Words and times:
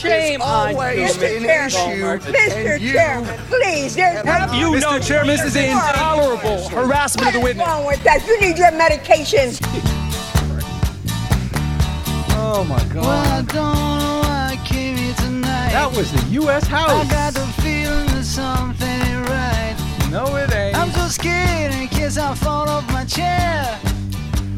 Shame 0.00 0.40
is 0.40 0.46
on 0.46 0.70
you, 0.74 0.80
an 0.80 0.96
Mr. 0.96 1.66
issue. 1.66 2.32
Mr. 2.32 2.80
you 2.80 2.92
Chairman, 2.92 3.38
please, 3.48 3.94
there's 3.94 4.24
Have 4.26 4.54
you 4.54 4.66
Mr. 4.68 4.80
know, 4.80 4.98
Chair, 4.98 5.24
this 5.26 5.42
is 5.44 5.56
intolerable 5.56 6.68
harassment 6.70 7.28
of 7.28 7.34
the 7.34 7.40
What 7.40 7.50
is 7.50 7.56
wrong 7.58 7.86
with 7.86 8.02
that? 8.04 8.26
You 8.26 8.40
need 8.40 8.56
your 8.58 8.70
medication. 8.72 9.50
Oh 12.32 12.64
my 12.64 12.76
Well, 12.94 13.04
God. 13.04 13.06
I 13.06 13.42
don't 13.42 13.98
know 14.00 14.20
why 14.22 14.56
I 14.58 14.66
came 14.66 14.96
here 14.96 15.14
tonight. 15.14 15.72
That 15.72 15.92
was 15.94 16.10
the 16.12 16.22
U.S. 16.30 16.66
House. 16.66 16.90
I 16.90 17.10
got 17.10 17.34
the 17.34 17.46
feeling 17.62 18.06
that 18.06 18.24
something 18.24 18.88
ain't 18.88 19.28
right. 19.28 19.76
No, 20.10 20.34
it 20.36 20.50
ain't. 20.54 20.76
I'm 20.78 20.90
so 20.92 21.08
scared 21.08 21.74
in 21.74 21.88
case 21.88 22.16
I 22.16 22.34
fall 22.34 22.68
off 22.68 22.90
my 22.90 23.04
chair. 23.04 23.78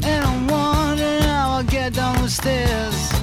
And 0.05 0.25
I'm 0.25 0.47
wondering 0.47 1.21
how 1.23 1.51
I'll 1.57 1.63
get 1.63 1.93
down 1.93 2.21
the 2.21 2.29
stairs. 2.29 3.22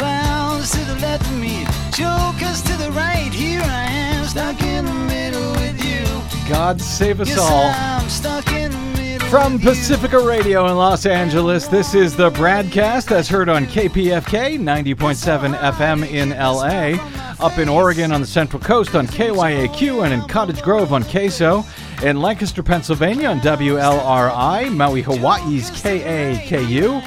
Clowns 0.00 0.70
to 0.72 0.78
the 0.86 0.94
left 0.96 1.26
of 1.26 1.38
me, 1.38 1.64
jokers 1.92 2.62
to 2.62 2.72
the 2.78 2.90
right. 2.92 3.30
Here 3.32 3.60
I 3.62 3.84
am, 3.84 4.24
stuck 4.24 4.62
in 4.62 4.86
the 4.86 4.94
middle 4.94 5.50
with 5.52 5.84
you. 5.84 6.48
God 6.48 6.80
save 6.80 7.20
us 7.20 7.28
Yes, 7.28 7.38
all. 7.38 7.66
I'm 7.66 8.08
stuck 8.08 8.50
in 8.52 8.70
the 8.72 8.78
middle. 8.98 9.28
From 9.28 9.52
with 9.54 9.62
you. 9.62 9.68
Pacifica 9.68 10.18
Radio 10.18 10.66
in 10.68 10.76
Los 10.76 11.04
Angeles, 11.04 11.66
this 11.66 11.94
is 11.94 12.16
the 12.16 12.30
broadcast 12.30 13.10
that's 13.10 13.28
heard 13.28 13.50
on 13.50 13.66
KPFK 13.66 14.58
90.7 14.58 15.54
FM 15.58 16.08
in 16.10 16.30
LA, 16.30 16.96
up 17.44 17.58
in 17.58 17.68
Oregon 17.68 18.10
on 18.10 18.22
the 18.22 18.26
Central 18.26 18.62
Coast 18.62 18.94
on 18.94 19.06
KYAQ, 19.06 20.02
and 20.04 20.14
in 20.14 20.22
Cottage 20.28 20.62
Grove 20.62 20.94
on 20.94 21.02
KSO, 21.04 21.64
in 22.02 22.20
Lancaster, 22.22 22.62
Pennsylvania 22.62 23.28
on 23.28 23.40
WLRI, 23.40 24.74
Maui, 24.74 25.02
Hawaii's 25.02 25.70
KAKU, 25.70 27.02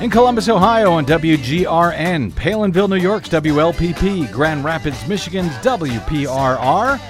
in 0.00 0.10
Columbus, 0.10 0.48
Ohio 0.48 0.92
on 0.92 1.06
WGRN, 1.06 2.30
Palenville, 2.32 2.88
New 2.88 2.96
York's 2.96 3.30
WLPP, 3.30 4.30
Grand 4.30 4.62
Rapids, 4.62 5.08
Michigan's 5.08 5.52
WPRR. 5.56 7.00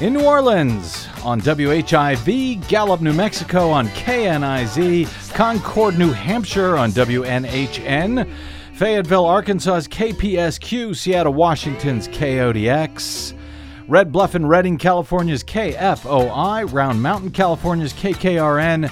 In 0.00 0.14
New 0.14 0.24
Orleans 0.24 1.08
on 1.24 1.40
WHIV, 1.40 2.66
Gallup, 2.68 3.00
New 3.00 3.12
Mexico 3.12 3.70
on 3.70 3.88
KNIZ, 3.88 5.34
Concord, 5.34 5.98
New 5.98 6.12
Hampshire 6.12 6.76
on 6.78 6.92
WNHN, 6.92 8.30
Fayetteville, 8.74 9.26
Arkansas's 9.26 9.88
KPSQ, 9.88 10.96
Seattle, 10.96 11.34
Washington's 11.34 12.08
KODX, 12.08 13.34
Red 13.88 14.12
Bluff 14.12 14.36
and 14.36 14.48
Redding, 14.48 14.78
California's 14.78 15.42
KFOI, 15.42 16.72
Round 16.72 17.02
Mountain, 17.02 17.32
California's 17.32 17.92
KKRN, 17.92 18.90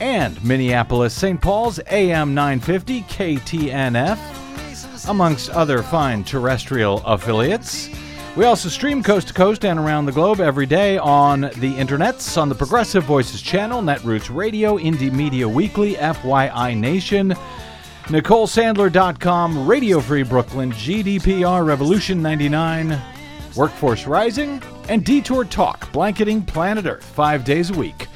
and 0.00 0.42
Minneapolis, 0.44 1.14
St. 1.14 1.40
Paul's 1.40 1.78
AM 1.88 2.34
950 2.34 3.02
KTNF 3.02 4.18
amongst 5.08 5.50
other 5.50 5.82
fine 5.82 6.24
terrestrial 6.24 7.02
affiliates. 7.04 7.88
We 8.36 8.44
also 8.44 8.68
stream 8.68 9.02
coast 9.02 9.28
to 9.28 9.34
coast 9.34 9.64
and 9.64 9.78
around 9.78 10.06
the 10.06 10.12
globe 10.12 10.40
every 10.40 10.66
day 10.66 10.98
on 10.98 11.40
the 11.40 11.74
internets, 11.74 12.40
on 12.40 12.48
the 12.48 12.54
Progressive 12.54 13.02
Voices 13.04 13.42
channel, 13.42 13.82
Netroots 13.82 14.34
Radio, 14.34 14.78
Indie 14.78 15.12
Media 15.12 15.48
Weekly, 15.48 15.94
FYI 15.94 16.76
Nation, 16.78 17.34
NicoleSandler.com, 18.04 19.66
Radio 19.66 20.00
Free 20.00 20.22
Brooklyn, 20.22 20.72
GDPR 20.72 21.66
Revolution 21.66 22.22
99, 22.22 23.00
Workforce 23.56 24.06
Rising, 24.06 24.62
and 24.88 25.04
Detour 25.04 25.44
Talk, 25.44 25.90
blanketing 25.92 26.42
planet 26.42 26.86
Earth 26.86 27.04
five 27.04 27.44
days 27.44 27.70
a 27.70 27.74
week. 27.74 28.06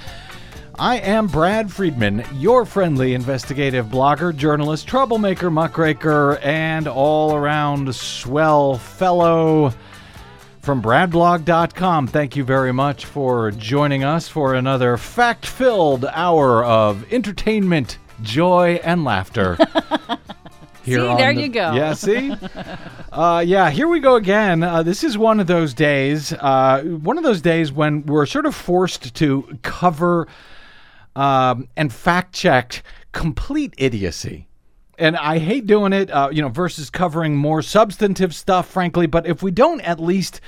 I 0.78 0.96
am 0.98 1.28
Brad 1.28 1.70
Friedman, 1.72 2.24
your 2.34 2.64
friendly 2.64 3.14
investigative 3.14 3.86
blogger, 3.86 4.34
journalist, 4.34 4.88
troublemaker, 4.88 5.50
muckraker, 5.50 6.36
and 6.38 6.88
all 6.88 7.34
around 7.36 7.94
swell 7.94 8.76
fellow 8.78 9.72
from 10.62 10.82
bradblog.com. 10.82 12.08
Thank 12.08 12.34
you 12.34 12.42
very 12.42 12.72
much 12.72 13.04
for 13.04 13.52
joining 13.52 14.02
us 14.02 14.26
for 14.26 14.54
another 14.54 14.96
fact 14.96 15.46
filled 15.46 16.06
hour 16.06 16.64
of 16.64 17.10
entertainment, 17.12 17.98
joy, 18.22 18.80
and 18.82 19.04
laughter. 19.04 19.56
Here 20.84 21.00
See, 21.00 21.16
there 21.16 21.32
the- 21.34 21.40
you 21.40 21.48
go. 21.48 21.72
Yeah, 21.72 21.94
see? 21.94 22.34
uh, 23.10 23.42
yeah, 23.46 23.70
here 23.70 23.88
we 23.88 24.00
go 24.00 24.16
again. 24.16 24.62
Uh, 24.62 24.82
this 24.82 25.02
is 25.02 25.16
one 25.16 25.40
of 25.40 25.46
those 25.46 25.72
days, 25.72 26.30
uh, 26.34 26.82
one 26.82 27.16
of 27.16 27.24
those 27.24 27.40
days 27.40 27.72
when 27.72 28.04
we're 28.04 28.26
sort 28.26 28.44
of 28.44 28.54
forced 28.54 29.14
to 29.14 29.58
cover 29.62 30.28
um, 31.16 31.68
and 31.76 31.92
fact 31.92 32.34
checked 32.34 32.82
complete 33.12 33.74
idiocy. 33.78 34.48
And 34.98 35.16
I 35.16 35.38
hate 35.38 35.66
doing 35.66 35.92
it, 35.92 36.10
uh, 36.10 36.28
you 36.30 36.40
know, 36.40 36.48
versus 36.48 36.88
covering 36.88 37.36
more 37.36 37.62
substantive 37.62 38.34
stuff, 38.34 38.68
frankly. 38.68 39.06
But 39.06 39.26
if 39.26 39.42
we 39.42 39.50
don't 39.50 39.80
at 39.80 39.98
least 39.98 40.40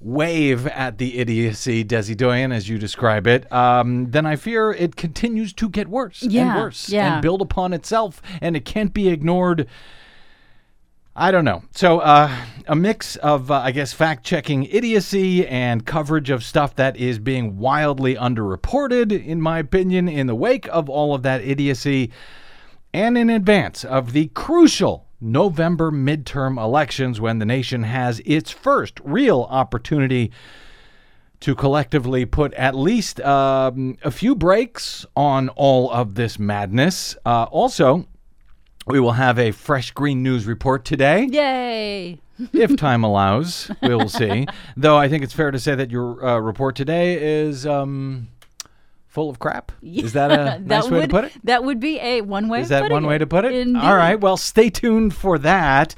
wave 0.00 0.66
at 0.68 0.98
the 0.98 1.18
idiocy, 1.18 1.84
Desi 1.84 2.16
Doyen, 2.16 2.52
as 2.52 2.68
you 2.68 2.78
describe 2.78 3.26
it, 3.26 3.50
um, 3.52 4.10
then 4.10 4.26
I 4.26 4.36
fear 4.36 4.72
it 4.72 4.96
continues 4.96 5.52
to 5.54 5.68
get 5.68 5.88
worse 5.88 6.22
and 6.22 6.32
worse 6.56 6.88
yeah. 6.88 7.14
and 7.14 7.22
build 7.22 7.40
upon 7.40 7.72
itself, 7.72 8.22
and 8.40 8.56
it 8.56 8.64
can't 8.64 8.92
be 8.92 9.08
ignored. 9.08 9.66
I 11.14 11.30
don't 11.30 11.44
know. 11.44 11.62
So, 11.72 11.98
uh, 11.98 12.34
a 12.66 12.74
mix 12.74 13.16
of, 13.16 13.50
uh, 13.50 13.56
I 13.56 13.70
guess, 13.70 13.92
fact 13.92 14.24
checking 14.24 14.64
idiocy 14.64 15.46
and 15.46 15.84
coverage 15.84 16.30
of 16.30 16.42
stuff 16.42 16.74
that 16.76 16.96
is 16.96 17.18
being 17.18 17.58
wildly 17.58 18.14
underreported, 18.14 19.12
in 19.12 19.40
my 19.40 19.58
opinion, 19.58 20.08
in 20.08 20.26
the 20.26 20.34
wake 20.34 20.66
of 20.68 20.88
all 20.88 21.14
of 21.14 21.22
that 21.22 21.42
idiocy 21.42 22.10
and 22.94 23.18
in 23.18 23.28
advance 23.28 23.84
of 23.84 24.12
the 24.12 24.28
crucial 24.28 25.06
November 25.20 25.90
midterm 25.90 26.62
elections 26.62 27.20
when 27.20 27.38
the 27.38 27.46
nation 27.46 27.82
has 27.82 28.20
its 28.24 28.50
first 28.50 28.98
real 29.04 29.46
opportunity 29.50 30.30
to 31.40 31.54
collectively 31.54 32.24
put 32.24 32.54
at 32.54 32.74
least 32.74 33.20
um, 33.20 33.96
a 34.02 34.10
few 34.10 34.34
brakes 34.34 35.04
on 35.16 35.48
all 35.50 35.90
of 35.90 36.14
this 36.14 36.38
madness. 36.38 37.16
Uh, 37.26 37.44
also, 37.44 38.06
we 38.86 39.00
will 39.00 39.12
have 39.12 39.38
a 39.38 39.50
fresh 39.52 39.90
green 39.92 40.22
news 40.22 40.46
report 40.46 40.84
today 40.84 41.26
Yay! 41.30 42.18
if 42.52 42.76
time 42.76 43.04
allows. 43.04 43.70
We 43.82 43.94
will 43.94 44.08
see. 44.08 44.46
Though 44.76 44.96
I 44.96 45.08
think 45.08 45.22
it's 45.22 45.32
fair 45.32 45.50
to 45.50 45.58
say 45.58 45.74
that 45.74 45.90
your 45.90 46.24
uh, 46.24 46.38
report 46.38 46.76
today 46.76 47.42
is 47.44 47.66
um, 47.66 48.28
full 49.06 49.30
of 49.30 49.38
crap. 49.38 49.72
Is 49.82 50.14
that 50.14 50.30
a 50.30 50.36
that 50.36 50.62
nice 50.62 50.84
way 50.84 51.00
would 51.00 51.02
to 51.02 51.08
put 51.08 51.24
it? 51.24 51.32
that 51.44 51.64
would 51.64 51.80
be 51.80 51.98
a 52.00 52.22
one 52.22 52.48
way. 52.48 52.60
Is 52.60 52.70
that 52.70 52.90
one 52.90 53.06
way 53.06 53.18
to 53.18 53.26
put 53.26 53.44
it? 53.44 53.52
Indeed. 53.54 53.80
All 53.80 53.94
right. 53.96 54.18
Well, 54.20 54.36
stay 54.36 54.70
tuned 54.70 55.14
for 55.14 55.38
that. 55.38 55.94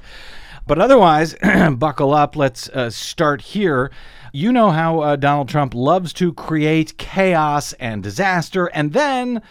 But 0.66 0.78
otherwise, 0.78 1.36
buckle 1.76 2.12
up. 2.12 2.36
Let's 2.36 2.68
uh, 2.70 2.90
start 2.90 3.40
here. 3.40 3.90
You 4.32 4.50
know 4.50 4.70
how 4.70 5.00
uh, 5.00 5.16
Donald 5.16 5.48
Trump 5.48 5.74
loves 5.74 6.12
to 6.14 6.32
create 6.32 6.98
chaos 6.98 7.72
and 7.74 8.02
disaster 8.02 8.66
and 8.66 8.92
then 8.92 9.42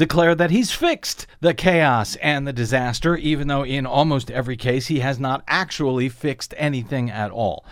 declare 0.00 0.34
that 0.34 0.50
he's 0.50 0.70
fixed 0.70 1.26
the 1.40 1.52
chaos 1.52 2.16
and 2.22 2.46
the 2.46 2.54
disaster, 2.54 3.18
even 3.18 3.48
though 3.48 3.66
in 3.66 3.84
almost 3.84 4.30
every 4.30 4.56
case 4.56 4.86
he 4.86 5.00
has 5.00 5.20
not 5.20 5.44
actually 5.46 6.08
fixed 6.08 6.54
anything 6.56 7.10
at 7.10 7.30
all. 7.30 7.66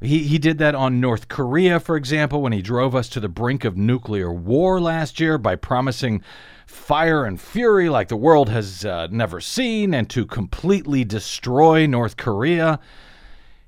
He, 0.00 0.20
he 0.20 0.38
did 0.38 0.58
that 0.58 0.76
on 0.76 1.00
North 1.00 1.26
Korea, 1.26 1.80
for 1.80 1.96
example, 1.96 2.42
when 2.42 2.52
he 2.52 2.62
drove 2.62 2.94
us 2.94 3.08
to 3.08 3.18
the 3.18 3.28
brink 3.28 3.64
of 3.64 3.76
nuclear 3.76 4.32
war 4.32 4.80
last 4.80 5.18
year 5.18 5.36
by 5.36 5.56
promising 5.56 6.22
fire 6.64 7.24
and 7.24 7.40
fury 7.40 7.88
like 7.88 8.06
the 8.06 8.16
world 8.16 8.50
has 8.50 8.84
uh, 8.84 9.08
never 9.10 9.40
seen 9.40 9.94
and 9.94 10.08
to 10.10 10.24
completely 10.26 11.02
destroy 11.02 11.86
North 11.86 12.16
Korea. 12.16 12.78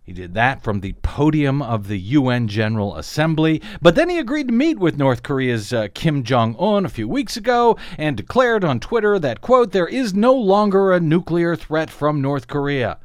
He 0.07 0.13
did 0.13 0.35
that 0.35 0.63
from 0.63 0.81
the 0.81 0.93
podium 1.03 1.61
of 1.61 1.89
the 1.89 1.99
UN 1.99 2.47
General 2.47 2.95
Assembly. 2.95 3.61
But 3.83 3.97
then 3.97 4.09
he 4.09 4.19
agreed 4.19 4.47
to 4.47 4.55
meet 4.55 4.79
with 4.79 4.97
North 4.97 5.25
Korea's 5.25 5.73
uh, 5.73 5.89
Kim 5.95 6.23
Jong 6.23 6.55
un 6.61 6.87
a 6.87 6.89
few 6.89 7.09
weeks 7.09 7.37
ago 7.37 7.77
and 7.99 8.17
declared 8.17 8.63
on 8.63 8.79
Twitter 8.79 9.19
that, 9.19 9.41
quote, 9.41 9.73
there 9.73 9.89
is 9.89 10.15
no 10.15 10.33
longer 10.33 10.93
a 10.93 11.01
nuclear 11.01 11.57
threat 11.57 11.91
from 11.91 12.23
North 12.23 12.47
Korea. 12.47 12.99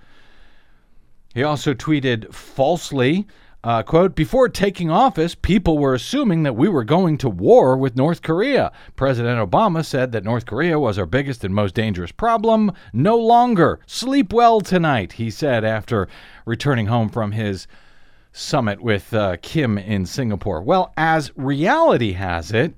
He 1.33 1.41
also 1.41 1.73
tweeted 1.73 2.31
falsely, 2.31 3.25
uh, 3.63 3.81
quote, 3.81 4.13
before 4.13 4.47
taking 4.47 4.91
office, 4.91 5.33
people 5.33 5.79
were 5.79 5.95
assuming 5.95 6.43
that 6.43 6.55
we 6.55 6.69
were 6.69 6.83
going 6.83 7.17
to 7.19 7.29
war 7.29 7.77
with 7.77 7.95
North 7.95 8.21
Korea. 8.21 8.71
President 8.95 9.39
Obama 9.39 9.83
said 9.83 10.11
that 10.11 10.23
North 10.23 10.45
Korea 10.45 10.77
was 10.77 10.99
our 10.99 11.07
biggest 11.07 11.43
and 11.43 11.55
most 11.55 11.73
dangerous 11.73 12.11
problem. 12.11 12.71
No 12.93 13.17
longer. 13.17 13.79
Sleep 13.87 14.31
well 14.31 14.61
tonight, 14.61 15.13
he 15.13 15.31
said 15.31 15.63
after 15.63 16.07
returning 16.45 16.87
home 16.87 17.09
from 17.09 17.31
his 17.31 17.67
summit 18.31 18.81
with 18.81 19.13
uh, 19.13 19.37
Kim 19.41 19.77
in 19.77 20.05
Singapore. 20.05 20.61
Well, 20.61 20.93
as 20.97 21.31
reality 21.35 22.13
has 22.13 22.51
it, 22.51 22.73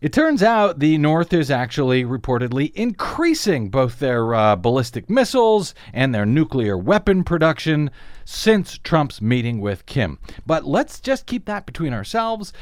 it 0.00 0.12
turns 0.12 0.44
out 0.44 0.78
the 0.78 0.96
North 0.96 1.32
is 1.32 1.50
actually 1.50 2.04
reportedly 2.04 2.72
increasing 2.74 3.68
both 3.68 3.98
their 3.98 4.32
uh, 4.32 4.54
ballistic 4.54 5.10
missiles 5.10 5.74
and 5.92 6.14
their 6.14 6.26
nuclear 6.26 6.78
weapon 6.78 7.24
production 7.24 7.90
since 8.24 8.78
Trump's 8.78 9.20
meeting 9.20 9.60
with 9.60 9.86
Kim. 9.86 10.18
But 10.46 10.64
let's 10.64 11.00
just 11.00 11.26
keep 11.26 11.46
that 11.46 11.66
between 11.66 11.92
ourselves. 11.92 12.52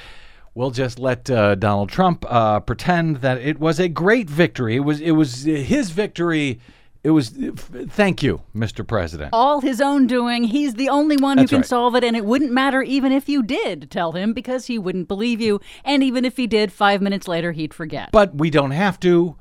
We'll 0.55 0.71
just 0.71 0.99
let 0.99 1.29
uh, 1.29 1.57
Donald 1.57 1.91
Trump 1.91 2.25
uh, 2.27 2.61
pretend 2.61 3.17
that 3.17 3.37
it 3.43 3.61
was 3.61 3.79
a 3.79 3.91
great 3.91 4.31
victory. 4.31 4.77
It 4.77 4.81
was 4.81 5.03
it 5.03 5.11
was 5.11 5.43
his 5.43 5.91
victory 5.91 6.59
It 7.07 7.11
was, 7.11 7.29
thank 7.29 8.25
you, 8.25 8.43
Mr. 8.53 8.85
President. 8.85 9.31
All 9.33 9.61
his 9.61 9.81
own 9.81 10.09
doing. 10.09 10.43
He's 10.43 10.75
the 10.75 10.89
only 10.89 11.17
one 11.17 11.39
who 11.39 11.47
can 11.47 11.59
right. 11.59 11.65
solve 11.65 11.95
it, 11.95 12.03
and 12.03 12.17
it 12.17 12.25
wouldn't 12.25 12.51
matter 12.51 12.83
even 12.83 13.13
if 13.13 13.29
you 13.29 13.45
did 13.45 13.93
tell 13.93 14.11
him 14.11 14.33
because 14.33 14.67
he 14.67 14.77
wouldn't 14.77 15.07
believe 15.07 15.41
you. 15.41 15.61
And 15.85 16.03
even 16.03 16.25
if 16.25 16.37
he 16.37 16.49
did, 16.49 16.73
five 16.73 17.01
minutes 17.01 17.29
later, 17.29 17.53
he'd 17.53 17.73
forget. 17.73 18.11
But 18.11 18.35
we 18.35 18.51
don't 18.51 18.73
have 18.73 18.99
to, 19.01 19.37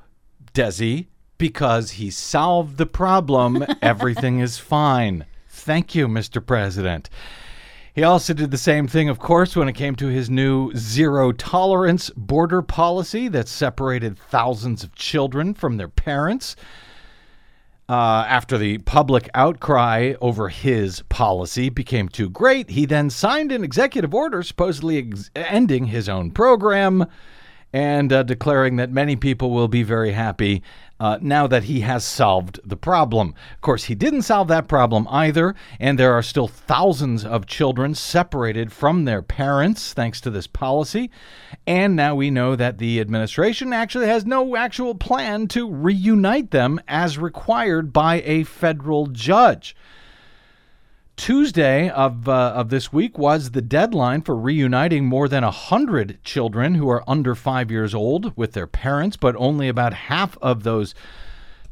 Desi, 0.54 1.08
because 1.38 1.90
he 1.90 2.08
solved 2.08 2.76
the 2.76 2.86
problem. 2.86 3.66
Everything 3.82 4.38
is 4.38 4.58
fine. 4.58 5.26
Thank 5.48 5.92
you, 5.92 6.06
Mr. 6.06 6.46
President. 6.46 7.10
He 7.96 8.04
also 8.04 8.32
did 8.32 8.52
the 8.52 8.58
same 8.58 8.86
thing, 8.86 9.08
of 9.08 9.18
course, 9.18 9.56
when 9.56 9.66
it 9.66 9.72
came 9.72 9.96
to 9.96 10.06
his 10.06 10.30
new 10.30 10.72
zero 10.76 11.32
tolerance 11.32 12.10
border 12.10 12.62
policy 12.62 13.26
that 13.26 13.48
separated 13.48 14.16
thousands 14.16 14.84
of 14.84 14.94
children 14.94 15.52
from 15.52 15.78
their 15.78 15.88
parents. 15.88 16.54
Uh, 17.88 18.24
after 18.28 18.58
the 18.58 18.78
public 18.78 19.30
outcry 19.34 20.14
over 20.20 20.48
his 20.48 21.02
policy 21.02 21.68
became 21.68 22.08
too 22.08 22.28
great, 22.28 22.70
he 22.70 22.84
then 22.84 23.08
signed 23.08 23.52
an 23.52 23.62
executive 23.62 24.12
order 24.12 24.42
supposedly 24.42 24.98
ex- 24.98 25.30
ending 25.36 25.84
his 25.86 26.08
own 26.08 26.32
program 26.32 27.06
and 27.72 28.12
uh, 28.12 28.22
declaring 28.22 28.76
that 28.76 28.90
many 28.90 29.16
people 29.16 29.50
will 29.50 29.68
be 29.68 29.82
very 29.82 30.12
happy 30.12 30.62
uh, 30.98 31.18
now 31.20 31.46
that 31.46 31.64
he 31.64 31.80
has 31.80 32.04
solved 32.04 32.58
the 32.64 32.76
problem. 32.76 33.34
Of 33.54 33.60
course, 33.60 33.84
he 33.84 33.94
didn't 33.94 34.22
solve 34.22 34.48
that 34.48 34.68
problem 34.68 35.06
either, 35.10 35.54
and 35.78 35.98
there 35.98 36.14
are 36.14 36.22
still 36.22 36.48
thousands 36.48 37.24
of 37.24 37.46
children 37.46 37.94
separated 37.94 38.72
from 38.72 39.04
their 39.04 39.20
parents 39.20 39.92
thanks 39.92 40.20
to 40.22 40.30
this 40.30 40.46
policy. 40.46 41.10
And 41.66 41.96
now 41.96 42.14
we 42.14 42.30
know 42.30 42.56
that 42.56 42.78
the 42.78 43.00
administration 43.00 43.72
actually 43.72 44.06
has 44.06 44.24
no 44.24 44.56
actual 44.56 44.94
plan 44.94 45.48
to 45.48 45.70
reunite 45.70 46.50
them 46.50 46.80
as 46.88 47.18
required 47.18 47.92
by 47.92 48.22
a 48.22 48.44
federal 48.44 49.06
judge. 49.08 49.76
Tuesday 51.16 51.88
of 51.88 52.28
uh, 52.28 52.52
of 52.54 52.68
this 52.68 52.92
week 52.92 53.16
was 53.18 53.52
the 53.52 53.62
deadline 53.62 54.20
for 54.20 54.36
reuniting 54.36 55.06
more 55.06 55.28
than 55.28 55.42
100 55.42 56.22
children 56.22 56.74
who 56.74 56.88
are 56.90 57.02
under 57.08 57.34
5 57.34 57.70
years 57.70 57.94
old 57.94 58.36
with 58.36 58.52
their 58.52 58.66
parents, 58.66 59.16
but 59.16 59.34
only 59.36 59.68
about 59.68 59.94
half 59.94 60.36
of 60.42 60.62
those 60.62 60.94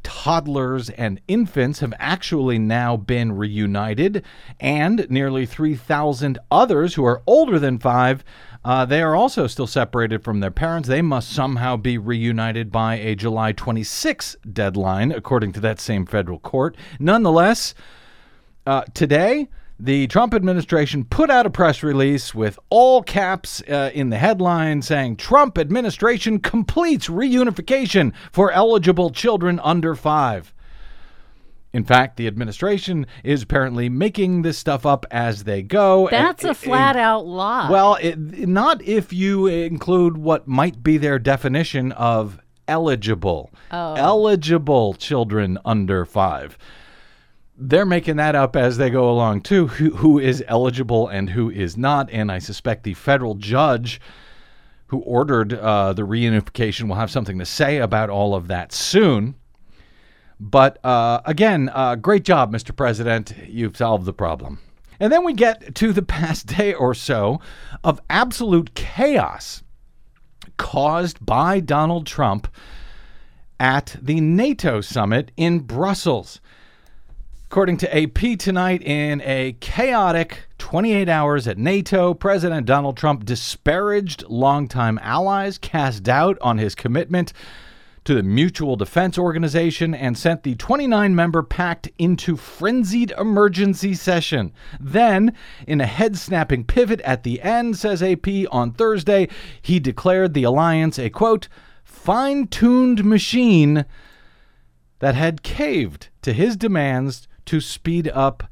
toddlers 0.02 0.91
and 0.91 1.20
infants 1.29 1.81
have 1.81 1.94
actually 1.99 2.58
now 2.58 2.96
been 2.96 3.32
reunited, 3.32 4.25
and 4.61 5.06
nearly 5.11 5.46
3,000 5.46 6.38
others 6.50 6.94
who 6.94 7.05
are 7.05 7.23
older 7.26 7.58
than 7.58 7.79
5 7.79 8.25
uh, 8.64 8.87
they 8.87 9.02
are 9.02 9.14
also 9.14 9.46
still 9.46 9.67
separated 9.67 10.25
from 10.25 10.41
their 10.41 10.50
parents. 10.50 10.88
They 10.88 11.02
must 11.02 11.31
somehow 11.31 11.76
be 11.76 11.99
reunited 11.99 12.73
by 12.73 12.94
a 12.94 13.14
July 13.14 13.52
26 13.52 14.37
deadline, 14.50 15.12
according 15.12 15.52
to 15.52 15.61
that 15.61 15.81
same 15.81 16.06
federal 16.06 16.38
court. 16.38 16.75
Nonetheless, 16.99 17.75
uh, 18.66 18.82
today, 18.94 19.49
the 19.78 20.06
Trump 20.06 20.34
administration 20.34 21.05
put 21.05 21.31
out 21.31 21.46
a 21.46 21.50
press 21.50 21.82
release 21.82 22.34
with 22.34 22.58
all 22.70 23.02
caps 23.02 23.61
uh, 23.69 23.90
in 23.93 24.11
the 24.11 24.16
headline 24.19 24.82
saying 24.82 25.16
Trump 25.16 25.58
administration 25.58 26.38
completes 26.38 27.08
reunification 27.08 28.12
for 28.31 28.52
eligible 28.52 29.11
children 29.11 29.61
under 29.64 29.94
five. 29.94 30.52
In 31.72 31.84
fact, 31.84 32.16
the 32.16 32.28
administration 32.28 33.05
is 33.25 33.43
apparently 33.43 33.88
making 33.88 34.43
this 34.43 34.56
stuff 34.56 34.87
up 34.87 35.06
as 35.10 35.43
they 35.43 35.60
go. 35.60 36.08
That's 36.08 36.44
Uh, 36.44 36.50
a 36.50 36.55
flat 36.55 36.96
out 36.96 37.26
lie. 37.26 37.69
well, 37.69 37.96
it, 38.00 38.17
not 38.49 38.81
if 38.82 39.12
you 39.12 39.49
include 39.49 40.17
what 40.17 40.46
might 40.46 40.84
be 40.84 40.99
their 40.99 41.19
definition 41.19 41.90
of 41.90 42.38
eligible. 42.69 43.50
Eligible 43.72 44.94
children 44.94 45.58
under 45.64 46.05
five. 46.05 46.56
They're 47.56 47.86
making 47.86 48.16
that 48.16 48.34
up 48.34 48.56
as 48.56 48.76
they 48.76 48.90
go 48.90 49.08
along, 49.10 49.42
too, 49.42 49.68
who, 49.68 49.90
who 49.90 50.18
is 50.18 50.42
eligible 50.48 51.08
and 51.08 51.30
who 51.30 51.50
is 51.50 51.76
not. 51.76 52.10
And 52.10 52.32
I 52.32 52.38
suspect 52.38 52.82
the 52.82 52.94
federal 52.94 53.34
judge 53.34 54.00
who 54.86 54.98
ordered 55.00 55.54
uh, 55.54 55.92
the 55.92 56.02
reunification 56.02 56.88
will 56.88 56.96
have 56.96 57.10
something 57.10 57.38
to 57.38 57.46
say 57.46 57.78
about 57.78 58.10
all 58.10 58.34
of 58.34 58.48
that 58.48 58.72
soon. 58.72 59.36
But 60.40 60.84
uh, 60.84 61.20
again, 61.24 61.70
uh, 61.72 61.94
great 61.94 62.24
job, 62.24 62.52
Mr. 62.52 62.74
President. 62.74 63.34
You've 63.46 63.76
solved 63.76 64.04
the 64.04 64.12
problem. 64.12 64.58
And 65.00 65.12
then 65.12 65.24
we 65.24 65.32
get 65.32 65.74
to 65.76 65.92
the 65.92 66.02
past 66.16 66.46
day 66.46 66.74
or 66.74 66.94
so 66.94 67.40
of 67.82 68.00
absolute 68.10 68.74
chaos 68.74 69.62
caused 70.56 71.24
by 71.24 71.60
Donald 71.60 72.06
Trump 72.06 72.48
at 73.58 73.96
the 74.00 74.20
NATO 74.20 74.80
summit 74.80 75.30
in 75.36 75.60
Brussels. 75.60 76.40
According 77.54 77.76
to 77.76 77.96
AP 77.96 78.36
tonight, 78.36 78.82
in 78.82 79.20
a 79.20 79.52
chaotic 79.60 80.48
28 80.58 81.08
hours 81.08 81.46
at 81.46 81.56
NATO, 81.56 82.12
President 82.12 82.66
Donald 82.66 82.96
Trump 82.96 83.24
disparaged 83.24 84.24
longtime 84.28 84.98
allies, 85.00 85.56
cast 85.56 86.02
doubt 86.02 86.36
on 86.40 86.58
his 86.58 86.74
commitment 86.74 87.32
to 88.06 88.14
the 88.16 88.24
Mutual 88.24 88.74
Defense 88.74 89.16
Organization, 89.16 89.94
and 89.94 90.18
sent 90.18 90.42
the 90.42 90.56
29 90.56 91.14
member 91.14 91.44
pact 91.44 91.88
into 91.96 92.36
frenzied 92.36 93.12
emergency 93.16 93.94
session. 93.94 94.52
Then, 94.80 95.32
in 95.64 95.80
a 95.80 95.86
head 95.86 96.18
snapping 96.18 96.64
pivot 96.64 97.00
at 97.02 97.22
the 97.22 97.40
end, 97.40 97.78
says 97.78 98.02
AP 98.02 98.26
on 98.50 98.72
Thursday, 98.72 99.28
he 99.62 99.78
declared 99.78 100.34
the 100.34 100.42
alliance 100.42 100.98
a 100.98 101.08
quote, 101.08 101.46
fine 101.84 102.48
tuned 102.48 103.04
machine 103.04 103.84
that 104.98 105.14
had 105.14 105.44
caved 105.44 106.08
to 106.22 106.32
his 106.32 106.56
demands 106.56 107.28
to 107.46 107.61
speed 107.61 108.08
up 108.08 108.44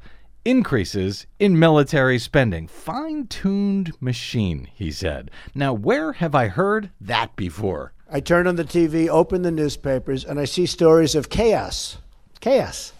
increases 0.45 1.25
in 1.39 1.57
military 1.57 2.19
spending. 2.19 2.67
Fine 2.67 3.27
tuned 3.27 3.91
machine, 4.01 4.67
he 4.73 4.91
said. 4.91 5.31
Now, 5.55 5.73
where 5.73 6.13
have 6.13 6.35
I 6.35 6.47
heard 6.47 6.91
that 6.99 7.35
before? 7.35 7.93
I 8.11 8.19
turn 8.19 8.45
on 8.45 8.57
the 8.57 8.65
TV, 8.65 9.07
open 9.07 9.41
the 9.41 9.51
newspapers, 9.51 10.25
and 10.25 10.39
I 10.39 10.45
see 10.45 10.65
stories 10.65 11.15
of 11.15 11.29
chaos. 11.29 11.97
Chaos. 12.41 12.93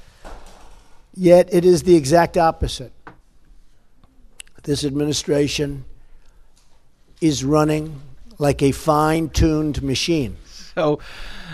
Yet 1.13 1.54
it 1.54 1.66
is 1.66 1.84
the 1.84 1.95
exact 1.95 2.38
opposite. 2.38 2.94
This 4.63 4.86
administration 4.86 5.86
is 7.22 7.44
running 7.44 8.01
like 8.40 8.63
a 8.63 8.72
fine 8.72 9.30
tuned 9.30 9.84
machine. 9.84 10.38
So 10.45 11.00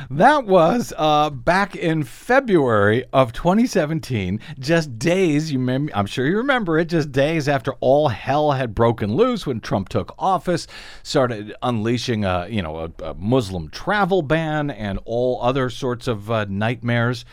that 0.10 0.46
was 0.46 0.92
uh, 0.98 1.30
back 1.30 1.76
in 1.76 2.04
February 2.04 3.06
of 3.14 3.32
2017, 3.32 4.40
just 4.58 4.98
days, 4.98 5.52
you 5.52 5.60
I'm 5.94 6.08
sure 6.08 6.26
you 6.26 6.38
remember 6.38 6.80
it, 6.80 6.86
just 6.86 7.12
days 7.12 7.48
after 7.48 7.74
all 7.80 8.08
hell 8.08 8.52
had 8.54 8.74
broken 8.74 9.16
loose 9.16 9.46
when 9.46 9.60
Trump 9.60 9.90
took 9.90 10.16
office, 10.18 10.66
started 11.04 11.54
unleashing 11.62 12.26
a, 12.26 12.48
you 12.50 12.62
know, 12.64 12.78
a, 12.78 13.04
a 13.04 13.14
Muslim 13.14 13.70
travel 13.70 14.24
ban 14.24 14.72
and 14.72 15.00
all 15.06 15.40
other 15.44 15.70
sorts 15.70 16.08
of 16.08 16.32
uh, 16.32 16.46
nightmares. 16.50 17.24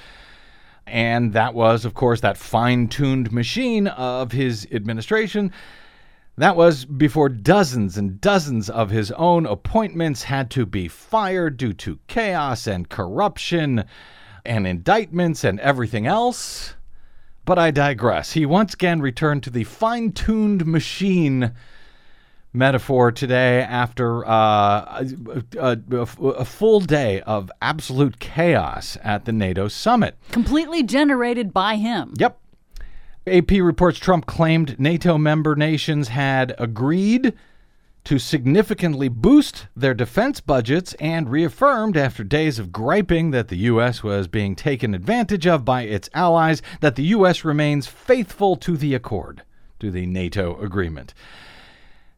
And 0.86 1.32
that 1.32 1.54
was, 1.54 1.84
of 1.84 1.94
course, 1.94 2.20
that 2.20 2.36
fine 2.36 2.88
tuned 2.88 3.32
machine 3.32 3.86
of 3.88 4.32
his 4.32 4.68
administration. 4.70 5.50
That 6.38 6.56
was 6.56 6.84
before 6.84 7.30
dozens 7.30 7.96
and 7.96 8.20
dozens 8.20 8.68
of 8.68 8.90
his 8.90 9.10
own 9.12 9.46
appointments 9.46 10.24
had 10.24 10.50
to 10.50 10.66
be 10.66 10.86
fired 10.86 11.56
due 11.56 11.72
to 11.74 11.98
chaos 12.08 12.66
and 12.66 12.88
corruption 12.88 13.84
and 14.44 14.66
indictments 14.66 15.44
and 15.44 15.58
everything 15.60 16.06
else. 16.06 16.74
But 17.46 17.58
I 17.58 17.70
digress. 17.70 18.32
He 18.32 18.44
once 18.44 18.74
again 18.74 19.00
returned 19.00 19.44
to 19.44 19.50
the 19.50 19.64
fine 19.64 20.12
tuned 20.12 20.66
machine 20.66 21.52
metaphor 22.52 23.12
today 23.12 23.62
after 23.62 24.26
uh, 24.26 25.04
a, 25.58 25.78
a, 25.90 26.00
a 26.00 26.44
full 26.44 26.80
day 26.80 27.22
of 27.22 27.50
absolute 27.62 28.18
chaos 28.18 28.98
at 29.02 29.24
the 29.24 29.32
NATO 29.32 29.68
summit. 29.68 30.18
Completely 30.32 30.82
generated 30.82 31.54
by 31.54 31.76
him. 31.76 32.12
Yep. 32.18 32.38
AP 33.28 33.50
reports 33.50 33.98
Trump 33.98 34.24
claimed 34.26 34.78
NATO 34.78 35.18
member 35.18 35.56
nations 35.56 36.08
had 36.08 36.54
agreed 36.58 37.34
to 38.04 38.20
significantly 38.20 39.08
boost 39.08 39.66
their 39.74 39.94
defense 39.94 40.40
budgets 40.40 40.94
and 41.00 41.28
reaffirmed 41.28 41.96
after 41.96 42.22
days 42.22 42.60
of 42.60 42.70
griping 42.70 43.32
that 43.32 43.48
the 43.48 43.56
U.S. 43.56 44.04
was 44.04 44.28
being 44.28 44.54
taken 44.54 44.94
advantage 44.94 45.44
of 45.44 45.64
by 45.64 45.82
its 45.82 46.08
allies 46.14 46.62
that 46.80 46.94
the 46.94 47.02
U.S. 47.02 47.44
remains 47.44 47.88
faithful 47.88 48.54
to 48.58 48.76
the 48.76 48.94
accord, 48.94 49.42
to 49.80 49.90
the 49.90 50.06
NATO 50.06 50.56
agreement. 50.60 51.12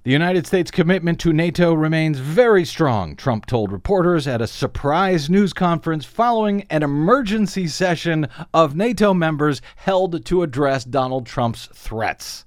The 0.08 0.12
United 0.12 0.46
States' 0.46 0.70
commitment 0.70 1.20
to 1.20 1.34
NATO 1.34 1.74
remains 1.74 2.18
very 2.18 2.64
strong, 2.64 3.14
Trump 3.14 3.44
told 3.44 3.70
reporters 3.70 4.26
at 4.26 4.40
a 4.40 4.46
surprise 4.46 5.28
news 5.28 5.52
conference 5.52 6.06
following 6.06 6.64
an 6.70 6.82
emergency 6.82 7.66
session 7.66 8.26
of 8.54 8.74
NATO 8.74 9.12
members 9.12 9.60
held 9.76 10.24
to 10.24 10.42
address 10.42 10.84
Donald 10.84 11.26
Trump's 11.26 11.68
threats. 11.74 12.46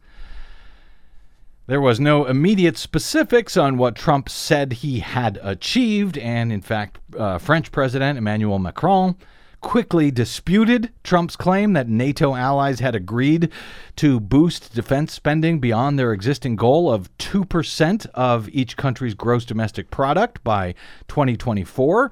There 1.68 1.82
was 1.82 2.00
no 2.00 2.26
immediate 2.26 2.80
specifics 2.80 3.56
on 3.56 3.78
what 3.78 3.96
Trump 3.96 4.28
said 4.28 4.74
he 4.74 5.02
had 5.02 5.38
achieved, 5.44 6.18
and 6.18 6.52
in 6.52 6.62
fact, 6.62 6.98
uh, 7.16 7.38
French 7.38 7.72
President 7.72 8.18
Emmanuel 8.18 8.58
Macron 8.58 9.16
quickly 9.62 10.12
disputed 10.12 10.92
Trump's 11.04 11.36
claim 11.36 11.74
that 11.74 11.88
NATO 11.88 12.36
allies 12.36 12.80
had 12.80 12.96
agreed 12.96 13.50
to 13.96 14.20
boost 14.20 14.74
defense 14.74 15.14
spending 15.14 15.60
beyond 15.60 15.98
their 15.98 16.12
existing 16.12 16.56
goal 16.56 16.92
of 16.92 17.16
2% 17.18 18.06
of 18.08 18.50
each 18.50 18.76
country's 18.76 19.14
gross 19.14 19.46
domestic 19.46 19.92
product 19.92 20.44
by 20.44 20.74
2024. 21.08 22.12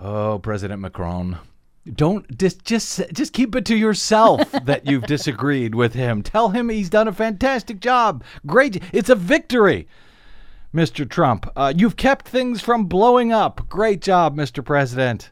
Oh, 0.00 0.38
President 0.38 0.80
Macron. 0.80 1.38
Don't 1.92 2.36
just 2.36 2.64
just 2.64 3.00
just 3.14 3.32
keep 3.32 3.56
it 3.56 3.64
to 3.64 3.74
yourself 3.74 4.52
that 4.64 4.86
you've 4.86 5.06
disagreed 5.06 5.74
with 5.74 5.94
him. 5.94 6.22
Tell 6.22 6.50
him 6.50 6.68
he's 6.68 6.90
done 6.90 7.08
a 7.08 7.12
fantastic 7.12 7.80
job. 7.80 8.22
Great. 8.46 8.82
It's 8.92 9.08
a 9.08 9.14
victory. 9.14 9.88
Mr. 10.74 11.08
Trump. 11.08 11.50
Uh, 11.56 11.72
you've 11.74 11.96
kept 11.96 12.28
things 12.28 12.60
from 12.60 12.84
blowing 12.84 13.32
up. 13.32 13.66
Great 13.70 14.02
job, 14.02 14.36
Mr. 14.36 14.62
President. 14.62 15.30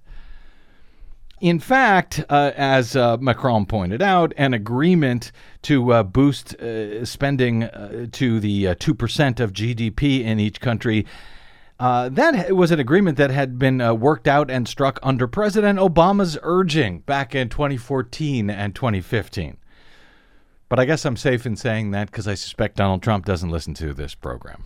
In 1.40 1.58
fact, 1.60 2.24
uh, 2.30 2.52
as 2.56 2.96
uh, 2.96 3.18
Macron 3.18 3.66
pointed 3.66 4.00
out, 4.00 4.32
an 4.38 4.54
agreement 4.54 5.32
to 5.62 5.92
uh, 5.92 6.02
boost 6.02 6.54
uh, 6.54 7.04
spending 7.04 7.64
uh, 7.64 8.06
to 8.12 8.40
the 8.40 8.64
2% 8.64 9.40
of 9.40 9.52
GDP 9.52 10.24
in 10.24 10.40
each 10.40 10.60
country. 10.60 11.04
that 11.78 12.56
was 12.56 12.70
an 12.70 12.80
agreement 12.80 13.18
that 13.18 13.30
had 13.30 13.58
been 13.58 13.78
worked 14.00 14.26
out 14.26 14.50
and 14.50 14.66
struck 14.66 14.98
under 15.02 15.26
President 15.26 15.78
Obama's 15.78 16.38
urging 16.42 17.00
back 17.00 17.34
in 17.34 17.50
2014 17.50 18.48
and 18.48 18.74
2015. 18.74 19.58
But 20.70 20.80
I 20.80 20.86
guess 20.86 21.04
I'm 21.04 21.18
safe 21.18 21.44
in 21.44 21.54
saying 21.54 21.90
that 21.90 22.10
because 22.10 22.26
I 22.26 22.34
suspect 22.34 22.76
Donald 22.76 23.02
Trump 23.02 23.26
doesn't 23.26 23.50
listen 23.50 23.74
to 23.74 23.92
this 23.92 24.14
program. 24.14 24.64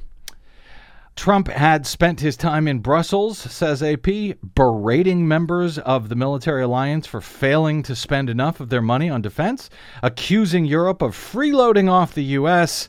Trump 1.17 1.49
had 1.49 1.87
spent 1.87 2.21
his 2.21 2.37
time 2.37 2.67
in 2.67 2.79
Brussels, 2.79 3.39
says 3.39 3.83
AP, 3.83 4.07
berating 4.55 5.29
members 5.29 5.79
of 5.79 6.09
the 6.09 6.15
military 6.15 6.63
alliance 6.63 7.07
for 7.07 7.21
failing 7.21 7.83
to 7.83 7.95
spend 7.95 8.31
enough 8.31 8.61
of 8.61 8.71
their 8.71 8.81
money 8.81 9.11
on 9.11 9.21
defense, 9.21 9.69
accusing 10.03 10.65
Europe 10.65 11.03
of 11.03 11.15
freeloading 11.15 11.91
off 11.91 12.15
the 12.15 12.25
U.S., 12.25 12.89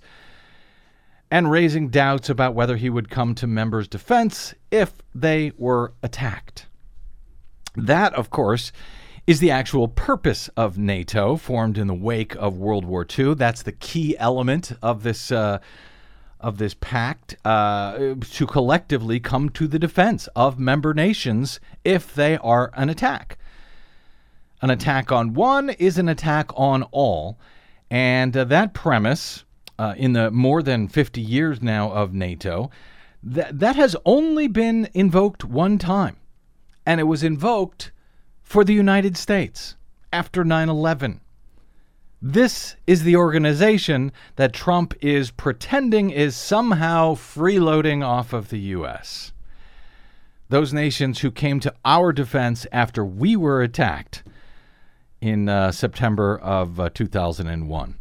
and 1.30 1.50
raising 1.50 1.88
doubts 1.88 2.30
about 2.30 2.54
whether 2.54 2.76
he 2.76 2.90
would 2.90 3.10
come 3.10 3.34
to 3.36 3.48
members' 3.48 3.88
defense 3.88 4.54
if 4.70 4.94
they 5.16 5.54
were 5.58 5.94
attacked. 6.04 6.68
That, 7.76 8.14
of 8.16 8.30
course, 8.30 8.74
is 9.26 9.40
the 9.40 9.52
actual 9.52 9.88
purpose 9.88 10.50
of 10.58 10.78
NATO, 10.78 11.38
formed 11.38 11.78
in 11.78 11.88
the 11.88 11.94
wake 11.94 12.36
of 12.36 12.58
World 12.58 12.84
War 12.84 13.06
II. 13.18 13.36
That's 13.36 13.62
the 13.62 13.72
key 13.72 14.18
element 14.18 14.74
of 14.82 15.04
this. 15.04 15.32
Uh, 15.32 15.60
of 16.42 16.58
this 16.58 16.76
pact 16.80 17.36
uh, 17.46 18.16
to 18.20 18.48
collectively 18.48 19.20
come 19.20 19.50
to 19.50 19.68
the 19.68 19.80
defense 19.80 20.28
of 20.36 20.60
member 20.60 20.94
nations 20.94 21.60
if 21.84 22.14
they 22.14 22.38
are 22.38 22.72
an 22.74 22.90
attack. 22.90 23.38
An 24.62 24.70
attack 24.70 25.12
on 25.12 25.34
one 25.34 25.72
is 25.72 25.98
an 25.98 26.08
attack 26.08 26.52
on 26.56 26.84
all. 26.92 27.40
And 27.90 28.36
uh, 28.38 28.44
that 28.46 28.74
premise, 28.74 29.44
uh, 29.80 29.96
in 29.98 30.14
the 30.14 30.30
more 30.32 30.62
than 30.62 30.88
50 30.88 31.20
years 31.20 31.62
now 31.62 31.92
of 31.92 32.14
NATO, 32.14 32.70
that, 33.24 33.60
that 33.60 33.76
has 33.76 33.96
only 34.06 34.48
been 34.48 34.88
invoked 34.94 35.44
one 35.44 35.78
time. 35.78 36.18
And 36.86 37.00
it 37.00 37.06
was 37.06 37.24
invoked 37.24 37.92
for 38.44 38.64
the 38.64 38.74
United 38.74 39.18
States 39.18 39.76
after 40.14 40.44
9 40.44 40.70
11. 40.70 41.22
This 42.24 42.76
is 42.86 43.02
the 43.02 43.16
organization 43.16 44.12
that 44.36 44.54
Trump 44.54 44.94
is 45.02 45.32
pretending 45.32 46.12
is 46.12 46.36
somehow 46.36 47.16
freeloading 47.16 48.06
off 48.06 48.32
of 48.32 48.50
the 48.50 48.60
U.S. 48.60 49.32
Those 50.48 50.72
nations 50.72 51.22
who 51.22 51.32
came 51.32 51.60
to 51.62 51.74
our 51.84 52.14
defense 52.14 52.68
after 52.72 53.04
we 53.04 53.36
were 53.36 53.64
attacked 53.64 54.22
in 55.20 55.50
uh, 55.50 55.72
September 55.72 56.38
of 56.38 56.80
uh, 56.80 56.90
2001. 56.94 57.98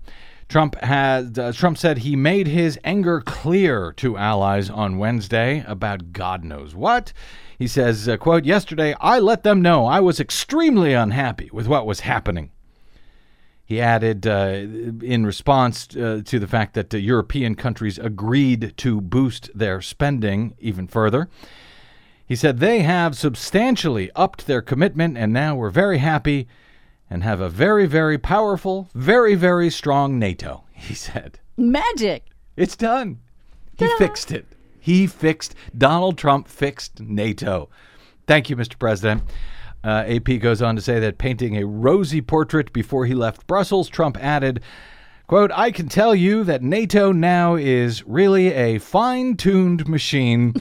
Trump 0.51 0.75
had 0.83 1.39
uh, 1.39 1.53
Trump 1.53 1.79
said 1.79 1.99
he 1.99 2.15
made 2.15 2.47
his 2.47 2.79
anger 2.85 3.23
clear 3.23 3.91
to 3.93 4.19
allies 4.19 4.69
on 4.69 4.99
Wednesday 4.99 5.65
about 5.67 6.13
God 6.13 6.45
knows 6.45 6.75
what. 6.75 7.15
He 7.59 7.67
says, 7.67 8.07
uh, 8.07 8.19
"quote 8.19 8.45
Yesterday, 8.45 8.95
I 9.01 9.19
let 9.19 9.45
them 9.45 9.63
know 9.63 9.87
I 9.87 10.01
was 10.01 10.21
extremely 10.21 10.93
unhappy 10.93 11.49
with 11.55 11.67
what 11.67 11.87
was 11.87 12.01
happening." 12.01 12.51
He 13.71 13.81
added, 13.81 14.27
uh, 14.27 14.67
in 15.01 15.25
response 15.25 15.87
uh, 15.95 16.23
to 16.25 16.41
the 16.41 16.49
fact 16.49 16.75
that 16.75 16.93
uh, 16.93 16.99
European 16.99 17.55
countries 17.55 18.01
agreed 18.01 18.75
to 18.79 19.01
boost 19.01 19.49
their 19.55 19.81
spending 19.81 20.57
even 20.59 20.89
further, 20.89 21.29
he 22.27 22.35
said 22.35 22.59
they 22.59 22.81
have 22.81 23.17
substantially 23.17 24.11
upped 24.17 24.49
their 24.49 24.61
commitment 24.61 25.17
and 25.17 25.33
now 25.33 25.55
we're 25.55 25.71
very 25.71 25.99
happy 25.99 26.49
and 27.09 27.23
have 27.23 27.41
a 27.41 27.49
very, 27.49 27.87
very 27.87 28.19
powerful, 28.19 28.89
very, 28.93 29.37
very 29.37 29.71
strong 29.71 30.19
NATO, 30.19 30.65
he 30.73 30.95
said. 30.95 31.39
Magic. 31.57 32.25
It's 32.57 32.77
done. 32.77 33.21
He 33.79 33.87
Ta-da. 33.87 33.99
fixed 33.99 34.33
it. 34.33 34.47
He 34.81 35.07
fixed, 35.07 35.55
Donald 35.79 36.19
Trump 36.19 36.49
fixed 36.49 36.99
NATO. 36.99 37.69
Thank 38.27 38.51
you, 38.51 38.57
Mr. 38.57 38.77
President. 38.77 39.23
Uh, 39.83 40.05
AP 40.07 40.41
goes 40.41 40.61
on 40.61 40.77
to 40.77 40.83
say 40.83 41.01
that 41.01 41.19
painting 41.19 41.57
a 41.57 41.67
rosy 41.67 42.21
portrait 42.21 42.73
before 42.73 43.07
he 43.07 43.15
left 43.15 43.47
Brussels, 43.47 43.89
Trump 43.89 44.19
added, 44.23 44.61
quote, 45.27 45.51
I 45.53 45.71
can 45.71 45.89
tell 45.89 46.15
you 46.15 46.45
that 46.45 46.63
NATO 46.63 47.13
now 47.13 47.55
is 47.55 48.05
really 48.07 48.53
a 48.53 48.79
fine 48.79 49.37
tuned 49.37 49.89
machine. 49.89 50.55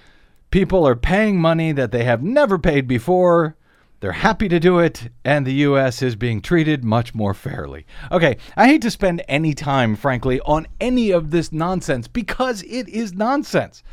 People 0.50 0.86
are 0.86 0.96
paying 0.96 1.40
money 1.40 1.72
that 1.72 1.92
they 1.92 2.04
have 2.04 2.22
never 2.22 2.58
paid 2.58 2.86
before. 2.88 3.56
They're 4.00 4.12
happy 4.12 4.48
to 4.48 4.58
do 4.58 4.80
it, 4.80 5.10
and 5.24 5.46
the 5.46 5.54
U.S. 5.54 6.02
is 6.02 6.16
being 6.16 6.42
treated 6.42 6.82
much 6.82 7.14
more 7.14 7.34
fairly. 7.34 7.86
Okay, 8.10 8.36
I 8.56 8.66
hate 8.66 8.82
to 8.82 8.90
spend 8.90 9.22
any 9.28 9.54
time, 9.54 9.94
frankly, 9.94 10.40
on 10.40 10.66
any 10.80 11.12
of 11.12 11.30
this 11.30 11.52
nonsense 11.52 12.08
because 12.08 12.64
it 12.64 12.88
is 12.88 13.12
nonsense. 13.12 13.84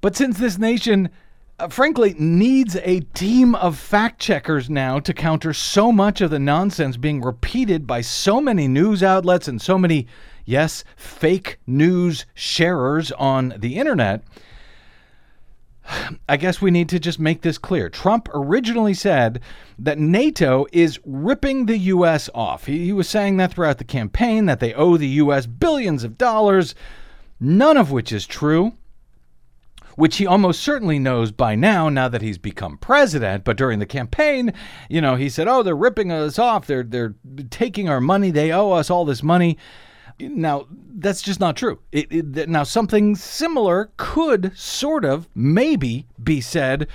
But 0.00 0.16
since 0.16 0.38
this 0.38 0.56
nation 0.56 1.10
uh, 1.60 1.68
frankly, 1.68 2.14
needs 2.18 2.76
a 2.76 3.00
team 3.00 3.54
of 3.54 3.78
fact 3.78 4.18
checkers 4.18 4.70
now 4.70 4.98
to 4.98 5.12
counter 5.12 5.52
so 5.52 5.92
much 5.92 6.22
of 6.22 6.30
the 6.30 6.38
nonsense 6.38 6.96
being 6.96 7.20
repeated 7.20 7.86
by 7.86 8.00
so 8.00 8.40
many 8.40 8.66
news 8.66 9.02
outlets 9.02 9.46
and 9.46 9.60
so 9.60 9.76
many, 9.76 10.06
yes, 10.46 10.84
fake 10.96 11.58
news 11.66 12.24
sharers 12.34 13.12
on 13.12 13.54
the 13.58 13.76
internet. 13.76 14.24
I 16.28 16.38
guess 16.38 16.62
we 16.62 16.70
need 16.70 16.88
to 16.88 16.98
just 16.98 17.20
make 17.20 17.42
this 17.42 17.58
clear. 17.58 17.90
Trump 17.90 18.28
originally 18.32 18.94
said 18.94 19.40
that 19.78 19.98
NATO 19.98 20.66
is 20.72 20.98
ripping 21.04 21.66
the 21.66 21.78
U.S. 21.78 22.30
off. 22.34 22.64
He, 22.64 22.86
he 22.86 22.92
was 22.94 23.08
saying 23.08 23.36
that 23.36 23.52
throughout 23.52 23.76
the 23.76 23.84
campaign, 23.84 24.46
that 24.46 24.60
they 24.60 24.72
owe 24.72 24.96
the 24.96 25.08
U.S. 25.08 25.44
billions 25.44 26.04
of 26.04 26.16
dollars, 26.16 26.74
none 27.38 27.76
of 27.76 27.90
which 27.90 28.12
is 28.12 28.26
true 28.26 28.72
which 30.00 30.16
he 30.16 30.26
almost 30.26 30.62
certainly 30.62 30.98
knows 30.98 31.30
by 31.30 31.54
now, 31.54 31.90
now 31.90 32.08
that 32.08 32.22
he's 32.22 32.38
become 32.38 32.78
president. 32.78 33.44
But 33.44 33.58
during 33.58 33.80
the 33.80 33.86
campaign, 33.86 34.54
you 34.88 35.02
know, 35.02 35.14
he 35.14 35.28
said, 35.28 35.46
"Oh, 35.46 35.62
they're 35.62 35.76
ripping 35.76 36.10
us 36.10 36.38
off. 36.38 36.66
They're 36.66 36.82
they're 36.82 37.14
taking 37.50 37.88
our 37.88 38.00
money. 38.00 38.30
They 38.30 38.50
owe 38.50 38.72
us 38.72 38.88
all 38.88 39.04
this 39.04 39.22
money." 39.22 39.58
Now, 40.18 40.66
that's 40.70 41.20
just 41.22 41.38
not 41.38 41.56
true. 41.56 41.80
It, 41.92 42.10
it, 42.10 42.48
now, 42.48 42.62
something 42.62 43.14
similar 43.14 43.90
could 43.98 44.56
sort 44.56 45.04
of 45.04 45.28
maybe 45.34 46.06
be 46.22 46.40
said 46.40 46.88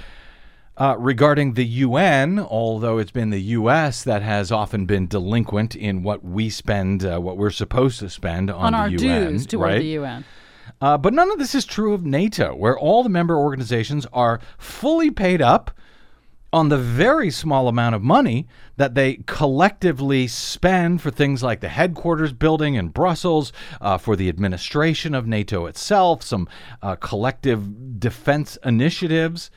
uh, 0.78 0.96
regarding 0.98 1.54
the 1.54 1.66
UN, 1.66 2.40
although 2.40 2.98
it's 2.98 3.12
been 3.12 3.30
the 3.30 3.42
U.S. 3.42 4.04
that 4.04 4.24
has 4.24 4.52
often 4.52 4.86
been 4.86 5.08
delinquent 5.08 5.76
in 5.76 6.04
what 6.04 6.24
we 6.24 6.50
spend, 6.50 7.06
uh, 7.06 7.20
what 7.20 7.38
we're 7.38 7.50
supposed 7.52 8.00
to 8.00 8.10
spend 8.10 8.50
on, 8.50 8.58
the 8.58 8.68
UN. 8.68 8.74
on 8.74 8.74
our 8.74 8.90
UN, 8.90 9.32
dues 9.32 9.46
toward 9.46 9.70
right? 9.70 9.80
the 9.80 9.88
UN. 9.88 10.26
Uh, 10.82 10.98
but 10.98 11.14
none 11.14 11.32
of 11.32 11.40
this 11.40 11.56
is 11.56 11.66
true 11.66 11.94
of 11.94 12.06
NATO, 12.06 12.54
where 12.56 12.78
all 12.78 13.04
the 13.04 13.10
member 13.10 13.38
organizations 13.38 14.06
are 14.12 14.40
fully 14.58 15.10
paid 15.10 15.42
up 15.42 15.72
on 16.56 16.70
the 16.70 16.78
very 16.78 17.30
small 17.30 17.68
amount 17.68 17.96
of 17.96 18.02
money 18.02 18.48
that 18.78 18.96
they 18.96 19.16
collectively 19.26 20.26
spend 20.26 21.02
for 21.02 21.12
things 21.12 21.44
like 21.44 21.60
the 21.60 21.68
headquarters 21.68 22.32
building 22.32 22.76
in 22.76 22.88
Brussels, 22.88 23.52
uh, 23.82 23.98
for 23.98 24.16
the 24.16 24.30
administration 24.30 25.14
of 25.14 25.28
NATO 25.28 25.66
itself, 25.66 26.24
some 26.24 26.48
uh, 26.82 26.96
collective 26.96 28.00
defense 28.00 28.58
initiatives. 28.64 29.52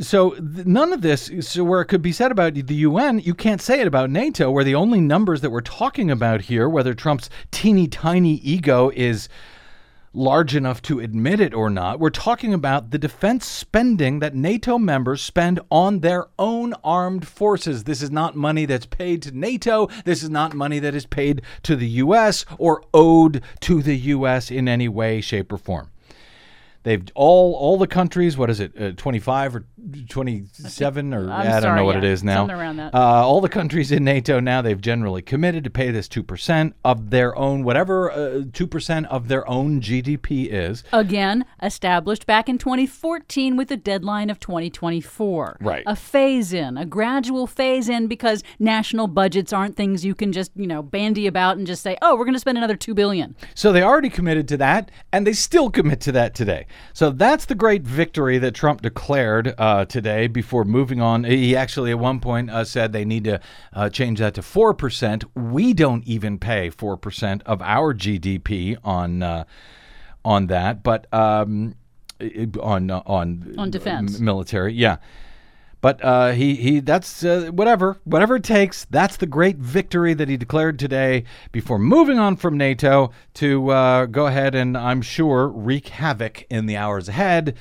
So 0.00 0.36
none 0.38 0.92
of 0.92 1.00
this, 1.00 1.30
so 1.40 1.64
where 1.64 1.80
it 1.80 1.86
could 1.86 2.02
be 2.02 2.12
said 2.12 2.30
about 2.30 2.54
the 2.54 2.74
UN, 2.74 3.18
you 3.18 3.34
can't 3.34 3.60
say 3.60 3.80
it 3.80 3.86
about 3.86 4.10
NATO, 4.10 4.50
where 4.52 4.62
the 4.62 4.76
only 4.76 5.00
numbers 5.00 5.40
that 5.40 5.50
we're 5.50 5.60
talking 5.60 6.10
about 6.10 6.42
here, 6.42 6.68
whether 6.68 6.94
Trump's 6.94 7.30
teeny 7.50 7.88
tiny 7.88 8.34
ego 8.34 8.92
is 8.94 9.28
large 10.12 10.54
enough 10.54 10.82
to 10.82 11.00
admit 11.00 11.40
it 11.40 11.54
or 11.54 11.70
not, 11.70 12.00
we're 12.00 12.10
talking 12.10 12.54
about 12.54 12.90
the 12.90 12.98
defense 12.98 13.46
spending 13.46 14.18
that 14.20 14.34
NATO 14.34 14.78
members 14.78 15.20
spend 15.20 15.60
on 15.70 16.00
their 16.00 16.26
own 16.38 16.74
armed 16.84 17.26
forces. 17.26 17.84
This 17.84 18.02
is 18.02 18.10
not 18.10 18.36
money 18.36 18.66
that's 18.66 18.86
paid 18.86 19.22
to 19.22 19.36
NATO. 19.36 19.88
This 20.04 20.22
is 20.22 20.30
not 20.30 20.54
money 20.54 20.78
that 20.78 20.94
is 20.94 21.06
paid 21.06 21.42
to 21.62 21.76
the 21.76 21.88
U.S. 21.88 22.44
or 22.58 22.82
owed 22.92 23.42
to 23.60 23.82
the 23.82 23.96
U.S. 23.96 24.50
in 24.50 24.68
any 24.68 24.88
way, 24.88 25.20
shape, 25.20 25.52
or 25.52 25.58
form. 25.58 25.90
They've 26.84 27.04
all 27.14 27.54
all 27.54 27.76
the 27.76 27.86
countries. 27.86 28.36
What 28.38 28.50
is 28.50 28.60
it? 28.60 28.72
Uh, 28.80 28.92
Twenty 28.92 29.18
five 29.18 29.54
or 29.54 29.64
twenty 30.08 30.44
seven 30.52 31.12
or 31.12 31.24
I'm 31.30 31.30
I 31.30 31.44
don't 31.50 31.62
sorry, 31.62 31.76
know 31.80 31.84
what 31.84 31.92
yeah, 31.96 31.98
it 31.98 32.04
is 32.04 32.24
now. 32.24 32.36
something 32.36 32.56
around 32.56 32.76
that. 32.76 32.94
Uh, 32.94 32.98
all 32.98 33.40
the 33.40 33.48
countries 33.48 33.90
in 33.92 34.04
NATO 34.04 34.40
now 34.40 34.62
they've 34.62 34.80
generally 34.80 35.20
committed 35.22 35.64
to 35.64 35.70
pay 35.70 35.90
this 35.90 36.08
two 36.08 36.22
percent 36.22 36.74
of 36.84 37.10
their 37.10 37.36
own 37.36 37.64
whatever 37.64 38.10
uh, 38.10 38.42
two 38.52 38.66
percent 38.66 39.06
of 39.06 39.28
their 39.28 39.48
own 39.48 39.80
GDP 39.80 40.48
is. 40.50 40.84
Again, 40.92 41.44
established 41.62 42.26
back 42.26 42.48
in 42.48 42.58
2014 42.58 43.56
with 43.56 43.70
a 43.70 43.76
deadline 43.76 44.30
of 44.30 44.38
2024. 44.40 45.58
Right. 45.60 45.82
A 45.86 45.96
phase 45.96 46.52
in, 46.52 46.76
a 46.78 46.86
gradual 46.86 47.46
phase 47.46 47.88
in 47.88 48.06
because 48.06 48.42
national 48.58 49.08
budgets 49.08 49.52
aren't 49.52 49.76
things 49.76 50.04
you 50.04 50.14
can 50.14 50.32
just, 50.32 50.52
you 50.54 50.66
know, 50.66 50.82
bandy 50.82 51.26
about 51.26 51.56
and 51.56 51.66
just 51.66 51.82
say, 51.82 51.96
"Oh, 52.02 52.16
we're 52.16 52.24
going 52.24 52.34
to 52.34 52.40
spend 52.40 52.56
another 52.58 52.76
two 52.76 52.94
billion. 52.94 53.34
So 53.54 53.72
they 53.72 53.82
already 53.82 54.10
committed 54.10 54.46
to 54.48 54.56
that, 54.58 54.90
and 55.12 55.26
they 55.26 55.32
still 55.32 55.70
commit 55.70 56.00
to 56.02 56.12
that 56.12 56.34
today. 56.34 56.66
So 56.92 57.10
that's 57.10 57.44
the 57.44 57.54
great 57.54 57.82
victory 57.82 58.38
that 58.38 58.54
Trump 58.54 58.82
declared 58.82 59.54
uh, 59.58 59.84
today 59.84 60.26
before 60.26 60.64
moving 60.64 61.00
on. 61.00 61.24
He 61.24 61.54
actually, 61.56 61.90
at 61.90 61.98
one 61.98 62.20
point, 62.20 62.50
uh, 62.50 62.64
said 62.64 62.92
they 62.92 63.04
need 63.04 63.24
to 63.24 63.40
uh, 63.72 63.90
change 63.90 64.18
that 64.18 64.34
to 64.34 64.40
4%. 64.40 65.24
We 65.34 65.72
don't 65.72 66.04
even 66.04 66.38
pay 66.38 66.70
4% 66.70 67.42
of 67.44 67.62
our 67.62 67.94
GDP 67.94 68.76
on. 68.84 69.22
Uh, 69.22 69.44
on 70.24 70.48
that, 70.48 70.82
but 70.82 71.06
um, 71.14 71.74
on 72.60 72.90
on 72.90 73.54
On 73.56 73.70
defense. 73.70 74.18
military, 74.18 74.74
yeah. 74.74 74.96
But 75.80 76.04
uh, 76.04 76.32
he 76.32 76.56
he 76.56 76.80
that's 76.80 77.24
uh, 77.24 77.50
whatever 77.52 77.98
whatever 78.04 78.36
it 78.36 78.44
takes. 78.44 78.84
That's 78.86 79.16
the 79.16 79.26
great 79.26 79.56
victory 79.56 80.12
that 80.14 80.28
he 80.28 80.36
declared 80.36 80.78
today 80.78 81.24
before 81.52 81.78
moving 81.78 82.18
on 82.18 82.36
from 82.36 82.56
NATO 82.56 83.12
to 83.34 83.70
uh, 83.70 84.06
go 84.06 84.26
ahead 84.26 84.54
and 84.54 84.76
I'm 84.76 85.02
sure 85.02 85.48
wreak 85.48 85.88
havoc 85.88 86.44
in 86.50 86.66
the 86.66 86.76
hours 86.76 87.08
ahead 87.08 87.56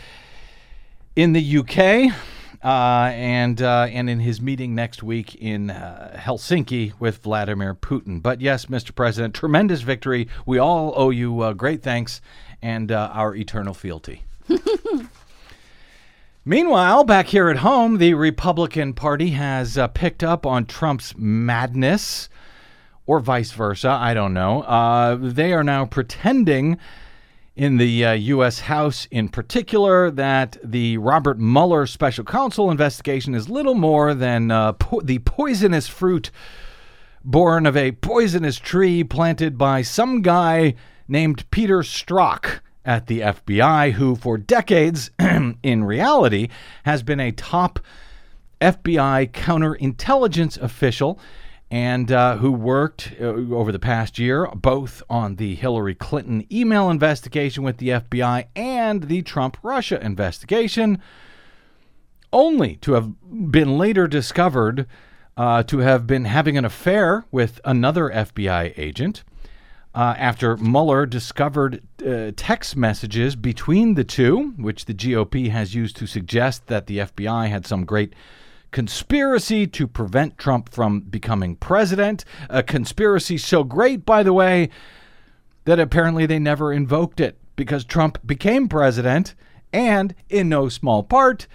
in 1.16 1.34
the 1.34 1.58
UK. 1.58 2.14
Uh, 2.64 3.12
and 3.14 3.62
uh, 3.62 3.88
and 3.92 4.10
in 4.10 4.20
his 4.20 4.42
meeting 4.42 4.74
next 4.74 5.04
week 5.04 5.36
in 5.36 5.70
uh, 5.70 6.20
Helsinki 6.20 6.94
with 7.00 7.20
Vladimir 7.20 7.76
Putin. 7.76 8.20
But 8.20 8.42
yes, 8.42 8.66
Mr. 8.66 8.96
President, 8.96 9.36
tremendous 9.36 9.82
victory. 9.82 10.28
We 10.48 10.58
all 10.58 10.92
owe 10.96 11.12
you 11.12 11.54
great 11.54 11.84
thanks 11.84 12.20
and 12.64 12.92
our 12.92 13.36
eternal 13.36 13.76
fealty. 13.76 14.24
Meanwhile, 16.48 17.04
back 17.04 17.28
here 17.28 17.50
at 17.50 17.58
home, 17.58 17.98
the 17.98 18.14
Republican 18.14 18.94
Party 18.94 19.32
has 19.32 19.78
uh, 19.78 19.90
picked 19.90 20.24
up 20.24 20.46
on 20.46 20.66
Trump's 20.66 21.14
madness, 21.18 22.30
or 23.06 23.20
vice 23.20 23.52
versa. 23.52 23.90
I 23.90 24.14
don't 24.14 24.34
know. 24.34 24.62
Uh, 24.62 25.18
they 25.20 25.52
are 25.52 25.62
now 25.62 25.86
pretending, 25.86 26.78
in 27.58 27.76
the 27.76 28.06
uh, 28.06 28.14
U.S. 28.14 28.62
House 28.62 29.10
in 29.12 29.28
particular, 29.28 30.10
that 30.10 30.56
the 30.64 30.98
Robert 31.00 31.38
Mueller 31.38 31.86
special 31.86 32.24
counsel 32.24 32.72
investigation 32.72 33.36
is 33.36 33.50
little 33.50 33.76
more 33.76 34.14
than 34.14 34.50
uh, 34.50 34.72
po- 34.72 35.02
the 35.02 35.20
poisonous 35.20 35.90
fruit 35.90 36.32
born 37.26 37.66
of 37.66 37.76
a 37.76 37.92
poisonous 37.92 38.58
tree 38.58 39.04
planted 39.04 39.58
by 39.58 39.82
some 39.82 40.22
guy 40.22 40.76
named 41.10 41.44
Peter 41.52 41.80
Strzok 41.80 42.62
at 42.88 43.06
the 43.08 43.20
FBI, 43.20 43.92
who 43.92 44.16
for 44.16 44.38
decades, 44.38 45.12
in 45.62 45.84
reality, 45.84 46.48
has 46.86 47.04
been 47.04 47.20
a 47.20 47.34
top 47.34 47.80
FBI 48.62 49.30
counterintelligence 49.32 50.60
official 50.60 51.20
and 51.70 52.12
uh, 52.12 52.38
who 52.38 52.52
worked 52.52 53.14
uh, 53.20 53.26
over 53.26 53.72
the 53.74 53.80
past 53.80 54.18
year 54.18 54.48
both 54.56 55.04
on 55.10 55.36
the 55.36 55.54
Hillary 55.56 55.94
Clinton 55.94 56.48
email 56.52 56.90
investigation 56.90 57.62
with 57.62 57.78
the 57.78 57.90
FBI 57.90 58.46
and 58.56 59.04
the 59.04 59.22
Trump 59.22 59.58
Russia 59.62 60.02
investigation 60.02 61.02
only 62.32 62.78
to 62.78 62.94
have 62.94 63.12
been 63.52 63.78
later 63.78 64.08
discovered 64.08 64.88
uh, 65.36 65.62
to 65.64 65.80
have 65.80 66.08
been 66.08 66.26
having 66.26 66.58
an 66.58 66.66
affair 66.66 67.26
with 67.32 67.60
another 67.66 68.10
FBI 68.10 68.74
agent. 68.78 69.24
Uh, 69.98 70.14
after 70.20 70.56
Mueller 70.58 71.08
discovered 71.08 71.82
uh, 72.06 72.32
text 72.36 72.78
messages 72.78 73.36
between 73.36 73.96
the 73.96 74.04
two, 74.04 74.54
which 74.56 74.86
the 74.86 74.94
GOP 74.94 75.50
has 75.50 75.74
used 75.74 75.96
to 75.96 76.06
suggest 76.06 76.68
that 76.68 76.86
the 76.86 77.00
FBI 77.00 77.50
had 77.50 77.66
some 77.66 77.84
great 77.84 78.14
conspiracy 78.70 79.66
to 79.66 79.88
prevent 79.88 80.38
Trump 80.38 80.70
from 80.70 81.00
becoming 81.00 81.56
president. 81.56 82.26
A 82.48 82.62
conspiracy 82.62 83.40
so 83.40 83.64
great, 83.64 84.06
by 84.06 84.22
the 84.22 84.34
way, 84.34 84.70
that 85.66 85.80
apparently 85.80 86.28
they 86.28 86.38
never 86.38 86.72
invoked 86.72 87.20
it 87.20 87.40
because 87.56 87.84
Trump 87.84 88.20
became 88.24 88.68
president, 88.68 89.34
and 89.74 90.14
in 90.30 90.48
no 90.48 90.70
small 90.70 91.02
part, 91.02 91.48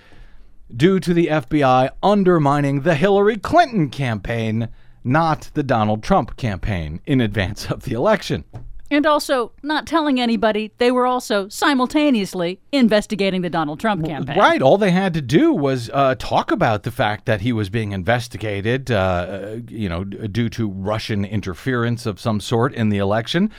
due 0.76 0.98
to 0.98 1.14
the 1.14 1.28
FBI 1.28 1.90
undermining 2.02 2.80
the 2.80 2.96
Hillary 2.96 3.36
Clinton 3.36 3.88
campaign, 3.88 4.68
not 5.04 5.50
the 5.54 5.62
Donald 5.62 6.02
Trump 6.02 6.36
campaign 6.36 7.00
in 7.06 7.20
advance 7.20 7.70
of 7.70 7.82
the 7.84 7.92
election. 7.92 8.44
And 8.90 9.06
also, 9.06 9.52
not 9.62 9.86
telling 9.86 10.20
anybody 10.20 10.70
they 10.76 10.90
were 10.90 11.06
also 11.06 11.48
simultaneously 11.48 12.60
investigating 12.72 13.40
the 13.40 13.48
Donald 13.48 13.80
Trump 13.80 14.04
campaign. 14.04 14.38
Right. 14.38 14.60
All 14.60 14.76
they 14.76 14.90
had 14.90 15.14
to 15.14 15.22
do 15.22 15.50
was 15.50 15.88
uh, 15.94 16.14
talk 16.18 16.50
about 16.50 16.82
the 16.82 16.90
fact 16.90 17.24
that 17.24 17.40
he 17.40 17.54
was 17.54 17.70
being 17.70 17.92
investigated, 17.92 18.90
uh, 18.90 19.60
you 19.66 19.88
know, 19.88 20.04
due 20.04 20.50
to 20.50 20.68
Russian 20.68 21.24
interference 21.24 22.04
of 22.04 22.20
some 22.20 22.38
sort 22.38 22.74
in 22.74 22.90
the 22.90 22.98
election. 22.98 23.50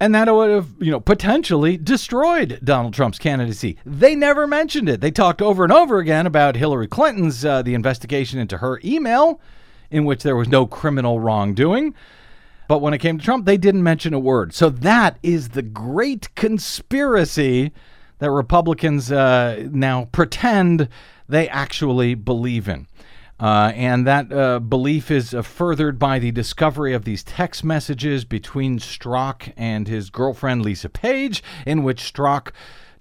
And 0.00 0.14
that 0.14 0.32
would 0.32 0.50
have, 0.50 0.68
you 0.78 0.90
know, 0.90 1.00
potentially 1.00 1.76
destroyed 1.76 2.60
Donald 2.64 2.94
Trump's 2.94 3.18
candidacy. 3.18 3.76
They 3.84 4.14
never 4.14 4.46
mentioned 4.46 4.88
it. 4.88 5.02
They 5.02 5.10
talked 5.10 5.42
over 5.42 5.62
and 5.62 5.72
over 5.72 5.98
again 5.98 6.26
about 6.26 6.56
Hillary 6.56 6.88
Clinton's 6.88 7.44
uh, 7.44 7.60
the 7.60 7.74
investigation 7.74 8.38
into 8.38 8.58
her 8.58 8.80
email, 8.82 9.40
in 9.90 10.04
which 10.04 10.22
there 10.22 10.36
was 10.36 10.48
no 10.48 10.66
criminal 10.66 11.20
wrongdoing. 11.20 11.94
But 12.68 12.80
when 12.80 12.94
it 12.94 12.98
came 12.98 13.18
to 13.18 13.24
Trump, 13.24 13.46
they 13.46 13.56
didn't 13.56 13.82
mention 13.82 14.12
a 14.12 14.18
word. 14.18 14.52
So 14.52 14.68
that 14.70 15.18
is 15.22 15.50
the 15.50 15.62
great 15.62 16.34
conspiracy 16.34 17.72
that 18.18 18.30
Republicans 18.30 19.12
uh, 19.12 19.68
now 19.70 20.06
pretend 20.06 20.88
they 21.28 21.48
actually 21.48 22.14
believe 22.14 22.68
in. 22.68 22.86
Uh, 23.38 23.70
and 23.74 24.06
that 24.06 24.32
uh, 24.32 24.58
belief 24.58 25.10
is 25.10 25.34
uh, 25.34 25.42
furthered 25.42 25.98
by 25.98 26.18
the 26.18 26.30
discovery 26.30 26.94
of 26.94 27.04
these 27.04 27.22
text 27.22 27.62
messages 27.62 28.24
between 28.24 28.78
Strzok 28.78 29.52
and 29.58 29.86
his 29.86 30.08
girlfriend 30.08 30.62
Lisa 30.62 30.88
Page, 30.88 31.42
in 31.66 31.82
which 31.82 32.12
Strzok 32.12 32.52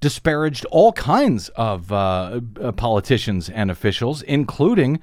disparaged 0.02 0.66
all 0.66 0.92
kinds 0.92 1.48
of 1.50 1.90
uh, 1.92 2.42
uh, 2.62 2.72
politicians 2.74 3.50
and 3.50 3.72
officials, 3.72 4.22
including 4.24 5.00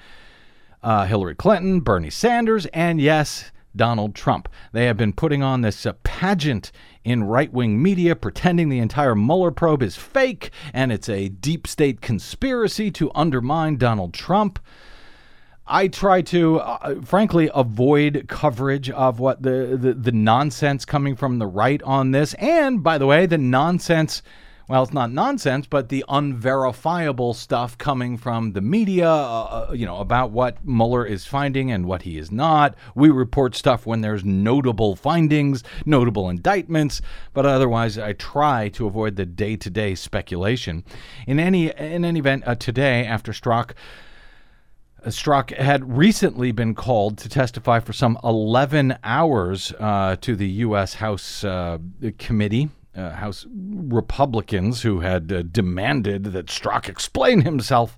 uh, 0.83 1.07
Hillary 1.07 1.35
Clinton, 1.35 1.81
Bernie 1.81 2.11
Sanders, 2.11 2.66
and 2.66 3.01
yes, 3.01 3.51
Donald 3.75 4.14
Trump. 4.14 4.49
They 4.73 4.87
have 4.87 4.97
been 4.97 5.12
putting 5.12 5.42
on 5.42 5.62
this 5.62 5.87
uh, 5.87 5.95
pageant 6.03 6.73
in 7.05 7.25
right 7.25 7.53
wing 7.53 7.83
media, 7.83 8.14
pretending 8.14 8.68
the 8.68 8.79
entire 8.79 9.14
Mueller 9.14 9.51
probe 9.51 9.83
is 9.83 9.97
fake 9.97 10.51
and 10.73 10.92
it's 10.92 11.09
a 11.09 11.29
deep 11.29 11.66
state 11.66 12.01
conspiracy 12.01 12.90
to 12.92 13.11
undermine 13.14 13.77
Donald 13.77 14.14
Trump. 14.14 14.59
I 15.66 15.88
try 15.88 16.23
to, 16.23 16.59
uh, 16.59 17.01
frankly, 17.03 17.49
avoid 17.55 18.27
coverage 18.29 18.90
of 18.90 19.21
what 19.21 19.42
the, 19.42 19.79
the, 19.81 19.95
the 19.95 20.12
nonsense 20.12 20.85
coming 20.85 21.16
from 21.16 21.38
the 21.38 21.47
right 21.47 21.83
on 21.83 22.11
this. 22.11 22.35
And 22.35 22.83
by 22.83 22.99
the 22.99 23.07
way, 23.07 23.27
the 23.27 23.38
nonsense, 23.38 24.23
well, 24.68 24.83
it's 24.83 24.92
not 24.92 25.11
nonsense, 25.11 25.66
but 25.66 25.88
the 25.88 26.05
unverifiable 26.09 27.35
stuff 27.35 27.77
coming 27.79 28.16
from 28.16 28.53
the 28.53 28.61
media, 28.61 29.09
uh, 29.09 29.66
uh, 29.70 29.72
you 29.72 29.87
know, 29.87 29.98
about 29.98 30.31
what 30.31 30.64
Mueller 30.64 31.05
is 31.05 31.27
finding 31.27 31.70
and 31.70 31.87
what 31.87 32.03
he 32.03 32.18
is 32.18 32.31
not. 32.31 32.75
We 32.94 33.11
report 33.11 33.55
stuff 33.55 33.87
when 33.87 34.01
there's 34.01 34.25
notable 34.25 34.96
findings, 34.96 35.62
notable 35.85 36.29
indictments, 36.29 37.03
but 37.33 37.46
otherwise, 37.46 37.98
I 37.98 38.12
try 38.12 38.68
to 38.70 38.87
avoid 38.87 39.16
the 39.16 39.27
day 39.27 39.57
to 39.57 39.70
day 39.70 39.94
speculation. 39.94 40.85
In 41.27 41.38
any, 41.38 41.70
in 41.70 42.05
any 42.05 42.20
event, 42.20 42.44
uh, 42.46 42.55
today, 42.55 43.05
after 43.05 43.33
Strzok 43.33 43.72
Strzok 45.07 45.57
had 45.57 45.96
recently 45.96 46.53
been 46.53 46.75
called 46.75 47.18
to 47.18 47.29
testify 47.29 47.81
for 47.81 47.92
some 47.92 48.16
11 48.22 48.96
hours 49.03 49.72
uh, 49.81 50.14
to 50.20 50.37
the 50.37 50.46
U.S. 50.46 50.94
House 50.94 51.42
uh, 51.42 51.79
Committee, 52.18 52.68
uh, 52.94 53.11
House 53.11 53.46
Republicans, 53.50 54.83
who 54.83 55.00
had 55.00 55.33
uh, 55.33 55.42
demanded 55.42 56.24
that 56.24 56.46
Strzok 56.46 56.88
explain 56.88 57.42
himself. 57.42 57.96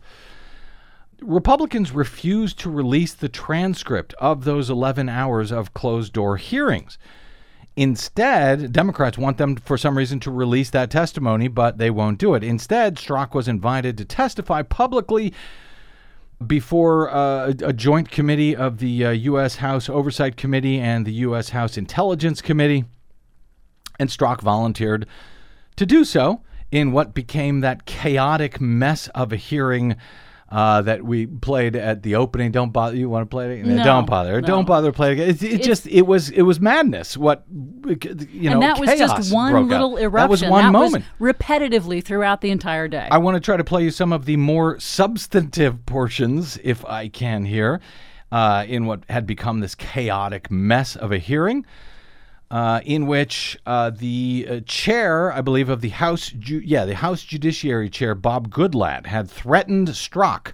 Republicans 1.21 1.93
refused 1.93 2.59
to 2.61 2.71
release 2.71 3.15
the 3.15 3.29
transcript 3.29 4.15
of 4.15 4.45
those 4.45 4.69
11 4.69 5.09
hours 5.09 5.51
of 5.51 5.75
closed 5.75 6.13
door 6.13 6.37
hearings. 6.37 6.99
Instead, 7.77 8.73
Democrats 8.73 9.19
want 9.19 9.37
them, 9.37 9.57
for 9.57 9.77
some 9.77 9.99
reason, 9.99 10.21
to 10.21 10.31
release 10.31 10.71
that 10.71 10.91
testimony, 10.91 11.49
but 11.49 11.79
they 11.79 11.91
won't 11.91 12.19
do 12.19 12.35
it. 12.35 12.45
Instead, 12.45 12.97
Strzok 12.97 13.35
was 13.35 13.49
invited 13.49 13.99
to 13.99 14.05
testify 14.05 14.63
publicly 14.63 15.33
before 16.47 17.11
uh, 17.11 17.53
a 17.63 17.73
joint 17.73 18.11
committee 18.11 18.55
of 18.55 18.79
the 18.79 19.05
uh, 19.05 19.11
U.S. 19.11 19.57
House 19.57 19.89
Oversight 19.89 20.37
Committee 20.37 20.79
and 20.79 21.05
the 21.05 21.13
U.S. 21.13 21.49
House 21.51 21.77
Intelligence 21.77 22.41
Committee. 22.41 22.85
And 23.99 24.09
Strzok 24.09 24.41
volunteered 24.41 25.07
to 25.77 25.87
do 25.87 26.05
so 26.05 26.43
in 26.71 26.93
what 26.93 27.15
became 27.15 27.61
that 27.61 27.87
chaotic 27.87 28.61
mess 28.61 29.09
of 29.09 29.33
a 29.33 29.37
hearing 29.37 29.97
uh, 30.55 30.83
that 30.83 31.03
we 31.03 31.27
played 31.27 31.75
at 31.75 32.03
the 32.03 32.15
opening. 32.15 32.53
Don't 32.53 32.71
bother. 32.71 32.97
You 32.97 33.09
want 33.09 33.29
to 33.29 33.29
play 33.29 33.59
it? 33.59 33.67
No, 33.67 33.83
don't 33.83 34.07
bother. 34.07 34.41
no. 34.41 34.47
Don't 34.47 34.67
bother 34.67 34.93
playing 34.93 35.19
it. 35.19 35.43
It, 35.43 35.43
it 35.43 35.63
just 35.63 35.87
it 35.87 36.03
was 36.03 36.31
it 36.31 36.43
was 36.43 36.61
madness. 36.61 37.17
What 37.17 37.45
you 37.49 38.51
know? 38.51 38.53
and 38.53 38.63
that 38.63 38.79
was 38.79 38.91
just 38.91 39.33
one 39.33 39.51
broke 39.53 39.65
out. 39.65 39.71
little 39.71 39.97
eruption. 39.97 40.23
That 40.23 40.31
was 40.31 40.45
one 40.45 40.73
moment. 40.73 41.05
repetitively 41.19 42.05
throughout 42.05 42.41
the 42.41 42.51
entire 42.51 42.87
day. 42.87 43.09
I 43.11 43.19
want 43.19 43.35
to 43.35 43.41
try 43.41 43.57
to 43.57 43.65
play 43.65 43.83
you 43.83 43.91
some 43.91 44.13
of 44.13 44.27
the 44.27 44.37
more 44.37 44.79
substantive 44.79 45.85
portions, 45.87 46.59
if 46.63 46.85
I 46.85 47.09
can 47.09 47.45
here, 47.45 47.81
uh, 48.31 48.65
in 48.69 48.87
what 48.87 49.03
had 49.09 49.27
become 49.27 49.61
this 49.61 49.75
chaotic 49.75 50.51
mess 50.53 50.95
of 50.95 51.11
a 51.11 51.19
hearing, 51.19 51.67
uh, 52.51 52.81
in 52.85 53.07
which 53.07 53.59
uh, 53.67 53.91
the 53.91 54.47
uh, 54.49 54.61
chair, 54.67 55.33
I 55.33 55.41
believe, 55.41 55.69
of 55.69 55.81
the 55.81 55.89
House, 55.91 56.29
Ju- 56.29 56.63
yeah, 56.65 56.85
the 56.85 56.97
House 56.97 57.23
Judiciary 57.23 57.91
Chair, 57.91 58.15
Bob 58.15 58.51
Goodlatte, 58.51 59.07
had 59.07 59.31
threatened 59.31 59.89
Strzok 59.89 60.53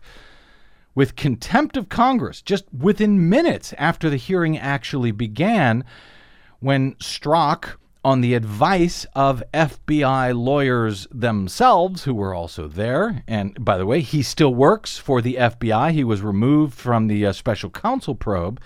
with 0.94 1.16
contempt 1.16 1.76
of 1.76 1.88
Congress 1.88 2.42
just 2.42 2.64
within 2.72 3.28
minutes 3.28 3.72
after 3.78 4.10
the 4.10 4.16
hearing 4.16 4.58
actually 4.58 5.12
began 5.12 5.84
when 6.60 6.94
Strzok, 6.94 7.76
on 8.04 8.22
the 8.22 8.34
advice 8.34 9.04
of 9.14 9.42
FBI 9.52 10.34
lawyers 10.34 11.06
themselves, 11.10 12.04
who 12.04 12.14
were 12.14 12.34
also 12.34 12.66
there, 12.66 13.22
and 13.28 13.62
by 13.62 13.76
the 13.76 13.84
way, 13.84 14.00
he 14.00 14.22
still 14.22 14.54
works 14.54 14.96
for 14.96 15.20
the 15.20 15.34
FBI. 15.34 15.92
He 15.92 16.04
was 16.04 16.22
removed 16.22 16.74
from 16.74 17.08
the 17.08 17.26
uh, 17.26 17.32
special 17.32 17.68
counsel 17.68 18.14
probe, 18.14 18.60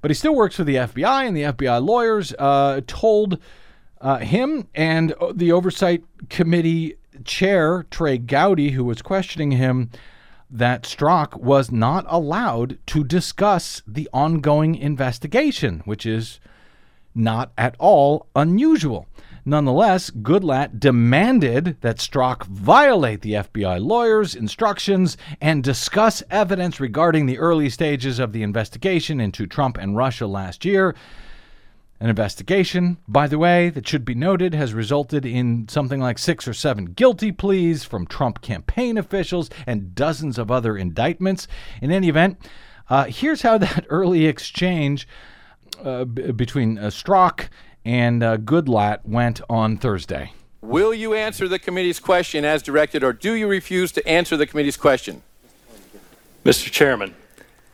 but 0.00 0.10
he 0.10 0.14
still 0.14 0.34
works 0.34 0.56
for 0.56 0.64
the 0.64 0.76
FBI, 0.76 1.26
and 1.26 1.36
the 1.36 1.42
FBI 1.42 1.84
lawyers 1.84 2.32
uh, 2.38 2.80
told 2.86 3.38
uh, 4.00 4.18
him 4.18 4.68
and 4.74 5.12
uh, 5.12 5.32
the 5.34 5.52
Oversight 5.52 6.04
Committee 6.28 6.96
chair, 7.24 7.86
Trey 7.90 8.18
Gowdy, 8.18 8.70
who 8.70 8.84
was 8.84 9.02
questioning 9.02 9.52
him, 9.52 9.90
that 10.50 10.84
Strzok 10.84 11.40
was 11.40 11.72
not 11.72 12.04
allowed 12.08 12.78
to 12.86 13.02
discuss 13.02 13.82
the 13.86 14.08
ongoing 14.12 14.74
investigation, 14.76 15.82
which 15.84 16.06
is 16.06 16.38
not 17.14 17.52
at 17.58 17.74
all 17.78 18.26
unusual. 18.36 19.08
Nonetheless, 19.48 20.10
Goodlatte 20.10 20.80
demanded 20.80 21.76
that 21.80 21.98
Strzok 21.98 22.46
violate 22.46 23.20
the 23.20 23.34
FBI 23.34 23.80
lawyers' 23.80 24.34
instructions 24.34 25.16
and 25.40 25.62
discuss 25.62 26.20
evidence 26.32 26.80
regarding 26.80 27.26
the 27.26 27.38
early 27.38 27.70
stages 27.70 28.18
of 28.18 28.32
the 28.32 28.42
investigation 28.42 29.20
into 29.20 29.46
Trump 29.46 29.78
and 29.78 29.96
Russia 29.96 30.26
last 30.26 30.64
year. 30.64 30.96
An 32.00 32.08
investigation, 32.08 32.96
by 33.06 33.28
the 33.28 33.38
way, 33.38 33.70
that 33.70 33.86
should 33.86 34.04
be 34.04 34.16
noted, 34.16 34.52
has 34.52 34.74
resulted 34.74 35.24
in 35.24 35.68
something 35.68 36.00
like 36.00 36.18
six 36.18 36.48
or 36.48 36.52
seven 36.52 36.86
guilty 36.86 37.30
pleas 37.30 37.84
from 37.84 38.04
Trump 38.04 38.40
campaign 38.40 38.98
officials 38.98 39.48
and 39.64 39.94
dozens 39.94 40.38
of 40.38 40.50
other 40.50 40.76
indictments. 40.76 41.46
In 41.80 41.92
any 41.92 42.08
event, 42.08 42.36
uh, 42.90 43.04
here's 43.04 43.42
how 43.42 43.58
that 43.58 43.86
early 43.90 44.26
exchange 44.26 45.06
uh, 45.84 46.04
b- 46.04 46.32
between 46.32 46.78
uh, 46.78 46.86
Strzok 46.88 47.48
and 47.86 48.20
uh, 48.20 48.36
Goodlatte 48.36 49.06
went 49.06 49.40
on 49.48 49.76
Thursday. 49.76 50.32
Will 50.60 50.92
you 50.92 51.14
answer 51.14 51.46
the 51.46 51.60
committee's 51.60 52.00
question 52.00 52.44
as 52.44 52.60
directed, 52.60 53.04
or 53.04 53.12
do 53.12 53.32
you 53.32 53.46
refuse 53.46 53.92
to 53.92 54.06
answer 54.08 54.36
the 54.36 54.44
committee's 54.46 54.76
question? 54.76 55.22
Mr. 56.44 56.68
Chairman, 56.70 57.14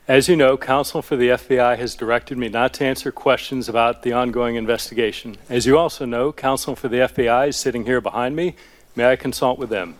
as 0.06 0.28
you 0.28 0.36
know, 0.36 0.58
counsel 0.58 1.00
for 1.00 1.16
the 1.16 1.28
FBI 1.28 1.78
has 1.78 1.94
directed 1.94 2.36
me 2.36 2.50
not 2.50 2.74
to 2.74 2.84
answer 2.84 3.10
questions 3.10 3.70
about 3.70 4.02
the 4.02 4.12
ongoing 4.12 4.56
investigation. 4.56 5.36
As 5.48 5.64
you 5.64 5.78
also 5.78 6.04
know, 6.04 6.30
counsel 6.30 6.76
for 6.76 6.88
the 6.88 6.98
FBI 6.98 7.48
is 7.48 7.56
sitting 7.56 7.86
here 7.86 8.02
behind 8.02 8.36
me. 8.36 8.54
May 8.94 9.10
I 9.10 9.16
consult 9.16 9.58
with 9.58 9.70
them? 9.70 9.94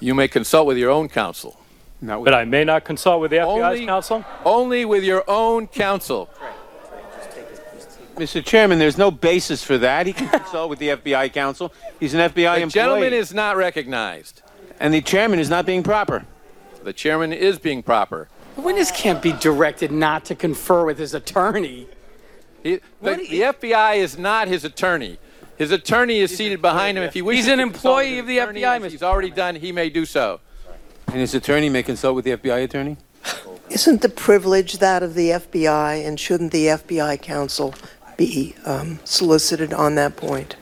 You 0.00 0.14
may 0.14 0.28
consult 0.28 0.66
with 0.66 0.78
your 0.78 0.90
own 0.90 1.10
counsel. 1.10 1.58
But 2.00 2.34
I 2.34 2.44
may 2.44 2.64
not 2.64 2.84
consult 2.84 3.20
with 3.20 3.30
the 3.30 3.36
FBI's 3.36 3.74
Only- 3.74 3.86
counsel? 3.86 4.24
Only 4.44 4.84
with 4.86 5.04
your 5.04 5.24
own 5.28 5.66
counsel. 5.66 6.30
Mr. 8.22 8.44
Chairman, 8.44 8.78
there's 8.78 8.96
no 8.96 9.10
basis 9.10 9.64
for 9.64 9.76
that. 9.78 10.06
He 10.06 10.12
can 10.12 10.28
consult 10.38 10.70
with 10.70 10.78
the 10.78 10.90
FBI 10.90 11.32
counsel. 11.32 11.72
He's 11.98 12.14
an 12.14 12.20
FBI 12.20 12.34
The 12.34 12.62
employee. 12.62 12.70
gentleman 12.70 13.12
is 13.12 13.34
not 13.34 13.56
recognized. 13.56 14.42
and 14.78 14.94
the 14.94 15.00
chairman 15.00 15.40
is 15.40 15.50
not 15.50 15.66
being 15.66 15.82
proper. 15.82 16.24
The 16.84 16.92
chairman 16.92 17.32
is 17.32 17.58
being 17.58 17.82
proper. 17.82 18.28
The 18.54 18.60
witness 18.60 18.90
can't 18.92 19.20
be 19.22 19.32
directed 19.32 19.90
not 19.90 20.24
to 20.26 20.34
confer 20.36 20.84
with 20.84 20.98
his 20.98 21.14
attorney. 21.14 21.88
He, 22.62 22.76
the, 22.76 22.82
What 23.00 23.18
the 23.18 23.40
FBI 23.40 23.96
is 23.96 24.16
not 24.18 24.46
his 24.46 24.64
attorney. 24.64 25.18
His 25.58 25.72
attorney 25.72 26.20
is 26.20 26.36
seated 26.36 26.62
behind 26.62 26.96
him. 26.98 27.02
If 27.04 27.14
he 27.14 27.22
wishes 27.22 27.46
He's 27.46 27.52
an 27.52 27.58
to 27.58 27.64
consult 27.72 27.96
with 27.96 28.06
employee 28.06 28.18
of 28.20 28.26
the 28.28 28.38
FBI, 28.38 28.80
Mr. 28.80 28.90
He's 28.90 29.02
already 29.02 29.30
done. 29.30 29.56
He 29.56 29.72
may 29.72 29.90
do 29.90 30.04
so. 30.04 30.40
And 31.08 31.16
his 31.16 31.34
attorney 31.34 31.68
may 31.68 31.82
consult 31.82 32.14
with 32.14 32.24
the 32.24 32.36
FBI 32.36 32.62
attorney? 32.64 32.96
Isn't 33.70 34.02
the 34.02 34.08
privilege 34.08 34.78
that 34.78 35.02
of 35.02 35.14
the 35.14 35.30
FBI, 35.30 36.06
and 36.06 36.18
shouldn't 36.20 36.52
the 36.52 36.66
FBI 36.66 37.20
counsel 37.22 37.74
be 38.16 38.54
um, 38.64 39.00
solicited 39.04 39.72
on 39.72 39.94
that 39.96 40.16
point? 40.16 40.56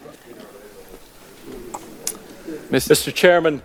Mr. 2.70 2.92
Mr. 2.92 3.12
Chairman, 3.12 3.62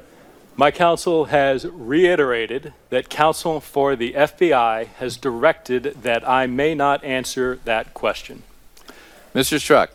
my 0.56 0.71
counsel 0.71 1.26
has 1.26 1.65
reiterated 1.65 2.74
that 2.89 3.10
counsel 3.10 3.60
for 3.60 3.95
the 3.95 4.13
FBI 4.13 4.88
has 4.88 5.17
directed 5.17 5.98
that 6.02 6.28
I 6.28 6.48
may 6.48 6.74
not 6.74 7.04
answer 7.04 7.60
that 7.65 7.93
question. 7.93 8.43
Mr. 9.34 9.58
Strzok, 9.58 9.89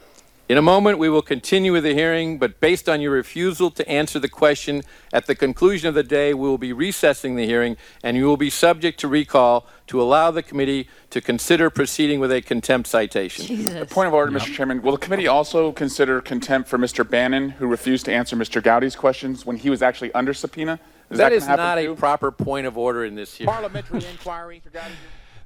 in 0.50 0.58
a 0.58 0.62
moment 0.62 0.98
we 0.98 1.08
will 1.08 1.22
continue 1.22 1.70
with 1.70 1.84
the 1.84 1.94
hearing, 1.94 2.36
but 2.36 2.58
based 2.58 2.88
on 2.88 3.00
your 3.00 3.12
refusal 3.12 3.70
to 3.70 3.88
answer 3.88 4.18
the 4.18 4.28
question 4.28 4.82
at 5.12 5.26
the 5.26 5.34
conclusion 5.36 5.88
of 5.88 5.94
the 5.94 6.02
day, 6.02 6.34
we 6.34 6.48
will 6.48 6.58
be 6.58 6.72
recessing 6.72 7.36
the 7.36 7.46
hearing 7.46 7.76
and 8.02 8.16
you 8.16 8.24
will 8.24 8.36
be 8.36 8.50
subject 8.50 8.98
to 8.98 9.06
recall 9.06 9.64
to 9.86 10.02
allow 10.02 10.32
the 10.32 10.42
committee 10.42 10.88
to 11.10 11.20
consider 11.20 11.70
proceeding 11.70 12.18
with 12.18 12.32
a 12.32 12.42
contempt 12.42 12.88
citation. 12.88 13.46
Jesus. 13.46 13.92
Point 13.92 14.08
of 14.08 14.14
order, 14.14 14.32
Mr. 14.32 14.52
Chairman. 14.52 14.82
Will 14.82 14.90
the 14.90 14.98
committee 14.98 15.28
also 15.28 15.70
consider 15.70 16.20
contempt 16.20 16.68
for 16.68 16.78
Mr. 16.78 17.08
Bannon, 17.08 17.50
who 17.50 17.68
refused 17.68 18.04
to 18.06 18.12
answer 18.12 18.34
Mr. 18.34 18.60
Gowdy's 18.60 18.96
questions 18.96 19.46
when 19.46 19.56
he 19.56 19.70
was 19.70 19.82
actually 19.82 20.12
under 20.14 20.34
subpoena? 20.34 20.80
Is 21.10 21.18
that 21.18 21.28
gonna 21.28 21.36
is 21.36 21.46
not 21.46 21.78
a 21.78 21.94
proper 21.94 22.32
point 22.32 22.66
of 22.66 22.76
order 22.76 23.04
in 23.04 23.14
this 23.14 23.36
hearing. 23.36 23.52
Parliamentary 23.52 24.04
inquiry. 24.04 24.62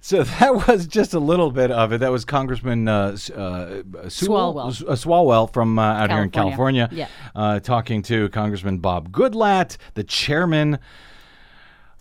So 0.05 0.23
that 0.39 0.69
was 0.69 0.87
just 0.87 1.15
a 1.15 1.19
little 1.19 1.51
bit 1.51 1.71
of 1.71 1.91
it. 1.95 2.01
That 2.01 2.13
was 2.13 2.27
Congressman 2.27 2.87
uh, 2.89 2.93
uh, 2.93 3.17
Sewell- 4.11 4.53
Swalwell. 4.55 4.83
Uh, 4.83 4.93
Swalwell 4.93 5.51
from 5.51 5.79
uh, 5.79 5.83
out 5.83 6.11
here 6.11 6.23
in 6.23 6.29
California. 6.29 6.89
California, 6.89 7.09
Yeah. 7.35 7.41
uh, 7.43 7.61
talking 7.61 8.03
to 8.03 8.29
Congressman 8.29 8.79
Bob 8.81 9.11
Goodlatte, 9.13 9.79
the 9.95 10.05
chairman 10.05 10.79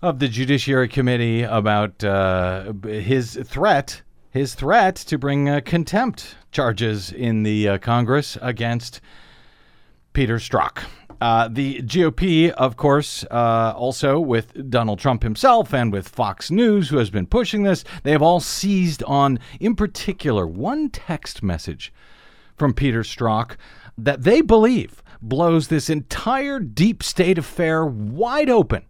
of 0.02 0.20
the 0.20 0.28
Judiciary 0.28 0.90
Committee, 0.90 1.44
about 1.44 2.04
uh, 2.04 2.74
his 2.84 3.40
threat, 3.46 4.02
his 4.32 4.54
threat 4.54 4.98
to 4.98 5.18
bring 5.18 5.48
uh, 5.48 5.62
contempt 5.64 6.36
charges 6.52 7.10
in 7.14 7.44
the 7.44 7.70
uh, 7.70 7.78
Congress 7.78 8.38
against 8.42 9.00
Peter 10.12 10.40
Strzok. 10.40 10.80
Uh, 11.24 11.48
the 11.48 11.82
GOP, 11.84 12.50
of 12.50 12.76
course, 12.76 13.24
uh, 13.32 13.74
also 13.78 14.20
with 14.20 14.70
Donald 14.70 15.00
Trump 15.00 15.24
himself 15.24 15.74
and 15.74 15.90
with 15.90 16.10
Fox 16.10 16.52
News, 16.52 16.90
who 16.90 16.98
has 16.98 17.10
been 17.10 17.28
pushing 17.28 17.64
this, 17.64 17.86
they 18.04 18.12
have 18.12 18.22
all 18.22 18.42
seized 18.42 19.02
on, 19.04 19.40
in 19.62 19.74
particular, 19.74 20.46
one 20.46 20.90
text 20.90 21.42
message 21.42 21.94
from 22.58 22.74
Peter 22.74 23.04
Strzok 23.04 23.56
that 23.98 24.24
they 24.24 24.42
believe 24.42 25.02
blows 25.22 25.70
this 25.70 25.90
entire 25.90 26.60
deep 26.60 27.02
state 27.02 27.38
affair 27.38 27.86
wide 27.86 28.50
open. 28.50 28.84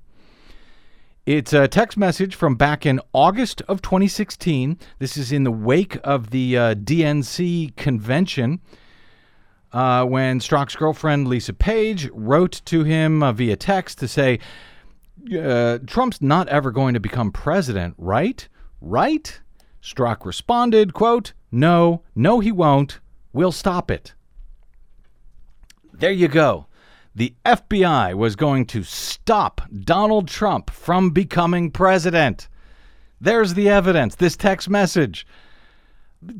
It's 1.27 1.53
a 1.53 1.67
text 1.67 1.99
message 1.99 2.33
from 2.33 2.55
back 2.55 2.83
in 2.83 2.99
August 3.13 3.61
of 3.67 3.83
2016. 3.83 4.79
This 4.97 5.17
is 5.17 5.31
in 5.31 5.43
the 5.43 5.51
wake 5.51 5.99
of 6.03 6.31
the 6.31 6.57
uh, 6.57 6.73
DNC 6.73 7.75
convention 7.75 8.59
uh, 9.73 10.05
when 10.05 10.39
Strzok's 10.39 10.75
girlfriend 10.75 11.27
Lisa 11.27 11.53
Page 11.53 12.09
wrote 12.13 12.61
to 12.65 12.83
him 12.83 13.23
uh, 13.23 13.33
via 13.33 13.55
text 13.55 13.97
to 13.99 14.07
say, 14.07 14.39
uh, 15.37 15.79
Trump's 15.87 16.21
not 16.21 16.47
ever 16.49 16.71
going 16.71 16.93
to 16.93 16.99
become 16.99 17.31
president, 17.31 17.95
right? 17.97 18.47
Right? 18.81 19.39
Strzok 19.81 20.25
responded, 20.25 20.93
quote, 20.93 21.33
No, 21.51 22.03
no, 22.15 22.39
he 22.39 22.51
won't. 22.51 22.99
We'll 23.33 23.51
stop 23.51 23.89
it. 23.89 24.13
There 25.91 26.11
you 26.11 26.27
go. 26.27 26.67
The 27.15 27.33
FBI 27.45 28.15
was 28.15 28.35
going 28.35 28.65
to 28.67 28.83
stop 28.83 29.61
Donald 29.83 30.27
Trump 30.27 30.69
from 30.69 31.11
becoming 31.11 31.69
president. 31.71 32.47
There's 33.21 33.53
the 33.53 33.69
evidence. 33.69 34.15
This 34.15 34.35
text 34.35 34.69
message. 34.69 35.25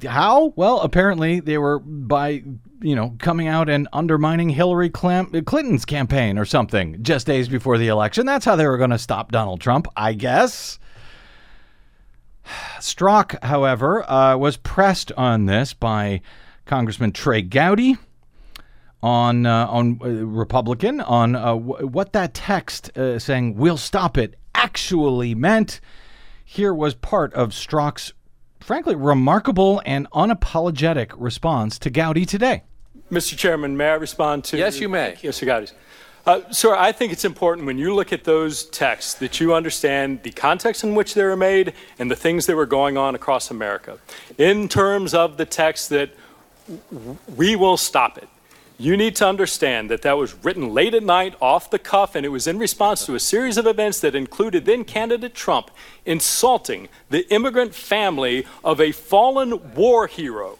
How? 0.08 0.54
Well, 0.56 0.82
apparently 0.82 1.39
they 1.39 1.58
were 1.58 1.80
by, 1.80 2.43
you 2.82 2.96
know, 2.96 3.15
coming 3.19 3.48
out 3.48 3.69
and 3.69 3.88
undermining 3.93 4.50
Hillary 4.50 4.89
Clinton's 4.89 5.86
campaign 5.86 6.38
or 6.38 6.46
something 6.46 7.02
just 7.04 7.28
days 7.28 7.48
before 7.48 7.78
the 7.78 7.88
election. 7.88 8.26
That's 8.26 8.46
how 8.46 8.56
they 8.56 8.67
were 8.67 8.78
going 8.78 8.89
to 8.91 8.98
stop 8.98 9.32
Donald 9.32 9.62
Trump, 9.62 9.88
I 9.96 10.13
guess. 10.13 10.80
Strzok, 12.80 13.43
however, 13.43 14.10
uh, 14.10 14.38
was 14.38 14.58
pressed 14.58 15.12
on 15.13 15.46
this 15.46 15.74
by 15.74 16.22
Congressman 16.65 17.12
Trey 17.12 17.41
Gowdy 17.41 17.98
on 19.02 19.46
uh, 19.46 19.67
on 19.67 20.00
uh, 20.02 20.08
Republican 20.08 21.02
on 21.02 21.36
uh, 21.36 21.56
w- 21.56 21.88
what 21.88 22.13
that 22.13 22.34
text 22.34 22.98
uh, 22.98 23.19
saying 23.19 23.56
"We'll 23.56 23.78
stop 23.78 24.17
it" 24.17 24.36
actually 24.56 25.36
meant. 25.36 25.82
Here 26.46 26.74
was 26.74 26.93
part 26.93 27.34
of 27.34 27.50
Strzok's, 27.50 28.13
frankly, 28.63 28.95
remarkable 28.95 29.82
and 29.86 30.10
unapologetic 30.12 31.12
response 31.17 31.78
to 31.80 31.89
Gowdy 31.89 32.26
today. 32.26 32.63
Mr. 33.12 33.38
Chairman, 33.38 33.78
may 33.78 33.89
I 33.89 33.93
respond 33.95 34.43
to? 34.45 34.58
Yes, 34.58 34.80
you 34.80 34.89
may. 34.89 35.17
Yes, 35.21 35.38
Sir 35.38 35.45
Gowdy's. 35.45 35.73
Uh, 36.26 36.49
sir, 36.52 36.73
I 36.73 36.93
think 36.93 37.12
it's 37.12 37.26
important 37.26 37.67
when 37.67 37.78
you 37.78 37.93
look 37.93 38.13
at 38.13 38.23
those 38.23 38.63
texts 38.63 39.15
that 39.15 39.41
you 39.41 39.54
understand 39.54 40.23
the 40.23 40.32
context 40.32 40.82
in 40.86 40.95
which 40.95 41.15
they 41.15 41.23
were 41.23 41.36
made 41.36 41.73
and 41.99 42.10
the 42.10 42.15
things 42.15 42.45
that 42.45 42.56
were 42.56 42.65
going 42.65 42.95
on 42.95 43.13
across 43.13 43.52
America. 43.52 43.99
In 44.38 44.69
terms 44.69 45.13
of 45.13 45.36
the 45.36 45.45
text 45.45 45.89
that 45.89 46.12
w- 46.89 47.17
we 47.36 47.58
will 47.58 47.76
stop 47.76 48.17
it, 48.17 48.30
you 48.84 48.98
need 48.98 49.15
to 49.15 49.28
understand 49.28 49.89
that 49.89 50.02
that 50.02 50.17
was 50.17 50.34
written 50.43 50.74
late 50.74 50.93
at 50.93 51.04
night, 51.04 51.36
off 51.39 51.69
the 51.69 51.80
cuff, 51.80 52.15
and 52.15 52.26
it 52.26 52.30
was 52.30 52.48
in 52.48 52.58
response 52.58 53.06
to 53.06 53.15
a 53.15 53.19
series 53.19 53.58
of 53.58 53.65
events 53.65 54.02
that 54.02 54.13
included 54.13 54.65
then 54.65 54.84
candidate 54.84 55.34
Trump 55.34 55.72
insulting 56.06 56.89
the 57.10 57.26
immigrant 57.34 57.74
family 57.74 58.46
of 58.63 58.82
a 58.82 58.91
fallen 58.91 59.74
war 59.74 60.08
hero. 60.08 60.60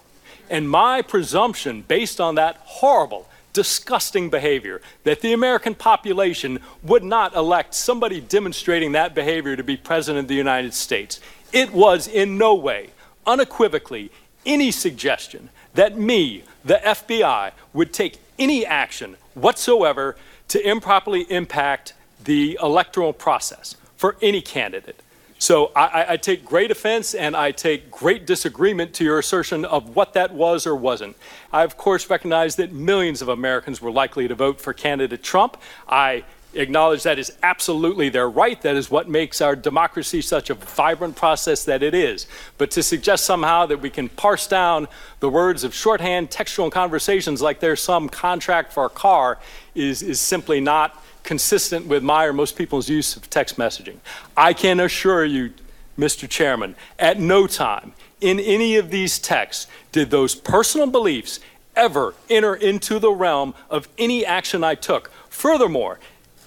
And 0.50 0.70
my 0.70 1.02
presumption, 1.02 1.82
based 1.82 2.22
on 2.22 2.36
that 2.36 2.58
horrible, 2.64 3.28
disgusting 3.52 4.30
behavior, 4.30 4.82
that 5.04 5.22
the 5.22 5.34
American 5.34 5.76
population 5.76 6.60
would 6.82 7.04
not 7.04 7.36
elect 7.36 7.74
somebody 7.76 8.22
demonstrating 8.22 8.94
that 8.94 9.14
behavior 9.14 9.56
to 9.56 9.64
be 9.64 9.76
President 9.76 10.24
of 10.24 10.28
the 10.30 10.36
United 10.36 10.74
States. 10.74 11.20
It 11.52 11.74
was 11.74 12.08
in 12.08 12.38
no 12.38 12.56
way, 12.56 12.92
unequivocally, 13.26 14.12
any 14.46 14.72
suggestion 14.72 15.50
that 15.74 15.98
me, 15.98 16.44
the 16.64 16.76
FBI, 16.84 17.52
would 17.74 17.94
take 17.94 18.20
any 18.40 18.66
action 18.66 19.18
whatsoever 19.34 20.16
to 20.50 20.70
improperly 20.70 21.22
impact 21.32 21.94
the 22.24 22.58
electoral 22.62 23.14
process 23.14 23.76
for 23.98 24.16
any 24.22 24.42
candidate. 24.42 25.02
So 25.40 25.72
I, 25.76 26.06
I- 26.14 26.18
take 26.18 26.46
great 26.46 26.72
offense 26.72 27.14
and 27.14 27.36
I 27.36 27.52
take 27.52 27.92
great 27.92 28.26
disagreement 28.26 28.94
to 28.96 29.04
your 29.04 29.20
assertion 29.20 29.66
of 29.66 29.94
what 29.94 30.14
that 30.14 30.34
was 30.34 30.66
or 30.66 30.74
wasn't. 30.76 31.18
I, 31.52 31.64
of 31.64 31.76
course, 31.76 32.10
recognize 32.10 32.56
that 32.56 32.72
millions 32.72 33.22
of 33.22 33.28
Americans 33.28 33.82
were 33.82 33.92
likely 33.92 34.28
to 34.30 34.36
vote 34.36 34.62
for 34.62 34.72
candidate 34.72 35.22
Trump. 35.22 35.58
I 35.88 36.24
acknowledge 36.56 37.04
that 37.04 37.20
is 37.20 37.32
absolutely 37.44 38.10
their 38.10 38.30
right. 38.30 38.62
That 38.62 38.76
is 38.76 38.90
what 38.90 39.10
makes 39.10 39.42
our 39.42 39.56
democracy 39.56 40.22
such 40.22 40.50
a 40.50 40.54
vibrant 40.54 41.16
process 41.16 41.66
that 41.66 41.84
it 41.84 41.94
is. 41.94 42.28
But 42.58 42.72
to 42.72 42.84
suggest 42.84 43.26
somehow 43.26 43.66
that 43.68 43.82
we 43.82 43.90
can 43.90 44.10
parse 44.10 44.48
down 44.48 44.88
the 45.20 45.30
words 45.30 45.64
of 45.64 45.74
shorthand 45.74 46.32
textual 46.32 46.70
conversations 46.70 47.42
like 47.42 47.60
there's 47.60 47.82
some 47.82 48.10
contract 48.10 48.74
for 48.74 48.86
a 48.86 48.90
car 48.90 49.40
is, 49.76 50.02
is 50.02 50.20
simply 50.20 50.60
not 50.60 51.04
consistent 51.24 51.88
with 51.88 52.04
my 52.04 52.26
or 52.26 52.34
most 52.34 52.56
people's 52.56 52.90
use 52.90 53.16
of 53.16 53.30
text 53.30 53.58
messaging. 53.58 53.98
I 54.36 54.54
can 54.54 54.80
assure 54.80 55.24
you, 55.24 55.54
Mr. 55.98 56.28
Chairman, 56.28 56.76
at 57.00 57.20
no 57.20 57.48
time 57.48 57.94
in 58.24 58.40
any 58.40 58.78
of 58.78 58.90
these 58.90 59.20
texts 59.20 59.68
did 59.92 60.10
those 60.10 60.34
personal 60.34 60.88
beliefs 60.88 61.40
ever 61.76 62.14
enter 62.30 62.56
into 62.56 62.98
the 62.98 63.12
realm 63.12 63.54
of 63.70 63.88
any 63.98 64.26
action 64.26 64.64
I 64.64 64.76
took. 64.76 65.12
Furthermore, 65.30 66.00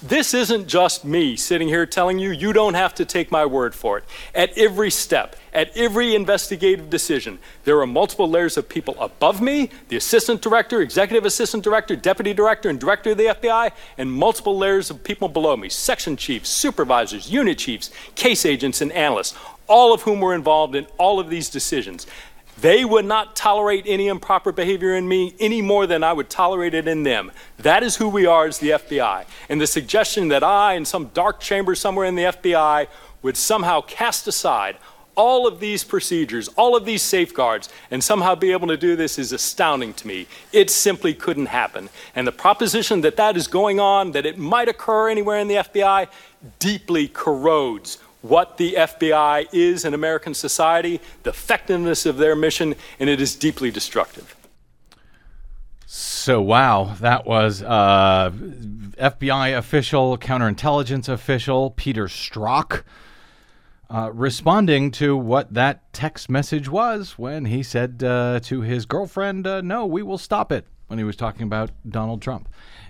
this 0.08 0.34
isn't 0.34 0.66
just 0.68 1.04
me 1.04 1.36
sitting 1.36 1.68
here 1.68 1.86
telling 1.86 2.18
you 2.18 2.30
you 2.30 2.52
don't 2.52 2.74
have 2.74 2.94
to 2.94 3.04
take 3.04 3.30
my 3.30 3.44
word 3.46 3.74
for 3.74 3.98
it. 3.98 4.04
At 4.34 4.56
every 4.56 4.90
step, 4.90 5.36
at 5.52 5.76
every 5.76 6.14
investigative 6.14 6.90
decision, 6.90 7.38
there 7.64 7.80
are 7.80 7.86
multiple 7.86 8.28
layers 8.28 8.56
of 8.56 8.68
people 8.68 8.96
above 9.00 9.40
me 9.40 9.70
the 9.88 9.96
assistant 9.96 10.42
director, 10.42 10.80
executive 10.80 11.24
assistant 11.24 11.64
director, 11.64 11.96
deputy 11.96 12.34
director, 12.34 12.68
and 12.68 12.78
director 12.78 13.10
of 13.10 13.18
the 13.18 13.26
FBI, 13.26 13.72
and 13.98 14.12
multiple 14.12 14.56
layers 14.56 14.90
of 14.90 15.02
people 15.02 15.28
below 15.28 15.56
me 15.56 15.68
section 15.68 16.16
chiefs, 16.16 16.48
supervisors, 16.48 17.30
unit 17.30 17.58
chiefs, 17.58 17.90
case 18.14 18.44
agents, 18.44 18.80
and 18.80 18.92
analysts, 18.92 19.36
all 19.66 19.92
of 19.92 20.02
whom 20.02 20.20
were 20.20 20.34
involved 20.34 20.74
in 20.74 20.86
all 20.98 21.18
of 21.18 21.30
these 21.30 21.48
decisions. 21.48 22.06
They 22.58 22.84
would 22.84 23.04
not 23.04 23.36
tolerate 23.36 23.84
any 23.86 24.08
improper 24.08 24.50
behavior 24.50 24.94
in 24.94 25.06
me 25.06 25.34
any 25.38 25.60
more 25.60 25.86
than 25.86 26.02
I 26.02 26.12
would 26.12 26.30
tolerate 26.30 26.72
it 26.74 26.88
in 26.88 27.02
them. 27.02 27.30
That 27.58 27.82
is 27.82 27.96
who 27.96 28.08
we 28.08 28.24
are 28.24 28.46
as 28.46 28.58
the 28.58 28.70
FBI. 28.70 29.26
And 29.48 29.60
the 29.60 29.66
suggestion 29.66 30.28
that 30.28 30.42
I, 30.42 30.74
in 30.74 30.84
some 30.84 31.06
dark 31.08 31.40
chamber 31.40 31.74
somewhere 31.74 32.06
in 32.06 32.14
the 32.14 32.24
FBI, 32.24 32.86
would 33.22 33.36
somehow 33.36 33.82
cast 33.82 34.26
aside 34.26 34.76
all 35.16 35.46
of 35.46 35.60
these 35.60 35.82
procedures, 35.82 36.48
all 36.56 36.76
of 36.76 36.84
these 36.84 37.02
safeguards, 37.02 37.68
and 37.90 38.04
somehow 38.04 38.34
be 38.34 38.52
able 38.52 38.68
to 38.68 38.76
do 38.76 38.96
this 38.96 39.18
is 39.18 39.32
astounding 39.32 39.94
to 39.94 40.06
me. 40.06 40.26
It 40.52 40.70
simply 40.70 41.14
couldn't 41.14 41.46
happen. 41.46 41.88
And 42.14 42.26
the 42.26 42.32
proposition 42.32 43.00
that 43.00 43.16
that 43.16 43.36
is 43.36 43.48
going 43.48 43.80
on, 43.80 44.12
that 44.12 44.26
it 44.26 44.38
might 44.38 44.68
occur 44.68 45.08
anywhere 45.08 45.38
in 45.38 45.48
the 45.48 45.54
FBI, 45.56 46.08
deeply 46.58 47.08
corrodes 47.08 47.98
what 48.28 48.56
the 48.56 48.74
FBI 48.74 49.46
is 49.52 49.84
in 49.84 49.94
American 49.94 50.34
society, 50.34 51.00
the 51.22 51.30
effectiveness 51.30 52.06
of 52.06 52.18
their 52.18 52.36
mission, 52.36 52.74
and 52.98 53.08
it 53.08 53.20
is 53.20 53.34
deeply 53.34 53.70
destructive. 53.70 54.34
So 55.86 56.42
wow, 56.42 56.96
that 57.00 57.26
was 57.26 57.62
uh, 57.62 58.30
FBI 58.30 59.56
official, 59.56 60.18
counterintelligence 60.18 61.08
official 61.08 61.70
Peter 61.70 62.06
Strzok 62.06 62.82
uh, 63.88 64.10
responding 64.12 64.90
to 64.90 65.16
what 65.16 65.54
that 65.54 65.92
text 65.92 66.28
message 66.28 66.68
was 66.68 67.12
when 67.18 67.44
he 67.44 67.62
said 67.62 68.02
uh, 68.02 68.40
to 68.40 68.62
his 68.62 68.84
girlfriend, 68.84 69.46
uh, 69.46 69.60
"No, 69.60 69.86
we 69.86 70.02
will 70.02 70.18
stop 70.18 70.50
it." 70.50 70.66
When 70.88 70.98
he 70.98 71.04
was 71.04 71.16
talking 71.16 71.42
about 71.42 71.70
Donald 71.88 72.22
Trump. 72.22 72.48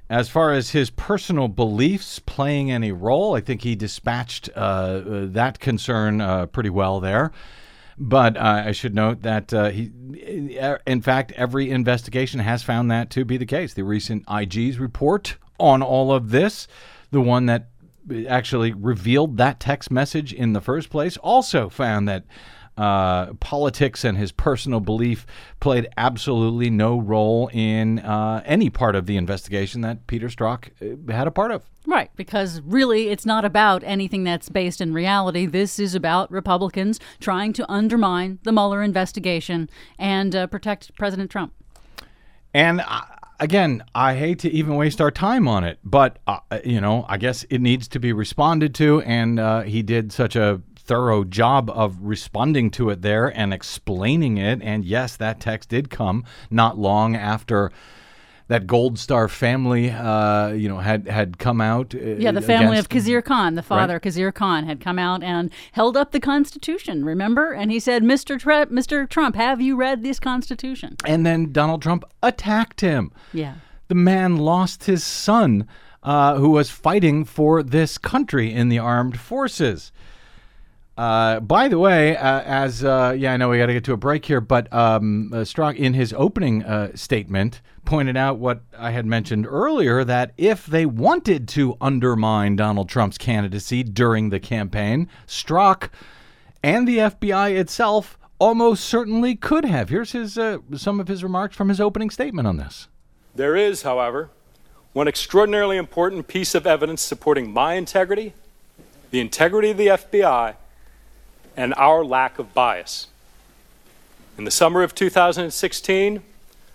As 0.09 0.29
far 0.29 0.53
as 0.53 0.71
his 0.71 0.90
personal 0.90 1.49
beliefs 1.49 2.21
playing 2.21 2.71
any 2.71 2.92
role, 2.92 3.35
I 3.35 3.40
think 3.40 3.62
he 3.62 3.75
dispatched 3.75 4.49
uh, 4.55 4.61
uh, 4.61 5.03
that 5.31 5.59
concern 5.59 6.21
uh, 6.21 6.47
pretty 6.47 6.71
well 6.71 7.01
there. 7.01 7.33
But 7.99 8.37
uh, 8.37 8.64
I 8.66 8.73
should 8.73 8.95
note 8.95 9.23
that 9.23 9.53
uh, 9.53 9.71
he, 9.71 9.90
in 10.87 11.03
fact, 11.03 11.33
every 11.33 11.71
investigation 11.71 12.40
has 12.40 12.62
found 12.62 12.90
that 12.90 13.11
to 13.11 13.25
be 13.25 13.37
the 13.37 13.47
case. 13.47 13.75
The 13.75 13.85
recent 13.85 14.25
IG's 14.31 14.79
report 14.79 15.37
on 15.59 15.83
all 15.83 16.12
of 16.12 16.31
this, 16.31 16.69
the 17.11 17.23
one 17.23 17.47
that 17.47 17.71
actually 18.29 18.73
revealed 18.73 19.38
that 19.38 19.59
text 19.59 19.90
message 19.90 20.33
in 20.33 20.53
the 20.53 20.61
first 20.61 20.90
place, 20.90 21.16
also 21.16 21.69
found 21.69 22.07
that 22.07 22.25
uh, 22.77 23.33
politics 23.35 24.05
and 24.05 24.19
his 24.19 24.33
personal 24.33 24.81
belief 24.81 25.27
played 25.61 25.89
absolutely 25.97 26.71
no 26.71 26.99
role 26.99 27.49
in 27.53 27.99
uh, 28.01 28.43
any 28.45 28.71
part 28.71 28.95
of 28.95 29.07
the 29.07 29.17
investigation 29.17 29.81
that 29.81 30.07
Peter 30.07 30.29
Strzok 30.29 30.71
uh, 30.81 31.12
had 31.12 31.27
a 31.27 31.31
part 31.31 31.51
of. 31.51 31.65
Right, 31.87 32.11
because 32.17 32.61
really 32.62 33.09
it's 33.09 33.25
not 33.25 33.45
about 33.45 33.83
anything 33.85 34.25
that's 34.25 34.49
based 34.49 34.81
in 34.81 34.93
reality. 34.93 35.47
This 35.47 35.79
is 35.79 35.95
about 35.95 36.31
Republicans 36.31 36.99
trying 37.21 37.53
to 37.55 37.71
undermine 37.71 38.41
the 38.43 38.53
Mueller 38.53 38.83
investigation 38.83 39.71
and 39.99 40.35
uh, 40.35 40.47
protect 40.49 40.95
President 40.97 41.31
Trump. 41.31 41.55
And 42.53 42.81
uh, 42.81 43.03
again, 43.39 43.85
I 43.95 44.17
hate 44.17 44.41
to 44.41 44.51
even 44.51 44.77
waste 44.77 45.01
our 45.01 45.11
time 45.11 45.47
on 45.47 45.62
it, 45.62 45.79
but 45.85 46.19
uh, 46.27 46.39
you 46.65 46.81
know, 46.81 47.05
I 47.09 47.19
guess 47.19 47.45
it 47.45 47.61
needs 47.61 47.87
to 47.89 48.01
be 48.01 48.12
responded 48.12 48.75
to, 48.77 49.01
and 49.03 49.39
uh, 49.39 49.62
he 49.62 49.83
did 49.83 50.12
such 50.12 50.37
a 50.37 50.61
thorough 50.87 51.25
job 51.25 51.70
of 51.70 51.99
responding 52.01 52.70
to 52.72 52.90
it 52.90 53.03
there 53.03 53.27
and 53.38 53.53
explaining 53.53 54.38
it. 54.38 54.61
And 54.62 54.85
yes, 54.85 55.16
that 55.16 55.40
text 55.40 55.68
did 55.68 55.90
come 55.90 56.25
not 56.51 56.79
long 56.79 57.16
after 57.16 57.70
that 58.49 58.68
Gold 58.68 58.96
Star 58.96 59.27
family, 59.27 59.90
uh, 59.90 60.51
you 60.51 60.68
know, 60.68 60.79
had 60.79 61.09
had 61.09 61.38
come 61.38 61.61
out. 61.61 61.94
Uh, 61.94 61.99
Yeah, 62.16 62.31
the 62.31 62.40
family 62.40 62.79
of 62.79 62.88
Khizr 62.88 63.25
Khan, 63.25 63.57
the 63.57 63.62
father 63.62 63.94
Right. 63.94 64.03
Khizr 64.03 64.33
Khan, 64.33 64.64
had 64.66 64.81
come 64.81 65.01
out 65.01 65.25
and 65.25 65.51
held 65.72 65.96
up 65.96 66.12
the 66.12 66.20
Constitution. 66.20 67.05
Remember, 67.05 67.51
and 67.53 67.72
he 67.72 67.81
said, 67.81 68.05
"Mr. 68.05 68.38
Tre- 68.38 68.66
Mr. 68.66 69.09
Trump, 69.09 69.35
have 69.35 69.61
you 69.61 69.75
read 69.75 70.05
this 70.05 70.20
Constitution?" 70.20 70.94
And 71.05 71.27
then 71.27 71.51
Donald 71.51 71.83
Trump 71.83 72.05
attacked 72.22 72.81
him. 72.83 73.11
Yeah. 73.33 73.55
The 73.88 73.96
man 73.96 74.37
lost 74.37 74.85
his 74.85 75.03
son, 75.03 75.66
uh, 76.05 76.37
who 76.37 76.51
was 76.51 76.70
fighting 76.70 77.25
for 77.25 77.64
this 77.64 77.99
country 77.99 78.53
in 78.53 78.68
the 78.68 78.79
armed 78.79 79.18
forces. 79.18 79.90
Uh, 80.96 81.40
by 81.40 81.68
the 81.68 81.78
way, 81.78 82.16
uh, 82.16 82.40
as 82.40 82.82
uh, 82.82 83.14
yeah, 83.16 83.35
I 83.35 83.37
know 83.37 83.50
we 83.50 83.59
got 83.59 83.66
to 83.66 83.74
get 83.74 83.85
to 83.85 83.92
a 83.92 83.98
break 83.98 84.24
here, 84.24 84.40
but 84.40 84.72
um, 84.72 85.30
uh, 85.32 85.38
Strzok, 85.38 85.76
in 85.76 85.92
his 85.92 86.14
opening 86.14 86.64
uh, 86.64 86.96
statement, 86.96 87.61
pointed 87.85 88.16
out 88.16 88.38
what 88.38 88.62
I 88.78 88.92
had 88.92 89.04
mentioned 89.04 89.46
earlier 89.46 90.04
that 90.04 90.32
if 90.38 90.64
they 90.64 90.87
wanted 90.87 91.48
to 91.48 91.76
undermine 91.82 92.56
Donald 92.56 92.88
Trump's 92.88 93.18
candidacy 93.18 93.82
during 93.82 94.30
the 94.30 94.40
campaign, 94.40 95.09
Strzok 95.26 95.90
and 96.62 96.88
the 96.88 96.98
FBI 96.98 97.54
itself 97.54 98.18
almost 98.38 98.85
certainly 98.85 99.37
could 99.37 99.66
have. 99.66 99.90
Here's 99.90 100.12
his 100.12 100.38
uh, 100.38 100.59
some 100.76 100.98
of 100.98 101.09
his 101.09 101.22
remarks 101.22 101.56
from 101.56 101.68
his 101.68 101.80
opening 101.80 102.09
statement 102.09 102.48
on 102.48 102.56
this. 102.56 102.88
There 103.35 103.54
is, 103.54 103.82
however, 103.82 104.30
one 104.94 105.09
extraordinarily 105.09 105.76
important 105.76 106.26
piece 106.26 106.54
of 106.54 106.66
evidence 106.66 107.02
supporting 107.02 107.52
my 107.52 107.74
integrity, 107.74 108.32
the 109.11 109.20
integrity 109.20 109.70
of 109.70 109.76
the 109.76 109.88
FBI, 109.88 110.54
and 111.57 111.75
our 111.75 112.05
lack 112.05 112.38
of 112.38 112.53
bias. 112.55 113.09
In 114.38 114.45
the 114.45 114.51
summer 114.51 114.83
of 114.83 114.95
2016, 114.95 116.23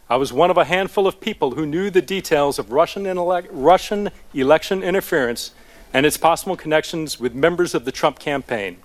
I 0.09 0.15
was 0.15 0.33
one 0.33 0.49
of 0.49 0.57
a 0.57 0.65
handful 0.65 1.07
of 1.07 1.21
people 1.21 1.51
who 1.51 1.65
knew 1.65 1.89
the 1.89 2.01
details 2.01 2.59
of 2.59 2.71
Russian, 2.71 3.05
Russian 3.15 4.09
election 4.33 4.83
interference 4.83 5.51
and 5.93 6.05
its 6.05 6.17
possible 6.17 6.57
connections 6.57 7.19
with 7.19 7.33
members 7.33 7.75
of 7.75 7.85
the 7.85 7.91
Trump 7.91 8.19
campaign. 8.19 8.77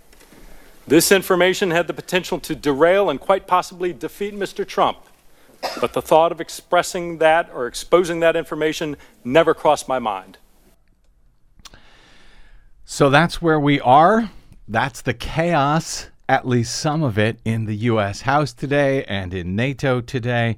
This 0.87 1.11
information 1.11 1.73
had 1.73 1.89
the 1.89 1.95
potential 1.95 2.39
to 2.41 2.55
derail 2.55 3.11
and 3.11 3.19
quite 3.19 3.47
possibly 3.47 3.93
defeat 3.93 4.35
Mr. 4.35 4.67
Trump, 4.67 4.99
but 5.81 5.95
the 5.95 6.03
thought 6.03 6.31
of 6.31 6.41
expressing 6.41 7.19
that 7.19 7.51
or 7.53 7.67
exposing 7.67 8.21
that 8.21 8.37
information 8.37 8.97
never 9.25 9.53
crossed 9.53 9.89
my 9.89 9.99
mind. 9.99 10.39
So 12.85 13.11
that's 13.11 13.43
where 13.43 13.59
we 13.59 13.81
are. 13.81 14.31
That's 14.69 15.03
the 15.03 15.15
chaos, 15.15 16.09
at 16.29 16.47
least 16.47 16.77
some 16.77 17.05
of 17.05 17.19
it, 17.19 17.39
in 17.45 17.67
the 17.67 17.77
U.S. 17.77 18.23
House 18.23 18.53
today 18.53 19.05
and 19.05 19.33
in 19.33 19.55
NATO 19.55 20.01
today. 20.01 20.57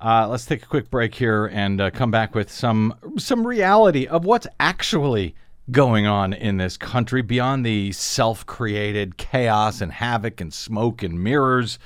Uh, 0.00 0.26
let's 0.26 0.46
take 0.46 0.62
a 0.62 0.66
quick 0.66 0.90
break 0.90 1.14
here 1.14 1.46
and 1.46 1.80
uh, 1.80 1.90
come 1.90 2.10
back 2.10 2.34
with 2.34 2.50
some 2.50 2.94
some 3.18 3.46
reality 3.46 4.06
of 4.06 4.24
what's 4.24 4.46
actually 4.58 5.34
going 5.70 6.06
on 6.06 6.32
in 6.32 6.56
this 6.56 6.78
country 6.78 7.20
beyond 7.20 7.66
the 7.66 7.92
self-created 7.92 9.18
chaos 9.18 9.80
and 9.80 9.92
havoc 9.92 10.40
and 10.40 10.54
smoke 10.54 11.02
and 11.02 11.22
mirrors 11.22 11.78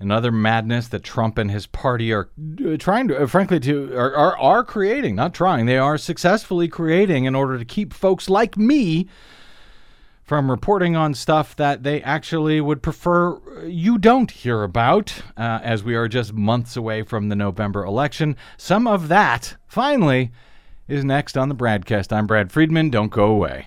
and 0.00 0.10
other 0.10 0.32
madness 0.32 0.88
that 0.88 1.04
Trump 1.04 1.38
and 1.38 1.50
his 1.50 1.66
party 1.66 2.12
are 2.12 2.28
uh, 2.64 2.76
trying 2.76 3.06
to, 3.08 3.22
uh, 3.22 3.26
frankly, 3.26 3.60
to 3.60 3.94
are, 3.94 4.14
are 4.16 4.36
are 4.38 4.64
creating. 4.64 5.14
Not 5.14 5.32
trying, 5.32 5.66
they 5.66 5.78
are 5.78 5.96
successfully 5.96 6.66
creating 6.66 7.24
in 7.24 7.36
order 7.36 7.56
to 7.56 7.64
keep 7.64 7.92
folks 7.92 8.28
like 8.28 8.56
me 8.56 9.06
from 10.26 10.50
reporting 10.50 10.96
on 10.96 11.14
stuff 11.14 11.54
that 11.54 11.84
they 11.84 12.02
actually 12.02 12.60
would 12.60 12.82
prefer 12.82 13.40
you 13.64 13.96
don't 13.96 14.32
hear 14.32 14.64
about, 14.64 15.22
uh, 15.36 15.60
as 15.62 15.84
we 15.84 15.94
are 15.94 16.08
just 16.08 16.32
months 16.32 16.76
away 16.76 17.02
from 17.02 17.28
the 17.28 17.36
November 17.36 17.84
election. 17.84 18.36
Some 18.56 18.88
of 18.88 19.06
that, 19.08 19.56
finally, 19.68 20.32
is 20.88 21.04
next 21.04 21.38
on 21.38 21.48
the 21.48 21.54
broadcast. 21.54 22.12
I'm 22.12 22.26
Brad 22.26 22.50
Friedman. 22.50 22.90
Don't 22.90 23.10
go 23.10 23.26
away. 23.26 23.66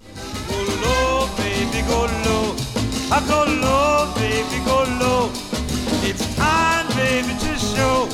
Low, 0.00 1.28
baby, 1.36 1.82
go 1.88 2.06
low. 2.24 2.56
I 3.10 3.24
go 3.26 3.44
low, 3.60 4.12
baby, 4.14 4.64
go 4.64 4.84
low. 5.00 5.30
It's 6.06 6.34
time, 6.36 6.86
baby, 6.96 7.34
to 7.40 7.58
show 7.58 8.08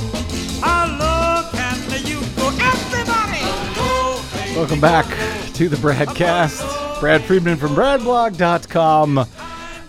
how 0.60 0.86
low 0.98 1.50
can 1.52 1.76
you 2.06 2.20
go. 2.36 2.48
Everybody! 2.58 3.44
Low, 3.78 4.22
baby, 4.34 4.56
Welcome 4.56 4.80
back 4.80 5.06
to 5.54 5.68
the 5.68 5.76
Bradcast. 5.76 7.00
Brad 7.00 7.22
Friedman 7.24 7.56
from 7.58 7.74
BradBlog.com. 7.74 9.26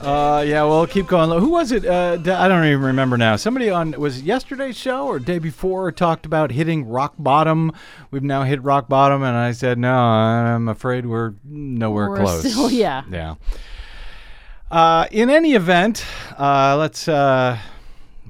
Uh, 0.06 0.42
yeah, 0.46 0.64
well, 0.64 0.86
keep 0.86 1.08
going. 1.08 1.30
Who 1.40 1.50
was 1.50 1.72
it? 1.72 1.84
Uh, 1.86 2.18
I 2.24 2.48
don't 2.48 2.64
even 2.66 2.82
remember 2.82 3.18
now. 3.18 3.36
Somebody 3.38 3.72
on 3.72 3.92
was 3.94 4.20
it 4.20 4.26
yesterday's 4.26 4.78
show 4.78 5.08
or 5.08 5.18
day 5.18 5.40
before 5.40 5.92
talked 5.92 6.26
about 6.28 6.52
hitting 6.52 6.86
rock 6.88 7.16
bottom. 7.18 7.72
We've 8.12 8.22
now 8.24 8.44
hit 8.44 8.62
rock 8.64 8.88
bottom, 8.88 9.24
and 9.24 9.36
I 9.36 9.52
said 9.52 9.80
no. 9.80 9.92
I'm 9.96 10.68
afraid 10.68 11.08
we're 11.08 11.34
nowhere 11.44 12.10
We're 12.12 12.18
close. 12.18 12.52
still- 12.52 12.70
yeah. 12.70 13.04
yeah. 13.10 13.36
Uh, 14.70 15.08
in 15.12 15.30
any 15.30 15.54
event, 15.54 16.06
uh, 16.38 16.76
let's. 16.78 17.08
Uh, 17.08 17.58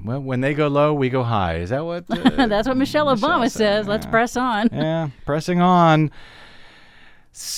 well, 0.04 0.20
when 0.20 0.40
they 0.40 0.54
go 0.54 0.68
low, 0.68 0.94
we 0.94 1.08
go 1.10 1.22
high. 1.22 1.56
Is 1.56 1.70
that 1.70 1.84
what? 1.84 2.04
uh, 2.10 2.46
That's 2.46 2.68
what 2.68 2.76
Michelle 2.76 3.06
Obama 3.14 3.50
says. 3.50 3.86
Let's 3.86 4.06
press 4.06 4.36
on. 4.36 4.68
yeah, 4.72 5.08
pressing 5.26 5.60
on. 5.60 6.10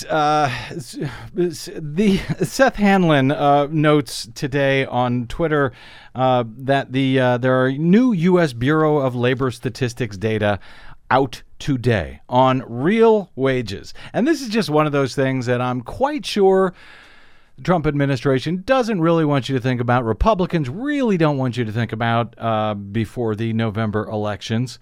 Uh, 0.08 0.48
the 0.72 2.20
Seth 2.42 2.74
Hanlon 2.74 3.30
uh, 3.30 3.68
notes 3.70 4.28
today 4.34 4.84
on 4.84 5.28
Twitter 5.28 5.72
uh, 6.16 6.42
that 6.48 6.90
the 6.90 7.20
uh, 7.20 7.38
there 7.38 7.64
are 7.64 7.70
new 7.70 8.10
U.S. 8.10 8.52
Bureau 8.52 8.98
of 8.98 9.14
Labor 9.14 9.52
Statistics 9.52 10.16
data 10.16 10.58
out 11.12 11.44
today 11.60 12.20
on 12.28 12.64
real 12.66 13.30
wages, 13.36 13.94
and 14.12 14.26
this 14.26 14.42
is 14.42 14.48
just 14.48 14.68
one 14.68 14.86
of 14.86 14.90
those 14.90 15.14
things 15.14 15.46
that 15.46 15.60
I'm 15.60 15.82
quite 15.82 16.26
sure 16.26 16.74
the 17.56 17.62
Trump 17.62 17.86
administration 17.86 18.64
doesn't 18.66 19.00
really 19.00 19.24
want 19.24 19.48
you 19.48 19.54
to 19.54 19.60
think 19.60 19.80
about. 19.80 20.04
Republicans 20.04 20.68
really 20.68 21.16
don't 21.16 21.38
want 21.38 21.56
you 21.56 21.64
to 21.64 21.72
think 21.72 21.92
about 21.92 22.34
uh, 22.36 22.74
before 22.74 23.36
the 23.36 23.52
November 23.52 24.08
elections. 24.08 24.80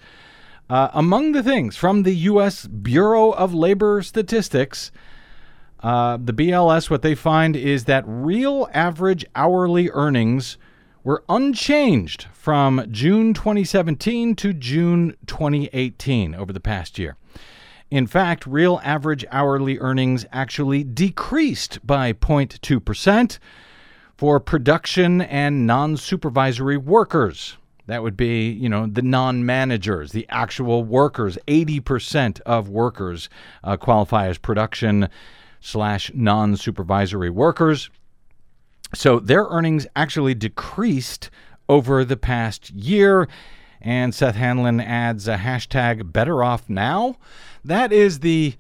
Uh, 0.69 0.89
among 0.95 1.33
the 1.33 1.43
things 1.43 1.77
from 1.77 2.03
the 2.03 2.15
U.S. 2.15 2.67
Bureau 2.67 3.31
of 3.31 3.55
Labor 3.55 4.03
Statistics, 4.03 4.91
uh, 5.81 6.19
the 6.21 6.33
BLS, 6.33 6.91
what 6.91 7.03
they 7.03 7.15
find 7.15 7.55
is 7.55 7.85
that 7.85 8.05
real 8.07 8.69
average 8.73 9.25
hourly 9.37 9.91
earnings 9.91 10.59
were 11.05 11.23
unchanged 11.29 12.27
from 12.33 12.85
June 12.91 13.33
2017 13.33 14.35
to 14.35 14.53
June 14.53 15.17
2018 15.27 16.35
over 16.35 16.53
the 16.53 16.59
past 16.59 16.99
year. 16.99 17.17
In 17.89 18.09
fact, 18.09 18.45
real 18.45 18.81
average 18.83 19.25
hourly 19.31 19.79
earnings 19.79 20.27
actually 20.33 20.83
decreased 20.83 21.87
by 21.87 22.13
0.2% 22.13 23.39
for 24.17 24.41
production 24.41 25.21
and 25.21 25.65
non 25.65 25.97
supervisory 25.97 26.77
workers. 26.77 27.57
That 27.87 28.03
would 28.03 28.17
be, 28.17 28.51
you 28.51 28.69
know, 28.69 28.87
the 28.87 29.03
non 29.03 29.47
managers, 29.47 30.13
the 30.13 30.27
actual 30.29 30.83
workers. 30.85 31.39
80% 31.47 32.41
of 32.41 32.69
workers 32.69 33.29
uh, 33.63 33.77
qualify 33.77 34.29
as 34.29 34.39
production 34.39 35.09
slash 35.61 36.11
non 36.15 36.57
supervisory 36.57 37.31
workers. 37.31 37.91
So 38.95 39.19
their 39.19 39.45
earnings 39.45 39.87
actually 39.95 40.35
decreased 40.35 41.31
over 41.69 42.05
the 42.05 42.17
past 42.17 42.71
year. 42.71 43.29
And 43.81 44.15
Seth 44.15 44.35
Hanlon 44.35 44.81
adds 44.81 45.29
a 45.29 45.37
hashtag 45.37 46.13
better 46.13 46.43
off 46.43 46.69
now. 46.69 47.17
That 47.65 47.93
is 47.93 48.21
the 48.21 48.57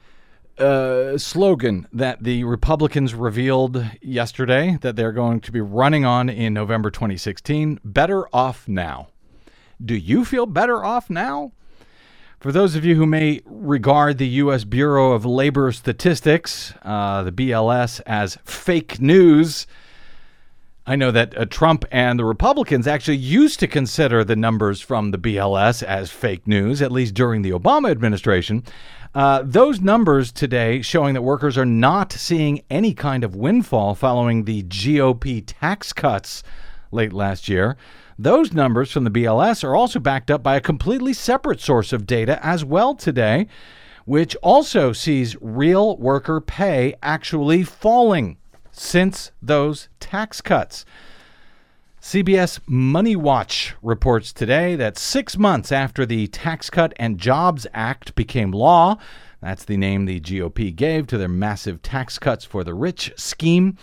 uh, 0.58 1.18
slogan 1.18 1.86
that 1.92 2.22
the 2.22 2.44
Republicans 2.44 3.14
revealed 3.14 3.84
yesterday 4.00 4.78
that 4.82 4.96
they're 4.96 5.12
going 5.12 5.40
to 5.40 5.52
be 5.52 5.60
running 5.60 6.04
on 6.04 6.28
in 6.28 6.54
November 6.54 6.90
2016. 6.90 7.80
Better 7.84 8.26
off 8.34 8.68
now. 8.68 9.08
Do 9.84 9.94
you 9.94 10.24
feel 10.24 10.46
better 10.46 10.84
off 10.84 11.10
now? 11.10 11.52
For 12.40 12.52
those 12.52 12.76
of 12.76 12.84
you 12.84 12.96
who 12.96 13.06
may 13.06 13.40
regard 13.44 14.18
the 14.18 14.28
U.S. 14.28 14.64
Bureau 14.64 15.12
of 15.12 15.24
Labor 15.24 15.72
Statistics, 15.72 16.74
uh, 16.82 17.22
the 17.22 17.32
BLS, 17.32 18.00
as 18.06 18.38
fake 18.44 19.00
news, 19.00 19.66
I 20.86 20.96
know 20.96 21.10
that 21.10 21.36
uh, 21.36 21.46
Trump 21.46 21.84
and 21.90 22.18
the 22.18 22.24
Republicans 22.24 22.86
actually 22.86 23.16
used 23.16 23.58
to 23.60 23.66
consider 23.66 24.22
the 24.22 24.36
numbers 24.36 24.80
from 24.80 25.10
the 25.10 25.18
BLS 25.18 25.82
as 25.82 26.10
fake 26.10 26.46
news, 26.46 26.80
at 26.80 26.92
least 26.92 27.14
during 27.14 27.42
the 27.42 27.50
Obama 27.50 27.90
administration. 27.90 28.62
Uh, 29.14 29.42
those 29.44 29.80
numbers 29.80 30.30
today 30.30 30.82
showing 30.82 31.14
that 31.14 31.22
workers 31.22 31.58
are 31.58 31.66
not 31.66 32.12
seeing 32.12 32.62
any 32.70 32.94
kind 32.94 33.24
of 33.24 33.34
windfall 33.34 33.94
following 33.94 34.44
the 34.44 34.62
GOP 34.64 35.42
tax 35.44 35.92
cuts 35.92 36.42
late 36.92 37.12
last 37.12 37.48
year. 37.48 37.76
Those 38.18 38.52
numbers 38.52 38.90
from 38.90 39.04
the 39.04 39.10
BLS 39.10 39.62
are 39.62 39.76
also 39.76 39.98
backed 39.98 40.30
up 40.30 40.42
by 40.42 40.56
a 40.56 40.60
completely 40.60 41.12
separate 41.12 41.60
source 41.60 41.92
of 41.92 42.06
data 42.06 42.44
as 42.44 42.64
well 42.64 42.94
today, 42.94 43.46
which 44.06 44.34
also 44.36 44.92
sees 44.92 45.36
real 45.40 45.96
worker 45.98 46.40
pay 46.40 46.94
actually 47.02 47.62
falling 47.62 48.38
since 48.72 49.32
those 49.42 49.88
tax 50.00 50.40
cuts. 50.40 50.86
CBS 52.00 52.60
Money 52.66 53.16
Watch 53.16 53.74
reports 53.82 54.32
today 54.32 54.76
that 54.76 54.96
six 54.96 55.36
months 55.36 55.72
after 55.72 56.06
the 56.06 56.28
Tax 56.28 56.70
Cut 56.70 56.94
and 56.96 57.18
Jobs 57.18 57.66
Act 57.74 58.14
became 58.14 58.52
law, 58.52 58.96
that's 59.42 59.64
the 59.64 59.76
name 59.76 60.04
the 60.04 60.20
GOP 60.20 60.74
gave 60.74 61.06
to 61.08 61.18
their 61.18 61.28
massive 61.28 61.82
tax 61.82 62.18
cuts 62.18 62.44
for 62.44 62.64
the 62.64 62.74
rich 62.74 63.12
scheme. 63.16 63.76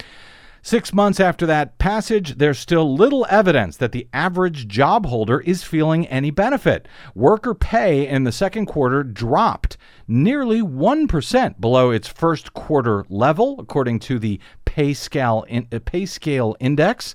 Six 0.66 0.94
months 0.94 1.20
after 1.20 1.46
that 1.46 1.78
passage, 1.78 2.38
there's 2.38 2.58
still 2.58 2.96
little 2.96 3.28
evidence 3.30 3.76
that 3.76 3.92
the 3.92 4.08
average 4.14 4.66
job 4.70 5.06
holder 5.06 5.42
is 5.42 5.62
feeling 5.62 6.08
any 6.08 6.32
benefit. 6.32 6.88
Worker 7.14 7.54
pay 7.54 8.08
in 8.08 8.24
the 8.24 8.32
second 8.32 8.68
quarter 8.68 9.04
dropped 9.04 9.76
nearly 10.08 10.62
1% 10.62 11.60
below 11.60 11.92
its 11.92 12.08
first 12.08 12.54
quarter 12.54 13.04
level, 13.10 13.58
according 13.60 14.00
to 14.00 14.18
the 14.18 14.40
Pay 14.64 14.94
Scale, 14.94 15.46
uh, 15.52 15.80
pay 15.84 16.06
scale 16.06 16.56
Index, 16.62 17.14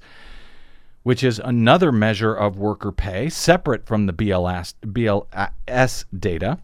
which 1.03 1.25
is 1.25 1.41
another 1.43 1.91
measure 1.91 2.35
of 2.35 2.59
worker 2.59 2.93
pay 2.93 3.31
separate 3.31 3.87
from 3.87 4.05
the 4.05 4.13
BLS, 4.13 4.75
BLS 4.83 6.05
data. 6.17 6.59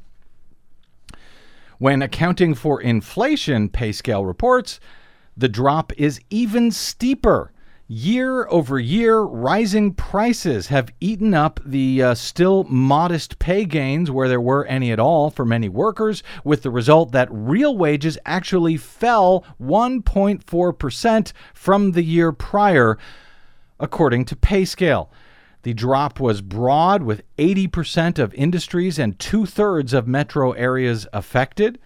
When 1.78 2.03
accounting 2.03 2.53
for 2.53 2.78
inflation, 2.78 3.70
pay 3.70 3.91
scale 3.93 4.26
reports, 4.26 4.80
the 5.37 5.49
drop 5.49 5.93
is 5.97 6.20
even 6.30 6.70
steeper. 6.70 7.51
Year 7.87 8.49
over 8.49 8.78
year, 8.78 9.20
rising 9.20 9.93
prices 9.93 10.68
have 10.68 10.91
eaten 11.01 11.35
up 11.35 11.61
the 11.66 12.03
uh, 12.03 12.14
still 12.14 12.64
modest 12.64 13.39
pay 13.39 13.66
gains, 13.66 14.11
where 14.11 14.26
there 14.26 14.41
were 14.41 14.64
any 14.64 14.91
at 14.91 14.99
all, 14.99 15.28
for 15.28 15.45
many 15.45 15.68
workers, 15.68 16.22
with 16.45 16.62
the 16.62 16.70
result 16.70 17.12
that 17.12 17.28
real 17.30 17.76
wages 17.76 18.16
actually 18.24 18.78
fell 18.78 19.45
1.4% 19.61 21.32
from 21.53 21.93
the 21.93 22.03
year 22.03 22.32
prior, 22.32 22.97
according 23.78 24.24
to 24.26 24.37
PayScale. 24.37 25.09
The 25.62 25.74
drop 25.74 26.18
was 26.18 26.41
broad, 26.41 27.03
with 27.03 27.22
80% 27.37 28.18
of 28.18 28.32
industries 28.32 28.99
and 28.99 29.18
two 29.18 29.45
thirds 29.45 29.93
of 29.93 30.09
metro 30.09 30.53
areas 30.53 31.07
affected. 31.12 31.78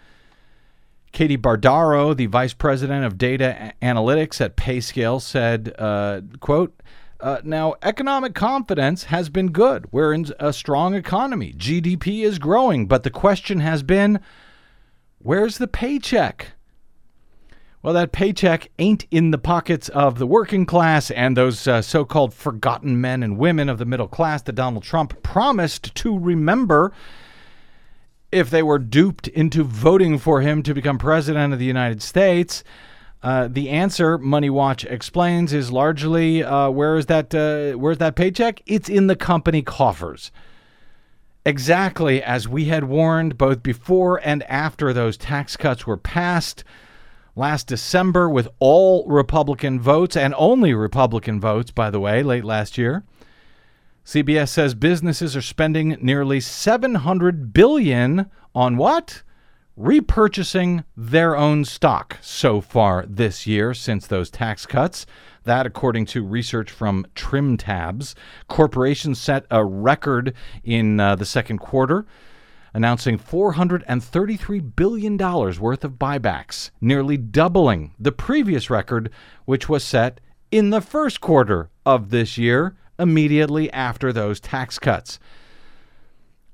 Katie 1.13 1.39
Bardaro, 1.39 2.17
the 2.17 2.27
vice 2.27 2.53
president 2.53 3.05
of 3.05 3.19
data 3.19 3.73
analytics 3.83 4.41
at 4.41 4.57
PayScale, 4.57 5.21
said, 5.21 5.75
uh, 5.79 6.21
"quote." 6.41 6.75
Uh, 7.21 7.41
now, 7.43 7.75
economic 7.83 8.33
confidence 8.33 9.05
has 9.05 9.29
been 9.29 9.51
good. 9.51 9.87
We're 9.91 10.13
in 10.13 10.27
a 10.39 10.53
strong 10.53 10.95
economy. 10.95 11.53
GDP 11.53 12.23
is 12.23 12.39
growing, 12.39 12.87
but 12.87 13.03
the 13.03 13.11
question 13.11 13.59
has 13.59 13.83
been, 13.83 14.21
where's 15.19 15.59
the 15.59 15.67
paycheck? 15.67 16.53
Well, 17.83 17.95
that 17.95 18.13
paycheck 18.13 18.71
ain't 18.79 19.07
in 19.11 19.31
the 19.31 19.39
pockets 19.39 19.89
of 19.89 20.19
the 20.19 20.27
working 20.27 20.67
class 20.67 21.11
and 21.11 21.37
those 21.37 21.67
uh, 21.67 21.81
so 21.81 22.05
called 22.05 22.35
forgotten 22.35 23.01
men 23.01 23.23
and 23.23 23.39
women 23.39 23.69
of 23.69 23.79
the 23.79 23.85
middle 23.85 24.09
class 24.09 24.43
that 24.43 24.55
Donald 24.55 24.85
Trump 24.85 25.23
promised 25.23 25.95
to 25.97 26.19
remember 26.19 26.93
if 28.31 28.51
they 28.51 28.63
were 28.63 28.79
duped 28.79 29.29
into 29.29 29.65
voting 29.65 30.19
for 30.19 30.41
him 30.41 30.63
to 30.63 30.75
become 30.75 30.99
president 30.99 31.53
of 31.53 31.59
the 31.59 31.65
United 31.65 32.03
States. 32.03 32.63
Uh, 33.23 33.49
the 33.51 33.69
answer, 33.71 34.17
Money 34.17 34.51
Watch 34.51 34.85
explains, 34.85 35.53
is 35.53 35.73
largely 35.73 36.43
uh, 36.45 36.71
where 36.71 36.97
is 36.97 37.07
that 37.07 37.35
uh, 37.35 37.77
where's 37.77 37.99
that 37.99 38.15
paycheck? 38.15 38.63
It's 38.67 38.89
in 38.89 39.09
the 39.09 39.17
company 39.17 39.63
coffers. 39.63 40.31
Exactly 41.45 42.23
as 42.23 42.47
we 42.47 42.67
had 42.67 42.85
warned 42.85 43.39
both 43.39 43.63
before 43.63 44.21
and 44.23 44.43
after 44.45 44.93
those 44.93 45.17
tax 45.17 45.57
cuts 45.57 45.87
were 45.87 45.97
passed 45.97 46.63
last 47.35 47.67
December 47.67 48.29
with 48.29 48.49
all 48.59 49.07
Republican 49.09 49.81
votes 49.81 50.17
and 50.17 50.35
only 50.37 50.75
Republican 50.75 51.41
votes, 51.41 51.71
by 51.71 51.91
the 51.91 52.01
way, 52.01 52.23
late 52.23 52.45
last 52.45 52.77
year. 52.77 53.05
CBS 54.09 54.49
says 54.49 54.75
businesses 54.75 55.37
are 55.37 55.43
spending 55.43 55.99
nearly 56.01 56.41
700 56.41 57.53
billion 57.53 58.31
on 58.55 58.79
what? 58.79 59.23
Repurchasing 59.79 60.85
their 60.97 61.37
own 61.37 61.67
stock 61.67 62.17
so 62.23 62.63
far 62.63 63.05
this 63.07 63.47
year 63.47 63.75
since 63.75 64.07
those 64.07 64.31
tax 64.31 64.65
cuts. 64.65 65.05
That, 65.45 65.67
according 65.67 66.07
to 66.07 66.25
research 66.25 66.71
from 66.71 67.05
TrimTabs, 67.15 68.15
corporations 68.49 69.21
set 69.21 69.45
a 69.51 69.63
record 69.63 70.33
in 70.65 70.99
uh, 70.99 71.15
the 71.15 71.27
second 71.27 71.59
quarter, 71.59 72.07
announcing 72.73 73.19
$433 73.19 74.75
billion 74.75 75.19
worth 75.19 75.85
of 75.85 75.99
buybacks, 75.99 76.71
nearly 76.81 77.19
doubling 77.19 77.95
the 77.99 78.13
previous 78.13 78.71
record, 78.71 79.11
which 79.45 79.69
was 79.69 79.85
set 79.85 80.19
in 80.51 80.71
the 80.71 80.81
first 80.81 81.21
quarter 81.21 81.69
of 81.85 82.09
this 82.09 82.39
year 82.39 82.75
immediately 82.99 83.73
after 83.73 84.13
those 84.13 84.41
tax 84.41 84.79
cuts. 84.79 85.19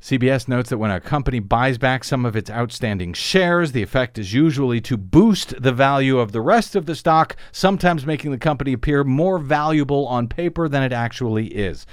CBS 0.05 0.49
notes 0.49 0.69
that 0.69 0.77
when 0.77 0.91
a 0.91 1.01
company 1.01 1.39
buys 1.39 1.79
back 1.79 2.05
some 2.05 2.27
of 2.27 2.37
its 2.37 2.51
outstanding 2.51 3.15
shares, 3.15 3.73
the 3.73 3.83
effect 3.83 4.19
is 4.19 4.35
usually 4.35 4.79
to 4.83 4.99
boost 4.99 5.63
the 5.63 5.73
value 5.73 6.19
of 6.19 6.33
the 6.33 6.43
rest 6.43 6.77
of 6.77 6.85
the 6.85 6.95
stock, 6.95 7.37
sometimes 7.53 8.05
making 8.05 8.31
the 8.31 8.37
company 8.37 8.75
appear 8.75 9.03
more 9.03 9.39
valuable 9.39 10.07
on 10.07 10.29
paper 10.29 10.69
than 10.69 10.83
it 10.83 10.93
actually 10.93 11.47
is. 11.47 11.87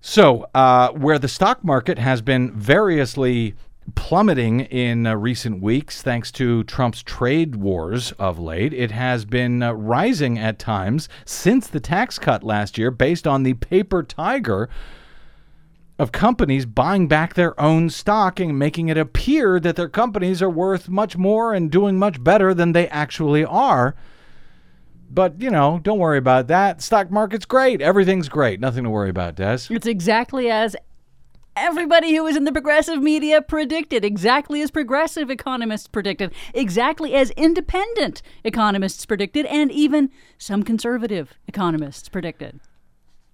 So, 0.00 0.46
uh, 0.54 0.88
where 0.92 1.18
the 1.18 1.28
stock 1.28 1.62
market 1.62 1.98
has 1.98 2.22
been 2.22 2.52
variously 2.52 3.54
plummeting 3.94 4.60
in 4.60 5.06
uh, 5.06 5.14
recent 5.14 5.62
weeks 5.62 6.02
thanks 6.02 6.30
to 6.32 6.64
Trump's 6.64 7.02
trade 7.02 7.56
wars 7.56 8.12
of 8.12 8.38
late. 8.38 8.72
It 8.72 8.90
has 8.90 9.24
been 9.24 9.62
uh, 9.62 9.72
rising 9.72 10.38
at 10.38 10.58
times 10.58 11.08
since 11.24 11.66
the 11.66 11.80
tax 11.80 12.18
cut 12.18 12.42
last 12.42 12.78
year 12.78 12.90
based 12.90 13.26
on 13.26 13.42
the 13.42 13.54
paper 13.54 14.02
tiger 14.02 14.68
of 15.98 16.12
companies 16.12 16.64
buying 16.64 17.08
back 17.08 17.34
their 17.34 17.58
own 17.60 17.90
stock 17.90 18.38
and 18.38 18.58
making 18.58 18.88
it 18.88 18.96
appear 18.96 19.58
that 19.58 19.76
their 19.76 19.88
companies 19.88 20.40
are 20.40 20.50
worth 20.50 20.88
much 20.88 21.16
more 21.16 21.52
and 21.52 21.70
doing 21.70 21.98
much 21.98 22.22
better 22.22 22.54
than 22.54 22.72
they 22.72 22.88
actually 22.88 23.44
are. 23.44 23.96
But, 25.10 25.40
you 25.40 25.50
know, 25.50 25.80
don't 25.82 25.98
worry 25.98 26.18
about 26.18 26.48
that. 26.48 26.82
Stock 26.82 27.10
market's 27.10 27.46
great. 27.46 27.80
Everything's 27.80 28.28
great. 28.28 28.60
Nothing 28.60 28.84
to 28.84 28.90
worry 28.90 29.10
about, 29.10 29.36
Des. 29.36 29.60
It's 29.70 29.86
exactly 29.86 30.50
as 30.50 30.76
everybody 31.58 32.14
who 32.14 32.24
was 32.24 32.36
in 32.36 32.44
the 32.44 32.52
progressive 32.52 33.02
media 33.02 33.42
predicted, 33.42 34.04
exactly 34.04 34.62
as 34.62 34.70
progressive 34.70 35.30
economists 35.30 35.88
predicted, 35.88 36.32
exactly 36.54 37.14
as 37.14 37.30
independent 37.32 38.22
economists 38.44 39.04
predicted, 39.04 39.46
and 39.46 39.72
even 39.72 40.10
some 40.38 40.62
conservative 40.62 41.34
economists 41.46 42.08
predicted. 42.08 42.60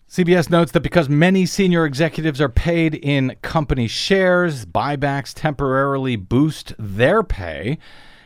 CBS 0.09 0.49
notes 0.49 0.72
that 0.72 0.81
because 0.81 1.09
many 1.09 1.45
senior 1.45 1.85
executives 1.85 2.41
are 2.41 2.49
paid 2.49 2.95
in 2.95 3.37
company 3.43 3.89
shares, 3.89 4.64
buybacks 4.64 5.33
temporarily 5.35 6.16
boost 6.16 6.72
their 6.79 7.22
pay, 7.22 7.79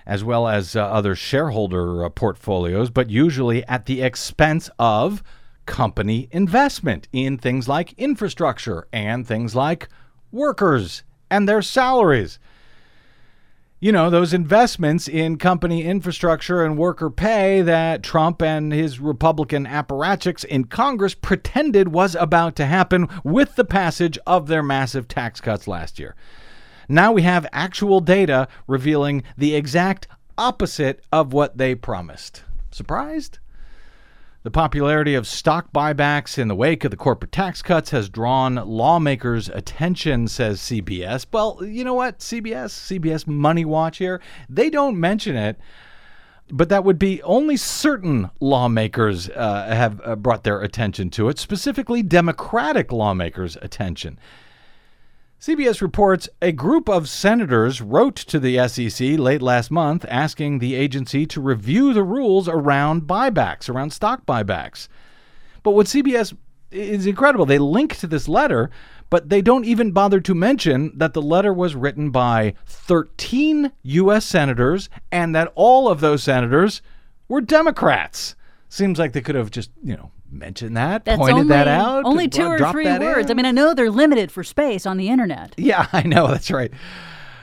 as 0.06 0.22
well 0.24 0.48
as 0.48 0.76
uh, 0.76 0.84
other 0.84 1.14
shareholder 1.14 2.04
uh, 2.04 2.08
portfolios, 2.08 2.90
but 2.90 3.10
usually 3.10 3.66
at 3.66 3.86
the 3.86 4.02
expense 4.02 4.70
of 4.78 5.22
company 5.68 6.28
investment 6.32 7.06
in 7.12 7.38
things 7.38 7.68
like 7.68 7.92
infrastructure 7.92 8.88
and 8.92 9.24
things 9.24 9.54
like 9.54 9.88
workers 10.32 11.04
and 11.30 11.48
their 11.48 11.62
salaries. 11.62 12.40
You 13.78 13.92
know, 13.92 14.10
those 14.10 14.34
investments 14.34 15.06
in 15.06 15.36
company 15.36 15.84
infrastructure 15.84 16.64
and 16.64 16.76
worker 16.76 17.10
pay 17.10 17.62
that 17.62 18.02
Trump 18.02 18.42
and 18.42 18.72
his 18.72 18.98
Republican 18.98 19.66
apparatchiks 19.66 20.44
in 20.44 20.64
Congress 20.64 21.14
pretended 21.14 21.92
was 21.92 22.16
about 22.16 22.56
to 22.56 22.66
happen 22.66 23.06
with 23.22 23.54
the 23.54 23.64
passage 23.64 24.18
of 24.26 24.48
their 24.48 24.64
massive 24.64 25.06
tax 25.06 25.40
cuts 25.40 25.68
last 25.68 26.00
year. 26.00 26.16
Now 26.88 27.12
we 27.12 27.22
have 27.22 27.46
actual 27.52 28.00
data 28.00 28.48
revealing 28.66 29.22
the 29.36 29.54
exact 29.54 30.08
opposite 30.36 31.04
of 31.12 31.32
what 31.32 31.58
they 31.58 31.74
promised. 31.76 32.42
Surprised? 32.72 33.38
The 34.44 34.52
popularity 34.52 35.16
of 35.16 35.26
stock 35.26 35.72
buybacks 35.72 36.38
in 36.38 36.46
the 36.46 36.54
wake 36.54 36.84
of 36.84 36.92
the 36.92 36.96
corporate 36.96 37.32
tax 37.32 37.60
cuts 37.60 37.90
has 37.90 38.08
drawn 38.08 38.54
lawmakers' 38.54 39.48
attention, 39.48 40.28
says 40.28 40.60
CBS. 40.60 41.26
Well, 41.32 41.58
you 41.64 41.82
know 41.82 41.94
what? 41.94 42.20
CBS, 42.20 42.70
CBS 42.70 43.26
Money 43.26 43.64
Watch 43.64 43.98
here, 43.98 44.20
they 44.48 44.70
don't 44.70 44.98
mention 45.00 45.34
it, 45.34 45.58
but 46.50 46.68
that 46.68 46.84
would 46.84 47.00
be 47.00 47.20
only 47.24 47.56
certain 47.56 48.30
lawmakers 48.38 49.28
uh, 49.30 49.66
have 49.66 50.00
uh, 50.04 50.14
brought 50.14 50.44
their 50.44 50.60
attention 50.60 51.10
to 51.10 51.28
it, 51.28 51.40
specifically 51.40 52.04
Democratic 52.04 52.92
lawmakers' 52.92 53.58
attention. 53.60 54.20
CBS 55.40 55.80
reports 55.80 56.28
a 56.42 56.50
group 56.50 56.88
of 56.88 57.08
senators 57.08 57.80
wrote 57.80 58.16
to 58.16 58.40
the 58.40 58.66
SEC 58.66 59.10
late 59.20 59.40
last 59.40 59.70
month 59.70 60.04
asking 60.08 60.58
the 60.58 60.74
agency 60.74 61.26
to 61.26 61.40
review 61.40 61.92
the 61.92 62.02
rules 62.02 62.48
around 62.48 63.02
buybacks, 63.02 63.68
around 63.68 63.92
stock 63.92 64.26
buybacks. 64.26 64.88
But 65.62 65.72
what 65.72 65.86
CBS 65.86 66.36
is 66.72 67.06
incredible, 67.06 67.46
they 67.46 67.60
link 67.60 67.94
to 67.98 68.08
this 68.08 68.26
letter, 68.26 68.68
but 69.10 69.28
they 69.28 69.40
don't 69.40 69.64
even 69.64 69.92
bother 69.92 70.18
to 70.20 70.34
mention 70.34 70.90
that 70.98 71.14
the 71.14 71.22
letter 71.22 71.54
was 71.54 71.76
written 71.76 72.10
by 72.10 72.54
13 72.66 73.70
U.S. 73.82 74.24
senators 74.24 74.88
and 75.12 75.36
that 75.36 75.52
all 75.54 75.88
of 75.88 76.00
those 76.00 76.24
senators 76.24 76.82
were 77.28 77.40
Democrats. 77.40 78.34
Seems 78.68 78.98
like 78.98 79.12
they 79.12 79.20
could 79.20 79.34
have 79.34 79.50
just, 79.50 79.70
you 79.82 79.96
know, 79.96 80.10
mentioned 80.30 80.76
that, 80.76 81.04
That's 81.04 81.18
pointed 81.18 81.34
only, 81.34 81.48
that 81.48 81.68
out. 81.68 82.04
Only 82.04 82.28
two 82.28 82.44
or 82.44 82.58
three 82.70 82.84
words. 82.84 83.30
in. 83.30 83.30
I 83.30 83.34
mean, 83.34 83.46
I 83.46 83.50
know 83.50 83.72
they're 83.72 83.90
limited 83.90 84.30
for 84.30 84.44
space 84.44 84.84
on 84.84 84.98
the 84.98 85.08
internet. 85.08 85.54
Yeah, 85.56 85.86
I 85.92 86.02
know. 86.02 86.26
That's 86.28 86.50
right. 86.50 86.72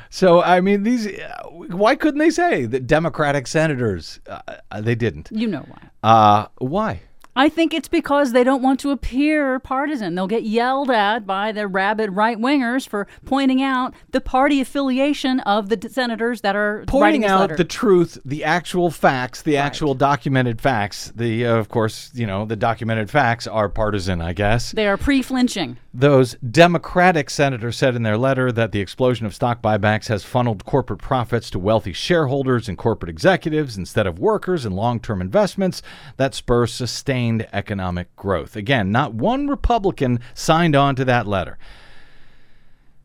So 0.09 0.41
I 0.41 0.61
mean, 0.61 0.83
these. 0.83 1.07
Uh, 1.07 1.43
why 1.49 1.95
couldn't 1.95 2.19
they 2.19 2.29
say 2.29 2.65
that 2.67 2.87
Democratic 2.87 3.47
senators? 3.47 4.19
Uh, 4.27 4.39
uh, 4.71 4.81
they 4.81 4.95
didn't. 4.95 5.29
You 5.31 5.47
know 5.47 5.65
why. 5.67 5.89
Uh, 6.03 6.47
why? 6.59 7.01
I 7.37 7.49
think 7.49 7.73
it's 7.73 7.89
because 7.89 8.31
they 8.31 8.43
don't 8.43 8.61
want 8.61 8.79
to 8.81 8.91
appear 8.91 9.59
partisan. 9.59 10.15
They'll 10.15 10.27
get 10.27 10.43
yelled 10.43 10.89
at 10.89 11.25
by 11.25 11.51
the 11.51 11.67
rabid 11.67 12.11
right 12.11 12.37
wingers 12.37 12.87
for 12.87 13.07
pointing 13.25 13.61
out 13.61 13.93
the 14.11 14.21
party 14.21 14.61
affiliation 14.61 15.41
of 15.41 15.67
the 15.67 15.89
senators 15.89 16.41
that 16.41 16.55
are 16.55 16.85
Pointing 16.87 17.25
out 17.25 17.57
the 17.57 17.65
truth, 17.65 18.17
the 18.23 18.43
actual 18.45 18.89
facts, 18.89 19.41
the 19.41 19.57
actual 19.57 19.93
documented 19.93 20.61
facts. 20.61 21.11
The 21.15 21.45
uh, 21.45 21.55
of 21.55 21.69
course, 21.69 22.11
you 22.13 22.25
know, 22.25 22.45
the 22.45 22.55
documented 22.55 23.09
facts 23.09 23.47
are 23.47 23.67
partisan, 23.69 24.21
I 24.21 24.33
guess. 24.33 24.71
they 24.71 24.87
are 24.87 24.97
pre-flinching. 24.97 25.77
Those 25.97 26.35
Democratic 26.39 27.29
senators 27.29 27.77
said 27.77 27.95
in 27.95 28.03
their 28.03 28.17
letter 28.17 28.51
that 28.51 28.73
the 28.73 28.81
explosion 28.81 29.25
of 29.25 29.33
stock 29.33 29.61
buybacks 29.61 30.09
has 30.09 30.25
funneled 30.25 30.65
corporate 30.65 30.99
profits 30.99 31.49
to 31.51 31.57
wealthy 31.57 31.93
shareholders 31.93 32.67
and 32.67 32.77
corporate 32.77 33.09
executives 33.09 33.77
instead 33.77 34.05
of 34.05 34.19
workers 34.19 34.65
and 34.65 34.75
long 34.75 34.99
term 34.99 35.21
investments 35.21 35.81
that 36.17 36.35
spur 36.35 36.67
sustained 36.67 37.47
economic 37.53 38.13
growth. 38.17 38.57
Again, 38.57 38.91
not 38.91 39.13
one 39.13 39.47
Republican 39.47 40.19
signed 40.33 40.75
on 40.75 40.97
to 40.97 41.05
that 41.05 41.27
letter. 41.27 41.57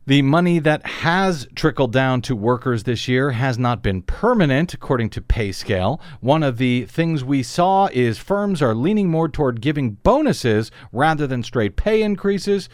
The 0.07 0.23
money 0.23 0.57
that 0.57 0.83
has 0.83 1.47
trickled 1.53 1.93
down 1.93 2.23
to 2.23 2.35
workers 2.35 2.83
this 2.83 3.07
year 3.07 3.31
has 3.31 3.59
not 3.59 3.83
been 3.83 4.01
permanent, 4.01 4.73
according 4.73 5.11
to 5.11 5.21
PayScale. 5.21 6.01
One 6.21 6.41
of 6.41 6.57
the 6.57 6.85
things 6.85 7.23
we 7.23 7.43
saw 7.43 7.87
is 7.93 8.17
firms 8.17 8.63
are 8.63 8.73
leaning 8.73 9.09
more 9.09 9.29
toward 9.29 9.61
giving 9.61 9.91
bonuses 9.91 10.71
rather 10.91 11.27
than 11.27 11.43
straight 11.43 11.75
pay 11.75 12.01
increases. 12.01 12.67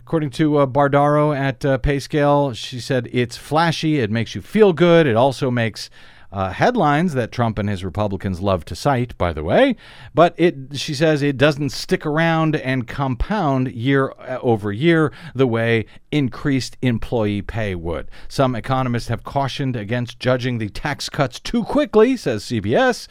According 0.00 0.30
to 0.30 0.56
uh, 0.56 0.66
Bardaro 0.66 1.34
at 1.34 1.64
uh, 1.64 1.78
PayScale, 1.78 2.56
she 2.56 2.80
said 2.80 3.08
it's 3.12 3.36
flashy, 3.36 4.00
it 4.00 4.10
makes 4.10 4.34
you 4.34 4.42
feel 4.42 4.72
good, 4.72 5.06
it 5.06 5.14
also 5.14 5.48
makes 5.48 5.90
uh, 6.32 6.50
headlines 6.50 7.14
that 7.14 7.30
Trump 7.30 7.58
and 7.58 7.68
his 7.68 7.84
Republicans 7.84 8.40
love 8.40 8.64
to 8.64 8.74
cite, 8.74 9.16
by 9.18 9.32
the 9.32 9.44
way. 9.44 9.76
But 10.14 10.34
it, 10.38 10.56
she 10.72 10.94
says, 10.94 11.22
it 11.22 11.36
doesn't 11.36 11.70
stick 11.70 12.06
around 12.06 12.56
and 12.56 12.88
compound 12.88 13.70
year 13.72 14.12
uh, 14.18 14.38
over 14.40 14.72
year 14.72 15.12
the 15.34 15.46
way 15.46 15.86
increased 16.10 16.76
employee 16.82 17.42
pay 17.42 17.74
would. 17.74 18.10
Some 18.28 18.54
economists 18.54 19.08
have 19.08 19.24
cautioned 19.24 19.76
against 19.76 20.18
judging 20.18 20.58
the 20.58 20.70
tax 20.70 21.08
cuts 21.08 21.38
too 21.38 21.64
quickly, 21.64 22.16
says 22.16 22.44
CBS 22.44 23.08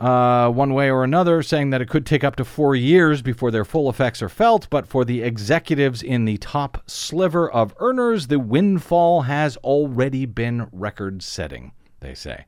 uh, 0.00 0.48
one 0.50 0.74
way 0.74 0.90
or 0.90 1.02
another, 1.02 1.42
saying 1.42 1.70
that 1.70 1.80
it 1.80 1.88
could 1.88 2.06
take 2.06 2.22
up 2.22 2.36
to 2.36 2.44
four 2.44 2.76
years 2.76 3.22
before 3.22 3.50
their 3.50 3.64
full 3.64 3.90
effects 3.90 4.22
are 4.22 4.28
felt. 4.28 4.68
But 4.70 4.86
for 4.86 5.04
the 5.04 5.22
executives 5.22 6.02
in 6.02 6.24
the 6.24 6.38
top 6.38 6.82
sliver 6.86 7.50
of 7.50 7.74
earners, 7.78 8.28
the 8.28 8.38
windfall 8.38 9.22
has 9.22 9.56
already 9.58 10.24
been 10.24 10.68
record 10.72 11.22
setting, 11.22 11.72
they 12.00 12.14
say. 12.14 12.44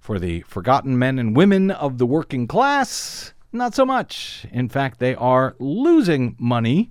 For 0.00 0.18
the 0.18 0.40
forgotten 0.42 0.98
men 0.98 1.18
and 1.18 1.36
women 1.36 1.70
of 1.70 1.98
the 1.98 2.06
working 2.06 2.46
class, 2.46 3.32
not 3.52 3.74
so 3.74 3.84
much. 3.84 4.46
In 4.50 4.68
fact, 4.68 4.98
they 4.98 5.14
are 5.14 5.54
losing 5.58 6.34
money 6.38 6.90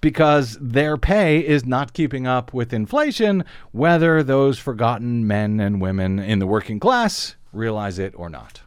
because 0.00 0.56
their 0.60 0.96
pay 0.96 1.46
is 1.46 1.64
not 1.66 1.92
keeping 1.92 2.26
up 2.26 2.52
with 2.54 2.72
inflation, 2.72 3.44
whether 3.70 4.22
those 4.22 4.58
forgotten 4.58 5.26
men 5.26 5.60
and 5.60 5.80
women 5.80 6.18
in 6.18 6.38
the 6.38 6.46
working 6.46 6.80
class 6.80 7.36
realize 7.52 7.98
it 7.98 8.14
or 8.16 8.30
not. 8.30 8.62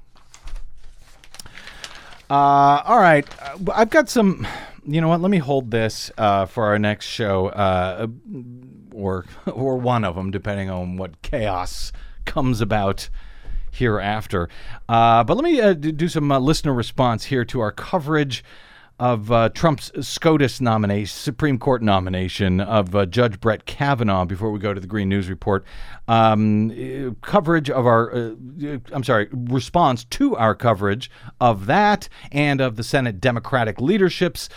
Uh, 2.29 2.81
all 2.86 2.99
right, 2.99 3.27
Uh, 3.41 3.71
I've 3.73 3.89
got 3.89 4.09
some. 4.09 4.47
You 4.86 5.01
know 5.01 5.07
what? 5.07 5.21
Let 5.21 5.31
me 5.31 5.38
hold 5.38 5.71
this 5.71 6.11
uh, 6.17 6.45
for 6.45 6.65
our 6.65 6.77
next 6.79 7.05
show, 7.05 7.47
uh, 7.47 8.07
or 8.93 9.25
or 9.51 9.77
one 9.77 10.03
of 10.03 10.15
them, 10.15 10.31
depending 10.31 10.69
on 10.69 10.97
what 10.97 11.21
chaos 11.21 11.91
comes 12.25 12.61
about 12.61 13.09
hereafter. 13.73 14.47
Uh, 14.87 15.23
but 15.23 15.35
let 15.35 15.43
me 15.43 15.59
uh, 15.59 15.73
do 15.73 16.07
some 16.07 16.31
uh, 16.31 16.39
listener 16.39 16.73
response 16.73 17.25
here 17.25 17.43
to 17.43 17.59
our 17.59 17.71
coverage 17.71 18.43
of 18.99 19.31
uh, 19.31 19.49
Trump's 19.49 19.91
SCOTUS 19.99 20.61
nomination, 20.61 21.07
Supreme 21.07 21.57
Court 21.57 21.81
nomination 21.81 22.61
of 22.61 22.95
uh, 22.95 23.07
Judge 23.07 23.39
Brett 23.39 23.65
Kavanaugh 23.65 24.23
before 24.23 24.51
we 24.51 24.59
go 24.59 24.73
to 24.73 24.79
the 24.79 24.87
Green 24.87 25.09
News 25.09 25.29
Report. 25.29 25.65
Um, 26.07 26.69
uh, 26.69 27.11
coverage 27.21 27.71
of 27.71 27.87
our, 27.87 28.11
I'm 28.91 29.03
sorry, 29.03 29.27
response 29.31 30.05
to 30.05 30.35
our 30.37 30.53
coverage 30.53 31.09
of 31.41 31.65
that 31.65 32.07
and 32.31 32.61
of 32.61 32.75
the 32.75 32.83
Senate 32.83 33.19
Democratic 33.19 33.81
leadership's 33.81 34.47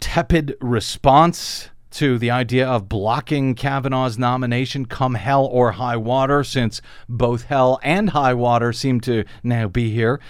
tepid 0.00 0.56
response 0.60 1.68
to 1.94 2.18
the 2.18 2.30
idea 2.30 2.66
of 2.66 2.88
blocking 2.88 3.54
Kavanaugh's 3.54 4.18
nomination 4.18 4.86
come 4.86 5.14
hell 5.14 5.46
or 5.46 5.72
high 5.72 5.96
water, 5.96 6.44
since 6.44 6.80
both 7.08 7.44
hell 7.44 7.78
and 7.82 8.10
high 8.10 8.34
water 8.34 8.72
seem 8.72 9.00
to 9.02 9.24
now 9.42 9.68
be 9.68 9.90
here. 9.90 10.20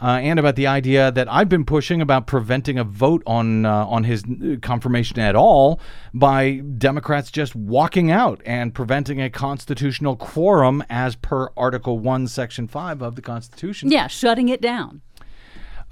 Uh, 0.00 0.20
and 0.22 0.38
about 0.38 0.54
the 0.54 0.66
idea 0.66 1.10
that 1.10 1.30
I've 1.30 1.48
been 1.48 1.64
pushing 1.64 2.00
about 2.00 2.28
preventing 2.28 2.78
a 2.78 2.84
vote 2.84 3.22
on 3.26 3.66
uh, 3.66 3.84
on 3.86 4.04
his 4.04 4.22
uh, 4.22 4.56
confirmation 4.62 5.18
at 5.18 5.34
all 5.34 5.80
by 6.14 6.62
Democrats 6.78 7.32
just 7.32 7.56
walking 7.56 8.08
out 8.08 8.40
and 8.46 8.72
preventing 8.72 9.20
a 9.20 9.28
constitutional 9.28 10.14
quorum 10.14 10.84
as 10.88 11.16
per 11.16 11.48
Article 11.56 11.98
One, 11.98 12.28
Section 12.28 12.68
Five 12.68 13.02
of 13.02 13.16
the 13.16 13.22
Constitution. 13.22 13.90
Yeah, 13.90 14.06
shutting 14.06 14.48
it 14.48 14.60
down. 14.60 15.02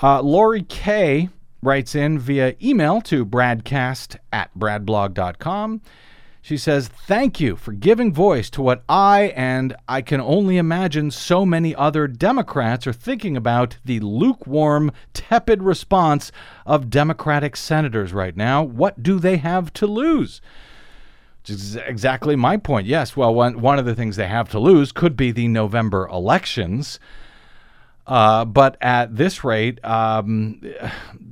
Uh, 0.01 0.21
Lori 0.21 0.63
Kay 0.63 1.31
writes 1.67 1.97
in 1.97 2.19
via 2.19 2.55
email 2.63 3.01
to 3.03 3.27
bradcast 3.27 4.17
at 4.33 4.57
bradblog.com. 4.57 5.83
She 6.41 6.57
says, 6.57 6.87
Thank 6.87 7.41
you 7.41 7.57
for 7.57 7.73
giving 7.73 8.13
voice 8.13 8.49
to 8.51 8.63
what 8.63 8.85
I 8.89 9.33
and 9.35 9.75
I 9.89 10.01
can 10.01 10.21
only 10.21 10.59
imagine 10.59 11.11
so 11.11 11.45
many 11.45 11.75
other 11.75 12.07
Democrats 12.07 12.87
are 12.87 12.93
thinking 12.93 13.37
about 13.37 13.79
the 13.85 13.99
lukewarm, 13.99 14.93
tepid 15.13 15.61
response 15.61 16.31
of 16.65 16.89
Democratic 16.89 17.57
senators 17.57 18.13
right 18.13 18.37
now. 18.37 18.63
What 18.63 19.03
do 19.03 19.19
they 19.19 19.39
have 19.39 19.73
to 19.73 19.89
lose? 19.89 20.41
Which 21.43 21.51
is 21.51 21.75
exactly 21.75 22.37
my 22.37 22.59
point. 22.59 22.87
Yes, 22.87 23.17
well, 23.17 23.35
one, 23.35 23.61
one 23.61 23.81
of 23.81 23.87
the 23.87 23.97
things 23.97 24.15
they 24.15 24.29
have 24.29 24.49
to 24.51 24.61
lose 24.61 24.93
could 24.93 25.17
be 25.17 25.33
the 25.33 25.49
November 25.49 26.07
elections. 26.07 27.01
Uh, 28.07 28.45
but 28.45 28.77
at 28.81 29.17
this 29.17 29.43
rate, 29.43 29.85
um, 29.85 30.61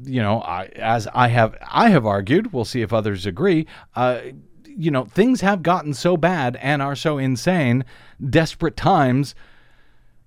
you 0.02 0.20
know, 0.20 0.40
I, 0.40 0.64
as 0.76 1.06
I 1.14 1.28
have 1.28 1.56
I 1.70 1.90
have 1.90 2.04
argued, 2.04 2.52
we'll 2.52 2.64
see 2.64 2.82
if 2.82 2.92
others 2.92 3.26
agree. 3.26 3.66
Uh, 3.94 4.20
you 4.66 4.90
know, 4.90 5.04
things 5.04 5.40
have 5.40 5.62
gotten 5.62 5.94
so 5.94 6.16
bad 6.16 6.56
and 6.56 6.82
are 6.82 6.96
so 6.96 7.16
insane. 7.16 7.84
Desperate 8.28 8.76
times 8.76 9.34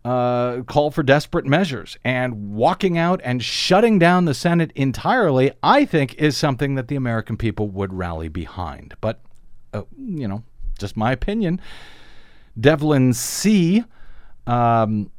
uh, 0.07 0.61
call 0.63 0.89
for 0.89 1.03
desperate 1.03 1.45
measures, 1.45 1.97
and 2.05 2.53
walking 2.53 2.97
out 2.97 3.19
and 3.25 3.43
shutting 3.43 3.99
down 3.99 4.23
the 4.23 4.33
Senate 4.33 4.71
entirely, 4.73 5.51
I 5.61 5.83
think, 5.83 6.13
is 6.13 6.37
something 6.37 6.75
that 6.75 6.87
the 6.87 6.95
American 6.95 7.35
people 7.35 7.67
would 7.69 7.91
rally 7.91 8.29
behind. 8.29 8.95
But 9.01 9.19
uh, 9.73 9.81
you 9.97 10.29
know, 10.29 10.43
just 10.79 10.95
my 10.95 11.11
opinion. 11.11 11.59
Devlin 12.57 13.13
C. 13.13 13.83
Um, 14.45 15.11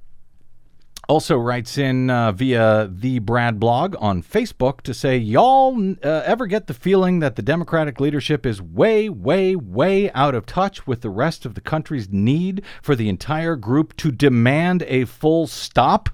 also 1.09 1.39
writes 1.39 1.79
in 1.79 2.11
uh, 2.11 2.33
via 2.33 2.87
the 2.93 3.19
Brad 3.19 3.59
blog 3.59 3.97
on 3.99 4.23
Facebook 4.23 4.83
to 4.83 4.93
say, 4.93 5.17
Y'all 5.17 5.95
uh, 6.05 6.23
ever 6.25 6.47
get 6.47 6.67
the 6.67 6.75
feeling 6.75 7.21
that 7.21 7.37
the 7.37 7.43
Democratic 7.43 7.99
leadership 7.99 8.45
is 8.45 8.61
way, 8.61 9.09
way, 9.09 9.57
way 9.57 10.11
out 10.13 10.35
of 10.35 10.45
touch 10.45 10.87
with 10.87 11.01
the 11.01 11.11
rest 11.11 11.47
of 11.47 11.55
the 11.55 11.63
country's 11.63 12.11
need 12.11 12.63
for 12.83 12.95
the 12.95 13.09
entire 13.09 13.57
group 13.57 13.97
to 13.97 14.13
demand 14.13 14.83
a 14.87 15.07
full 15.07 15.47
stop? 15.47 16.11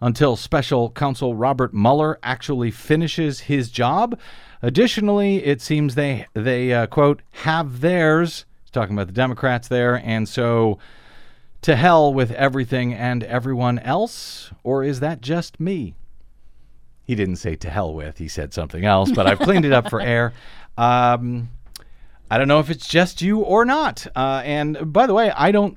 Until 0.00 0.36
special 0.36 0.90
counsel 0.90 1.34
Robert 1.34 1.72
Mueller 1.72 2.18
actually 2.22 2.70
finishes 2.70 3.40
his 3.40 3.70
job. 3.70 4.18
Additionally, 4.60 5.42
it 5.44 5.62
seems 5.62 5.94
they 5.94 6.26
they 6.34 6.72
uh, 6.72 6.86
quote 6.86 7.22
have 7.30 7.80
theirs. 7.80 8.44
He's 8.62 8.70
talking 8.70 8.94
about 8.94 9.06
the 9.06 9.14
Democrats 9.14 9.68
there, 9.68 9.96
and 10.04 10.28
so 10.28 10.78
to 11.64 11.76
hell 11.76 12.12
with 12.12 12.30
everything 12.32 12.92
and 12.92 13.24
everyone 13.24 13.78
else? 13.78 14.50
Or 14.62 14.84
is 14.84 15.00
that 15.00 15.22
just 15.22 15.58
me? 15.58 15.94
He 17.04 17.14
didn't 17.14 17.36
say 17.36 17.56
to 17.56 17.70
hell 17.70 17.94
with, 17.94 18.18
he 18.18 18.28
said 18.28 18.52
something 18.52 18.84
else, 18.84 19.10
but 19.10 19.26
I've 19.26 19.38
cleaned 19.38 19.64
it 19.64 19.72
up 19.72 19.88
for 19.88 20.00
air. 20.00 20.32
Um, 20.76 21.50
I 22.30 22.38
don't 22.38 22.48
know 22.48 22.60
if 22.60 22.70
it's 22.70 22.86
just 22.86 23.22
you 23.22 23.40
or 23.40 23.64
not. 23.64 24.06
Uh, 24.14 24.42
and 24.44 24.92
by 24.92 25.06
the 25.06 25.14
way, 25.14 25.30
I 25.30 25.52
don't. 25.52 25.76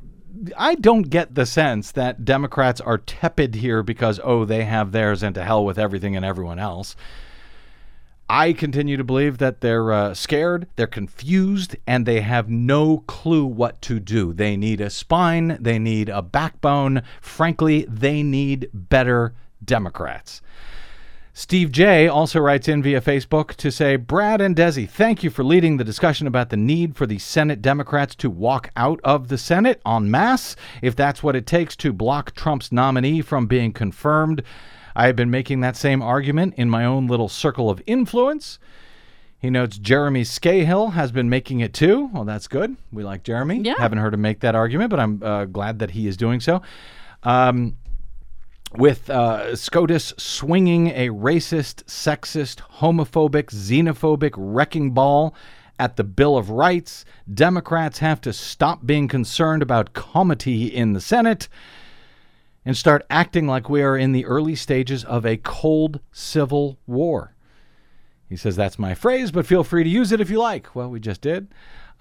I 0.55 0.75
don't 0.75 1.09
get 1.09 1.33
the 1.33 1.47
sense 1.47 1.91
that 1.93 2.23
Democrats 2.23 2.79
are 2.79 2.99
tepid 2.99 3.55
here 3.55 3.81
because, 3.81 4.19
oh, 4.23 4.45
they 4.45 4.65
have 4.65 4.91
theirs 4.91 5.23
and 5.23 5.33
to 5.33 5.43
hell 5.43 5.65
with 5.65 5.79
everything 5.79 6.15
and 6.15 6.23
everyone 6.23 6.59
else. 6.59 6.95
I 8.29 8.51
continue 8.51 8.97
to 8.97 9.05
believe 9.05 9.37
that 9.37 9.61
they're 9.61 9.93
uh, 9.93 10.13
scared, 10.13 10.67
they're 10.75 10.85
confused, 10.85 11.77
and 11.87 12.05
they 12.05 12.19
have 12.21 12.49
no 12.49 12.99
clue 13.07 13.45
what 13.45 13.81
to 13.83 14.01
do. 14.01 14.33
They 14.33 14.57
need 14.57 14.81
a 14.81 14.89
spine, 14.89 15.57
they 15.61 15.79
need 15.79 16.09
a 16.09 16.21
backbone. 16.21 17.03
Frankly, 17.21 17.85
they 17.87 18.23
need 18.23 18.69
better 18.73 19.33
Democrats. 19.63 20.41
Steve 21.31 21.71
J 21.71 22.07
also 22.07 22.39
writes 22.39 22.67
in 22.67 22.81
via 22.81 22.99
Facebook 22.99 23.53
to 23.57 23.71
say, 23.71 23.95
Brad 23.95 24.41
and 24.41 24.55
Desi, 24.55 24.89
thank 24.89 25.23
you 25.23 25.29
for 25.29 25.43
leading 25.43 25.77
the 25.77 25.83
discussion 25.83 26.25
about 26.25 26.49
the 26.49 26.57
need 26.57 26.95
for 26.95 27.05
the 27.05 27.19
Senate 27.19 27.61
Democrats 27.61 28.15
to 28.15 28.29
walk 28.29 28.71
out 28.75 28.99
of 29.03 29.27
the 29.27 29.37
Senate 29.37 29.79
en 29.85 30.09
masse 30.09 30.55
if 30.81 30.95
that's 30.95 31.21
what 31.21 31.35
it 31.35 31.45
takes 31.45 31.75
to 31.75 31.93
block 31.93 32.33
Trump's 32.33 32.71
nominee 32.71 33.21
from 33.21 33.45
being 33.45 33.71
confirmed. 33.71 34.41
I 34.97 35.05
have 35.05 35.15
been 35.15 35.29
making 35.29 35.59
that 35.59 35.77
same 35.77 36.01
argument 36.01 36.55
in 36.57 36.71
my 36.71 36.83
own 36.83 37.05
little 37.05 37.29
circle 37.29 37.69
of 37.69 37.83
influence. 37.85 38.57
He 39.37 39.51
notes 39.51 39.77
Jeremy 39.77 40.23
Scahill 40.23 40.93
has 40.93 41.11
been 41.11 41.29
making 41.29 41.59
it 41.59 41.71
too. 41.71 42.09
Well, 42.11 42.25
that's 42.25 42.47
good. 42.47 42.75
We 42.91 43.03
like 43.03 43.21
Jeremy. 43.21 43.59
Yeah. 43.59 43.75
Haven't 43.77 43.99
heard 43.99 44.15
him 44.15 44.21
make 44.21 44.39
that 44.39 44.55
argument, 44.55 44.89
but 44.89 44.99
I'm 44.99 45.21
uh, 45.21 45.45
glad 45.45 45.77
that 45.79 45.91
he 45.91 46.07
is 46.07 46.17
doing 46.17 46.39
so. 46.39 46.63
Um, 47.21 47.77
with 48.75 49.07
uh, 49.11 49.55
SCOTUS 49.55 50.15
swinging 50.17 50.87
a 50.87 51.09
racist, 51.09 51.83
sexist, 51.83 52.59
homophobic, 52.79 53.51
xenophobic 53.51 54.33
wrecking 54.35 54.95
ball 54.95 55.35
at 55.77 55.95
the 55.97 56.03
Bill 56.03 56.37
of 56.37 56.49
Rights, 56.49 57.05
Democrats 57.31 57.99
have 57.99 58.19
to 58.21 58.33
stop 58.33 58.87
being 58.87 59.07
concerned 59.07 59.61
about 59.61 59.93
comity 59.93 60.73
in 60.73 60.93
the 60.93 61.01
Senate 61.01 61.47
and 62.67 62.75
start 62.75 63.05
acting 63.09 63.47
like 63.47 63.69
we 63.69 63.81
are 63.81 63.95
in 63.95 64.11
the 64.11 64.25
early 64.25 64.53
stages 64.53 65.05
of 65.05 65.25
a 65.25 65.37
cold 65.37 66.01
civil 66.11 66.77
war. 66.85 67.33
He 68.27 68.35
says, 68.35 68.57
That's 68.57 68.77
my 68.77 68.93
phrase, 68.93 69.31
but 69.31 69.45
feel 69.45 69.63
free 69.63 69.85
to 69.85 69.89
use 69.89 70.11
it 70.11 70.19
if 70.19 70.29
you 70.29 70.37
like. 70.37 70.75
Well, 70.75 70.89
we 70.89 70.99
just 70.99 71.21
did. 71.21 71.47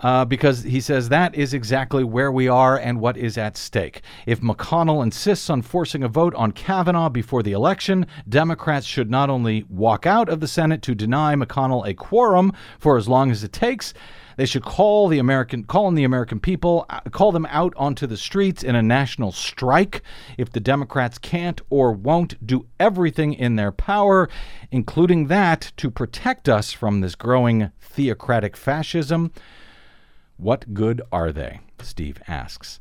Uh, 0.01 0.25
because 0.25 0.65
he 0.65 0.81
says 0.81 1.09
that 1.09 1.35
is 1.35 1.55
exactly 1.55 2.05
where 2.05 2.31
we 2.31 2.49
are 2.49 2.77
and 2.77 3.01
what 3.01 3.17
is 3.17 3.39
at 3.39 3.57
stake. 3.57 4.03
If 4.27 4.41
McConnell 4.41 5.03
insists 5.03 5.49
on 5.49 5.63
forcing 5.63 6.03
a 6.03 6.09
vote 6.09 6.35
on 6.35 6.53
Kavanaugh 6.53 7.09
before 7.09 7.43
the 7.43 7.53
election, 7.53 8.07
Democrats 8.29 8.87
should 8.87 9.11
not 9.11 9.31
only 9.31 9.65
walk 9.71 10.05
out 10.05 10.29
of 10.29 10.41
the 10.41 10.49
Senate 10.49 10.83
to 10.83 10.95
deny 10.95 11.35
McConnell 11.35 11.89
a 11.89 11.95
quorum 11.95 12.53
for 12.79 12.99
as 12.99 13.09
long 13.09 13.31
as 13.31 13.43
it 13.43 13.53
takes, 13.53 13.95
they 14.37 14.47
should 14.47 14.65
call 14.65 15.09
the 15.09 15.19
American 15.19 15.65
call 15.65 15.87
on 15.87 15.95
the 15.95 16.05
American 16.05 16.41
people, 16.41 16.87
uh, 16.89 17.01
call 17.11 17.33
them 17.33 17.47
out 17.51 17.73
onto 17.77 18.07
the 18.07 18.17
streets 18.17 18.63
in 18.63 18.75
a 18.75 18.83
national 18.83 19.33
strike 19.33 20.03
if 20.39 20.53
the 20.53 20.61
Democrats 20.61 21.19
can't 21.19 21.61
or 21.71 21.93
won't 21.93 22.47
do 22.47 22.67
everything 22.79 23.33
in 23.33 23.57
their 23.57 23.73
power, 23.73 24.29
including 24.71 25.27
that 25.27 25.73
to 25.77 25.91
protect 25.91 26.49
us 26.49 26.73
from 26.73 27.01
this 27.01 27.15
growing 27.15 27.71
theocratic 27.81 28.57
fascism. 28.57 29.33
What 30.37 30.75
good 30.75 31.01
are 31.11 31.33
they? 31.33 31.61
Steve 31.81 32.21
asks. 32.29 32.79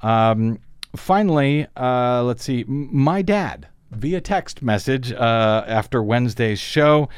Um, 0.00 0.58
finally, 0.96 1.66
uh, 1.76 2.22
let's 2.22 2.44
see. 2.44 2.64
My 2.66 3.22
dad, 3.22 3.68
via 3.90 4.20
text 4.20 4.62
message 4.62 5.12
uh, 5.12 5.64
after 5.66 6.02
Wednesday's 6.02 6.60
show, 6.60 7.08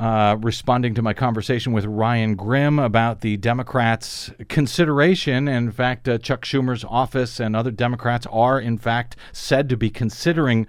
uh, 0.00 0.34
responding 0.40 0.94
to 0.94 1.02
my 1.02 1.12
conversation 1.12 1.74
with 1.74 1.84
Ryan 1.84 2.34
Grim 2.34 2.78
about 2.78 3.20
the 3.20 3.36
Democrats' 3.36 4.30
consideration. 4.48 5.46
In 5.46 5.70
fact, 5.70 6.08
uh, 6.08 6.16
Chuck 6.16 6.46
Schumer's 6.46 6.84
office 6.84 7.38
and 7.38 7.54
other 7.54 7.70
Democrats 7.70 8.26
are, 8.32 8.58
in 8.58 8.78
fact, 8.78 9.14
said 9.30 9.68
to 9.68 9.76
be 9.76 9.90
considering 9.90 10.66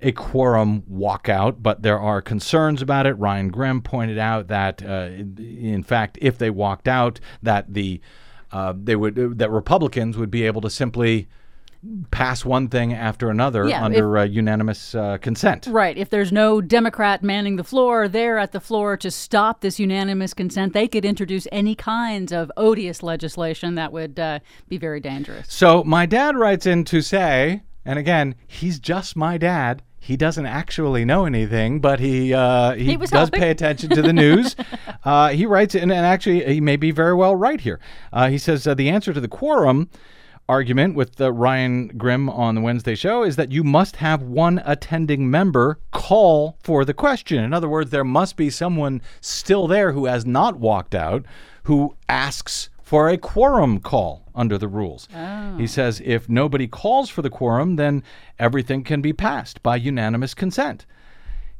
a 0.00 0.10
quorum 0.10 0.82
walkout, 0.90 1.62
but 1.62 1.82
there 1.82 2.00
are 2.00 2.20
concerns 2.20 2.82
about 2.82 3.06
it. 3.06 3.12
Ryan 3.12 3.48
Grim 3.48 3.80
pointed 3.80 4.18
out 4.18 4.48
that, 4.48 4.84
uh, 4.84 5.10
in 5.38 5.84
fact, 5.84 6.18
if 6.20 6.36
they 6.36 6.50
walked 6.50 6.88
out, 6.88 7.20
that 7.44 7.72
the 7.72 8.00
uh, 8.50 8.74
they 8.76 8.96
would 8.96 9.38
that 9.38 9.50
Republicans 9.52 10.18
would 10.18 10.32
be 10.32 10.44
able 10.44 10.60
to 10.62 10.68
simply 10.68 11.28
pass 12.10 12.44
one 12.44 12.68
thing 12.68 12.92
after 12.92 13.28
another 13.28 13.68
Yeah, 13.68 13.84
under 13.84 14.18
uh, 14.18 14.24
unanimous 14.24 14.94
uh, 14.94 15.18
consent. 15.18 15.66
Right. 15.68 15.96
If 15.98 16.10
there's 16.10 16.30
no 16.30 16.60
Democrat 16.60 17.22
manning 17.22 17.56
the 17.56 17.64
floor 17.64 18.08
there 18.08 18.38
at 18.38 18.52
the 18.52 18.60
floor 18.60 18.96
to 18.98 19.10
stop 19.10 19.60
this 19.60 19.80
unanimous 19.80 20.32
consent, 20.32 20.74
they 20.74 20.86
could 20.86 21.04
introduce 21.04 21.48
any 21.50 21.74
kinds 21.74 22.32
of 22.32 22.52
odious 22.56 23.02
legislation 23.02 23.74
that 23.74 23.92
would 23.92 24.18
uh, 24.18 24.38
be 24.68 24.78
very 24.78 25.00
dangerous. 25.00 25.46
So 25.52 25.82
my 25.84 26.06
dad 26.06 26.36
writes 26.36 26.66
in 26.66 26.84
to 26.84 27.00
say, 27.02 27.62
and 27.84 27.98
again, 27.98 28.36
he's 28.46 28.78
just 28.78 29.16
my 29.16 29.36
dad. 29.36 29.82
He 29.98 30.16
doesn't 30.16 30.46
actually 30.46 31.04
know 31.04 31.26
anything, 31.26 31.80
but 31.80 32.00
he 32.00 32.34
uh, 32.34 32.74
he, 32.74 32.86
He 32.86 32.96
does 32.96 33.10
helping. 33.10 33.40
pay 33.40 33.50
attention 33.50 33.90
to 33.90 34.02
the 34.02 34.12
news. 34.12 34.56
uh, 35.04 35.28
he 35.28 35.46
writes, 35.46 35.76
and, 35.76 35.92
and 35.92 36.06
actually, 36.06 36.44
he 36.54 36.60
may 36.60 36.76
be 36.76 36.90
very 36.90 37.14
well 37.14 37.36
right 37.36 37.60
here. 37.60 37.78
Uh, 38.12 38.28
he 38.28 38.36
says 38.38 38.66
uh, 38.66 38.74
the 38.74 38.88
answer 38.88 39.12
to 39.12 39.20
the 39.20 39.28
quorum 39.28 39.88
argument 40.52 40.94
with 40.94 41.18
uh, 41.18 41.32
Ryan 41.32 41.88
Grim 41.96 42.28
on 42.28 42.54
the 42.54 42.60
Wednesday 42.60 42.94
show 42.94 43.22
is 43.22 43.36
that 43.36 43.50
you 43.50 43.64
must 43.64 43.96
have 43.96 44.22
one 44.22 44.60
attending 44.66 45.30
member 45.30 45.78
call 45.92 46.58
for 46.62 46.84
the 46.84 46.92
question. 46.92 47.42
In 47.42 47.54
other 47.54 47.70
words, 47.70 47.90
there 47.90 48.04
must 48.04 48.36
be 48.36 48.50
someone 48.50 49.00
still 49.22 49.66
there 49.66 49.92
who 49.92 50.04
has 50.04 50.26
not 50.26 50.60
walked 50.60 50.94
out 50.94 51.24
who 51.62 51.96
asks 52.06 52.68
for 52.82 53.08
a 53.08 53.16
quorum 53.16 53.80
call 53.80 54.28
under 54.34 54.58
the 54.58 54.68
rules. 54.68 55.08
He 55.56 55.66
says 55.66 56.02
if 56.04 56.28
nobody 56.28 56.66
calls 56.66 57.08
for 57.08 57.22
the 57.22 57.30
quorum, 57.30 57.76
then 57.76 58.02
everything 58.38 58.84
can 58.84 59.00
be 59.00 59.14
passed 59.14 59.62
by 59.62 59.76
unanimous 59.76 60.34
consent. 60.34 60.84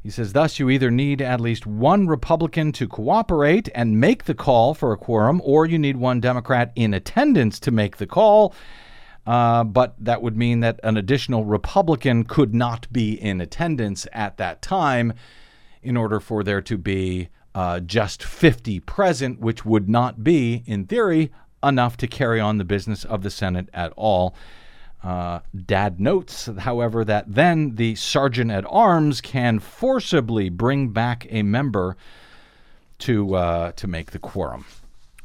He 0.03 0.09
says, 0.09 0.33
thus, 0.33 0.59
you 0.59 0.69
either 0.69 0.91
need 0.91 1.21
at 1.21 1.39
least 1.39 1.65
one 1.65 2.07
Republican 2.07 2.73
to 2.73 2.89
cooperate 2.89 3.69
and 3.73 4.01
make 4.01 4.25
the 4.25 4.35
call 4.35 4.73
for 4.73 4.91
a 4.91 4.97
quorum, 4.97 5.41
or 5.45 5.65
you 5.65 5.79
need 5.79 5.95
one 5.95 6.19
Democrat 6.19 6.73
in 6.75 6.93
attendance 6.93 7.57
to 7.61 7.71
make 7.71 7.97
the 7.97 8.05
call. 8.05 8.53
Uh, 9.25 9.63
but 9.63 9.95
that 9.99 10.21
would 10.21 10.35
mean 10.35 10.59
that 10.59 10.79
an 10.83 10.97
additional 10.97 11.45
Republican 11.45 12.23
could 12.23 12.53
not 12.53 12.91
be 12.91 13.13
in 13.13 13.39
attendance 13.39 14.05
at 14.11 14.37
that 14.37 14.61
time 14.61 15.13
in 15.81 15.95
order 15.95 16.19
for 16.19 16.43
there 16.43 16.61
to 16.61 16.77
be 16.77 17.29
uh, 17.55 17.79
just 17.79 18.23
50 18.23 18.79
present, 18.81 19.39
which 19.39 19.63
would 19.63 19.87
not 19.87 20.23
be, 20.23 20.63
in 20.65 20.85
theory, 20.85 21.31
enough 21.63 21.95
to 21.97 22.07
carry 22.07 22.39
on 22.39 22.57
the 22.57 22.65
business 22.65 23.05
of 23.05 23.23
the 23.23 23.29
Senate 23.29 23.69
at 23.73 23.93
all. 23.95 24.35
Uh, 25.03 25.39
Dad 25.65 25.99
notes, 25.99 26.49
however, 26.59 27.03
that 27.03 27.25
then 27.33 27.75
the 27.75 27.95
sergeant 27.95 28.51
at 28.51 28.65
arms 28.69 29.19
can 29.21 29.59
forcibly 29.59 30.49
bring 30.49 30.89
back 30.89 31.27
a 31.29 31.43
member 31.43 31.97
to 32.99 33.35
uh, 33.35 33.71
to 33.73 33.85
make 33.85 34.11
the 34.11 34.19
quorum, 34.19 34.65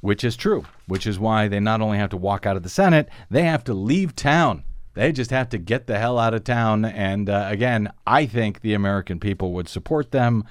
which 0.00 0.24
is 0.24 0.36
true. 0.36 0.64
Which 0.86 1.06
is 1.06 1.18
why 1.18 1.48
they 1.48 1.60
not 1.60 1.80
only 1.80 1.98
have 1.98 2.10
to 2.10 2.16
walk 2.16 2.46
out 2.46 2.56
of 2.56 2.62
the 2.62 2.68
Senate, 2.68 3.08
they 3.30 3.42
have 3.42 3.64
to 3.64 3.74
leave 3.74 4.14
town. 4.16 4.64
They 4.94 5.12
just 5.12 5.30
have 5.30 5.48
to 5.50 5.58
get 5.58 5.86
the 5.86 5.98
hell 5.98 6.18
out 6.18 6.34
of 6.34 6.44
town. 6.44 6.84
And 6.84 7.30
uh, 7.30 7.46
again, 7.48 7.92
I 8.06 8.26
think 8.26 8.62
the 8.62 8.74
American 8.74 9.20
people 9.20 9.52
would 9.52 9.68
support 9.68 10.10
them. 10.10 10.44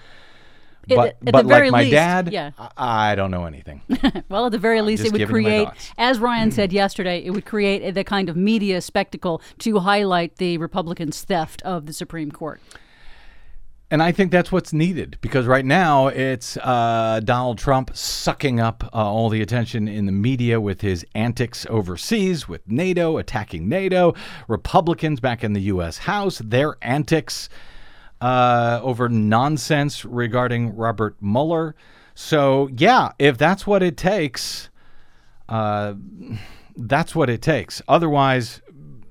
But, 0.87 1.17
but 1.21 1.45
like 1.45 1.69
my 1.69 1.81
least, 1.81 1.91
dad, 1.91 2.31
yeah. 2.31 2.51
I, 2.57 3.11
I 3.11 3.15
don't 3.15 3.31
know 3.31 3.45
anything. 3.45 3.81
Well, 4.29 4.45
at 4.45 4.51
the 4.51 4.57
very 4.57 4.81
least, 4.81 5.05
it 5.05 5.11
would 5.11 5.19
giving 5.19 5.35
you 5.37 5.41
my 5.41 5.49
create, 5.49 5.93
as 5.97 6.19
Ryan 6.19 6.51
said 6.51 6.73
yesterday, 6.73 7.23
it 7.23 7.31
would 7.31 7.45
create 7.45 7.93
the 7.93 8.03
kind 8.03 8.29
of 8.29 8.35
media 8.35 8.81
spectacle 8.81 9.41
to 9.59 9.79
highlight 9.79 10.35
the 10.35 10.57
Republicans' 10.57 11.23
theft 11.23 11.61
of 11.63 11.85
the 11.85 11.93
Supreme 11.93 12.31
Court. 12.31 12.61
And 13.89 14.03
I 14.03 14.11
think 14.11 14.31
that's 14.33 14.51
what's 14.51 14.73
needed 14.73 15.17
because 15.21 15.45
right 15.45 15.63
now 15.63 16.07
it's 16.07 16.57
uh, 16.57 17.21
Donald 17.23 17.57
Trump 17.57 17.95
sucking 17.95 18.59
up 18.59 18.83
uh, 18.93 18.97
all 18.97 19.29
the 19.29 19.41
attention 19.41 19.87
in 19.87 20.05
the 20.05 20.11
media 20.11 20.59
with 20.59 20.81
his 20.81 21.05
antics 21.15 21.65
overseas, 21.69 22.49
with 22.49 22.69
NATO 22.69 23.17
attacking 23.17 23.69
NATO, 23.69 24.13
Republicans 24.49 25.21
back 25.21 25.41
in 25.41 25.53
the 25.53 25.61
U.S. 25.61 25.99
House, 25.99 26.39
their 26.39 26.75
antics 26.81 27.47
uh, 28.19 28.81
over 28.83 29.07
nonsense 29.07 30.03
regarding 30.03 30.75
Robert 30.75 31.15
Mueller. 31.21 31.73
So, 32.13 32.67
yeah, 32.75 33.11
if 33.19 33.37
that's 33.37 33.65
what 33.65 33.81
it 33.81 33.95
takes, 33.95 34.69
uh, 35.47 35.93
that's 36.75 37.15
what 37.15 37.29
it 37.29 37.41
takes. 37.41 37.81
Otherwise, 37.87 38.61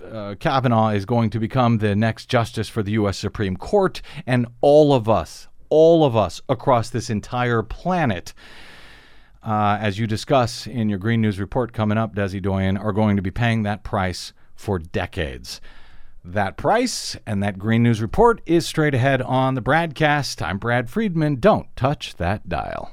uh, 0.07 0.35
Kavanaugh 0.37 0.91
is 0.91 1.05
going 1.05 1.31
to 1.31 1.39
become 1.39 1.79
the 1.79 1.95
next 1.95 2.27
justice 2.27 2.69
for 2.69 2.83
the 2.83 2.93
U.S. 2.93 3.19
Supreme 3.19 3.57
Court, 3.57 4.03
and 4.27 4.47
all 4.61 4.93
of 4.93 5.09
us, 5.09 5.49
all 5.69 6.05
of 6.05 6.17
us 6.17 6.41
across 6.49 6.91
this 6.91 7.11
entire 7.11 7.63
planet, 7.63 8.33
uh, 9.43 9.79
as 9.81 9.99
you 9.99 10.07
discuss 10.07 10.67
in 10.67 10.89
your 10.89 10.99
Green 10.99 11.21
News 11.21 11.39
report 11.39 11.73
coming 11.73 11.99
up, 11.99 12.15
Desi 12.15 12.43
Doyen, 12.43 12.77
are 12.77 12.93
going 12.93 13.17
to 13.17 13.23
be 13.23 13.31
paying 13.31 13.63
that 13.63 13.85
price 13.85 14.33
for 14.55 14.79
decades. 14.79 15.61
That 16.25 16.57
price 16.57 17.17
and 17.25 17.43
that 17.43 17.59
Green 17.59 17.85
News 17.85 18.03
report 18.03 18.41
is 18.47 18.67
straight 18.67 18.95
ahead 18.95 19.23
on 19.23 19.55
the 19.55 19.61
broadcast. 19.61 20.43
I'm 20.43 20.59
Brad 20.59 20.91
Friedman. 20.91 21.37
Don't 21.37 21.75
touch 21.77 22.17
that 22.17 22.49
dial. 22.49 22.91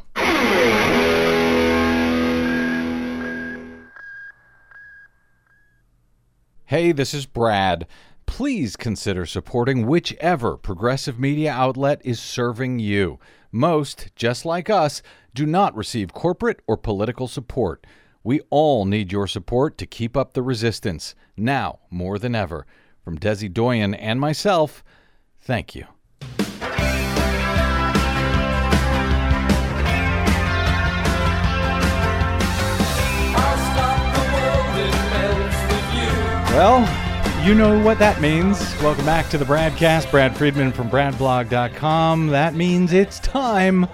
Hey, 6.66 6.94
this 6.94 7.14
is 7.14 7.26
Brad. 7.26 7.88
Please 8.26 8.78
consider 8.78 9.26
supporting 9.26 9.86
whichever 9.86 10.56
progressive 10.56 11.20
media 11.20 11.52
outlet 11.52 12.02
is 12.06 12.22
serving 12.22 12.80
you. 12.80 13.20
Most, 13.52 14.16
just 14.16 14.46
like 14.46 14.70
us, 14.70 15.02
do 15.34 15.46
not 15.46 15.76
receive 15.76 16.14
corporate 16.14 16.62
or 16.66 16.78
political 16.78 17.28
support. 17.28 17.86
We 18.24 18.40
all 18.50 18.86
need 18.86 19.12
your 19.12 19.28
support 19.28 19.78
to 19.80 19.86
keep 19.86 20.16
up 20.16 20.34
the 20.34 20.42
resistance, 20.42 21.16
now 21.36 21.80
more 21.92 22.18
than 22.18 22.34
ever. 22.34 22.66
From 23.04 23.20
Desi 23.20 23.52
Doyen 23.52 23.94
and 23.94 24.22
myself, 24.22 24.86
thank 25.42 25.76
you. 25.76 25.86
Well, 36.54 36.82
you 37.44 37.56
know 37.56 37.82
what 37.82 37.98
that 37.98 38.22
means. 38.22 38.60
Welcome 38.80 39.06
back 39.06 39.28
to 39.30 39.40
the 39.40 39.44
Bradcast. 39.44 40.12
Brad 40.12 40.38
Friedman 40.38 40.72
from 40.72 40.88
BradBlog.com. 40.88 42.28
That 42.28 42.54
means 42.54 42.94
it's 42.94 43.20
time, 43.22 43.88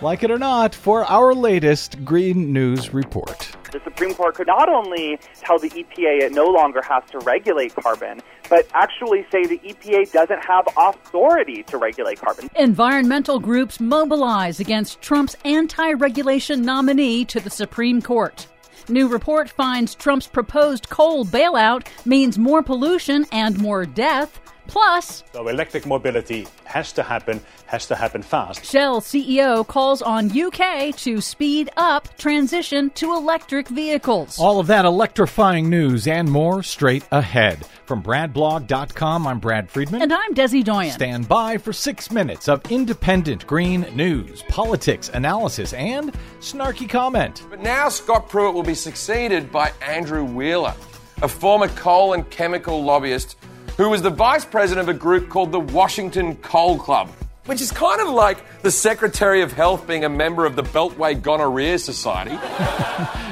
like 0.00 0.22
it 0.22 0.30
or 0.30 0.38
not, 0.38 0.74
for 0.74 1.04
our 1.04 1.34
latest 1.34 2.02
Green 2.06 2.50
News 2.50 2.94
Report. 2.94 3.54
The 3.72 3.80
Supreme 3.84 4.14
Court 4.14 4.36
could 4.36 4.46
not 4.46 4.70
only 4.70 5.20
tell 5.34 5.58
the 5.58 5.68
EPA 5.68 6.22
it 6.22 6.32
no 6.32 6.46
longer 6.46 6.80
has 6.80 7.02
to 7.10 7.18
regulate 7.18 7.74
carbon, 7.74 8.22
but 8.48 8.66
actually 8.72 9.26
say 9.30 9.44
the 9.44 9.58
EPA 9.58 10.10
doesn't 10.10 10.42
have 10.46 10.66
authority 10.78 11.62
to 11.64 11.76
regulate 11.76 12.22
carbon. 12.22 12.48
Environmental 12.56 13.38
groups 13.38 13.80
mobilize 13.80 14.60
against 14.60 15.02
Trump's 15.02 15.36
anti 15.44 15.92
regulation 15.92 16.62
nominee 16.62 17.26
to 17.26 17.38
the 17.38 17.50
Supreme 17.50 18.00
Court. 18.00 18.46
New 18.90 19.06
report 19.06 19.50
finds 19.50 19.94
Trump's 19.94 20.26
proposed 20.26 20.88
coal 20.88 21.26
bailout 21.26 21.86
means 22.06 22.38
more 22.38 22.62
pollution 22.62 23.26
and 23.30 23.58
more 23.58 23.84
death. 23.84 24.40
Plus, 24.68 25.24
so 25.32 25.48
electric 25.48 25.86
mobility 25.86 26.46
has 26.64 26.92
to 26.92 27.02
happen, 27.02 27.40
has 27.66 27.86
to 27.86 27.96
happen 27.96 28.22
fast. 28.22 28.64
Shell 28.64 29.00
CEO 29.00 29.66
calls 29.66 30.02
on 30.02 30.30
UK 30.30 30.94
to 30.98 31.22
speed 31.22 31.70
up 31.78 32.16
transition 32.18 32.90
to 32.90 33.14
electric 33.14 33.66
vehicles. 33.68 34.38
All 34.38 34.60
of 34.60 34.66
that 34.66 34.84
electrifying 34.84 35.70
news 35.70 36.06
and 36.06 36.30
more 36.30 36.62
straight 36.62 37.02
ahead. 37.10 37.66
From 37.86 38.02
BradBlog.com, 38.02 39.26
I'm 39.26 39.38
Brad 39.38 39.70
Friedman. 39.70 40.02
And 40.02 40.12
I'm 40.12 40.34
Desi 40.34 40.62
Doyen. 40.62 40.92
Stand 40.92 41.26
by 41.26 41.56
for 41.56 41.72
six 41.72 42.10
minutes 42.10 42.46
of 42.46 42.60
independent 42.70 43.46
green 43.46 43.86
news, 43.94 44.42
politics, 44.48 45.10
analysis, 45.14 45.72
and 45.72 46.12
snarky 46.40 46.86
comment. 46.86 47.46
But 47.48 47.62
now 47.62 47.88
Scott 47.88 48.28
Pruitt 48.28 48.52
will 48.52 48.62
be 48.62 48.74
succeeded 48.74 49.50
by 49.50 49.72
Andrew 49.80 50.24
Wheeler, 50.24 50.74
a 51.22 51.28
former 51.28 51.68
coal 51.68 52.12
and 52.12 52.28
chemical 52.28 52.84
lobbyist 52.84 53.36
who 53.78 53.88
was 53.88 54.02
the 54.02 54.10
vice 54.10 54.44
president 54.44 54.88
of 54.88 54.94
a 54.94 54.98
group 54.98 55.28
called 55.28 55.52
the 55.52 55.60
Washington 55.60 56.34
Coal 56.36 56.76
Club, 56.78 57.08
which 57.46 57.60
is 57.60 57.70
kind 57.70 58.00
of 58.00 58.08
like 58.08 58.60
the 58.62 58.72
Secretary 58.72 59.40
of 59.40 59.52
Health 59.52 59.86
being 59.86 60.04
a 60.04 60.08
member 60.08 60.44
of 60.44 60.56
the 60.56 60.64
Beltway 60.64 61.22
Gonorrhea 61.22 61.78
Society. 61.78 62.36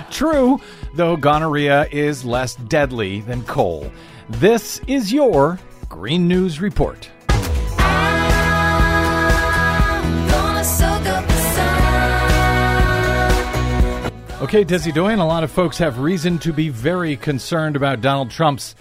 True, 0.13 0.61
though 0.95 1.17
gonorrhea 1.17 1.89
is 1.91 2.25
less 2.25 2.55
deadly 2.55 3.23
than 3.23 3.43
coal. 3.43 3.91
This 4.29 4.81
is 4.87 5.13
your 5.13 5.59
Green 5.89 6.29
News 6.29 6.61
Report. 6.61 7.11
Okay, 14.43 14.65
Desi 14.65 14.95
Doyen, 14.95 15.19
a 15.19 15.27
lot 15.27 15.43
of 15.43 15.51
folks 15.51 15.79
have 15.79 15.99
reason 15.99 16.39
to 16.39 16.53
be 16.53 16.69
very 16.69 17.17
concerned 17.17 17.75
about 17.75 18.01
Donald 18.01 18.31
Trump's 18.31 18.77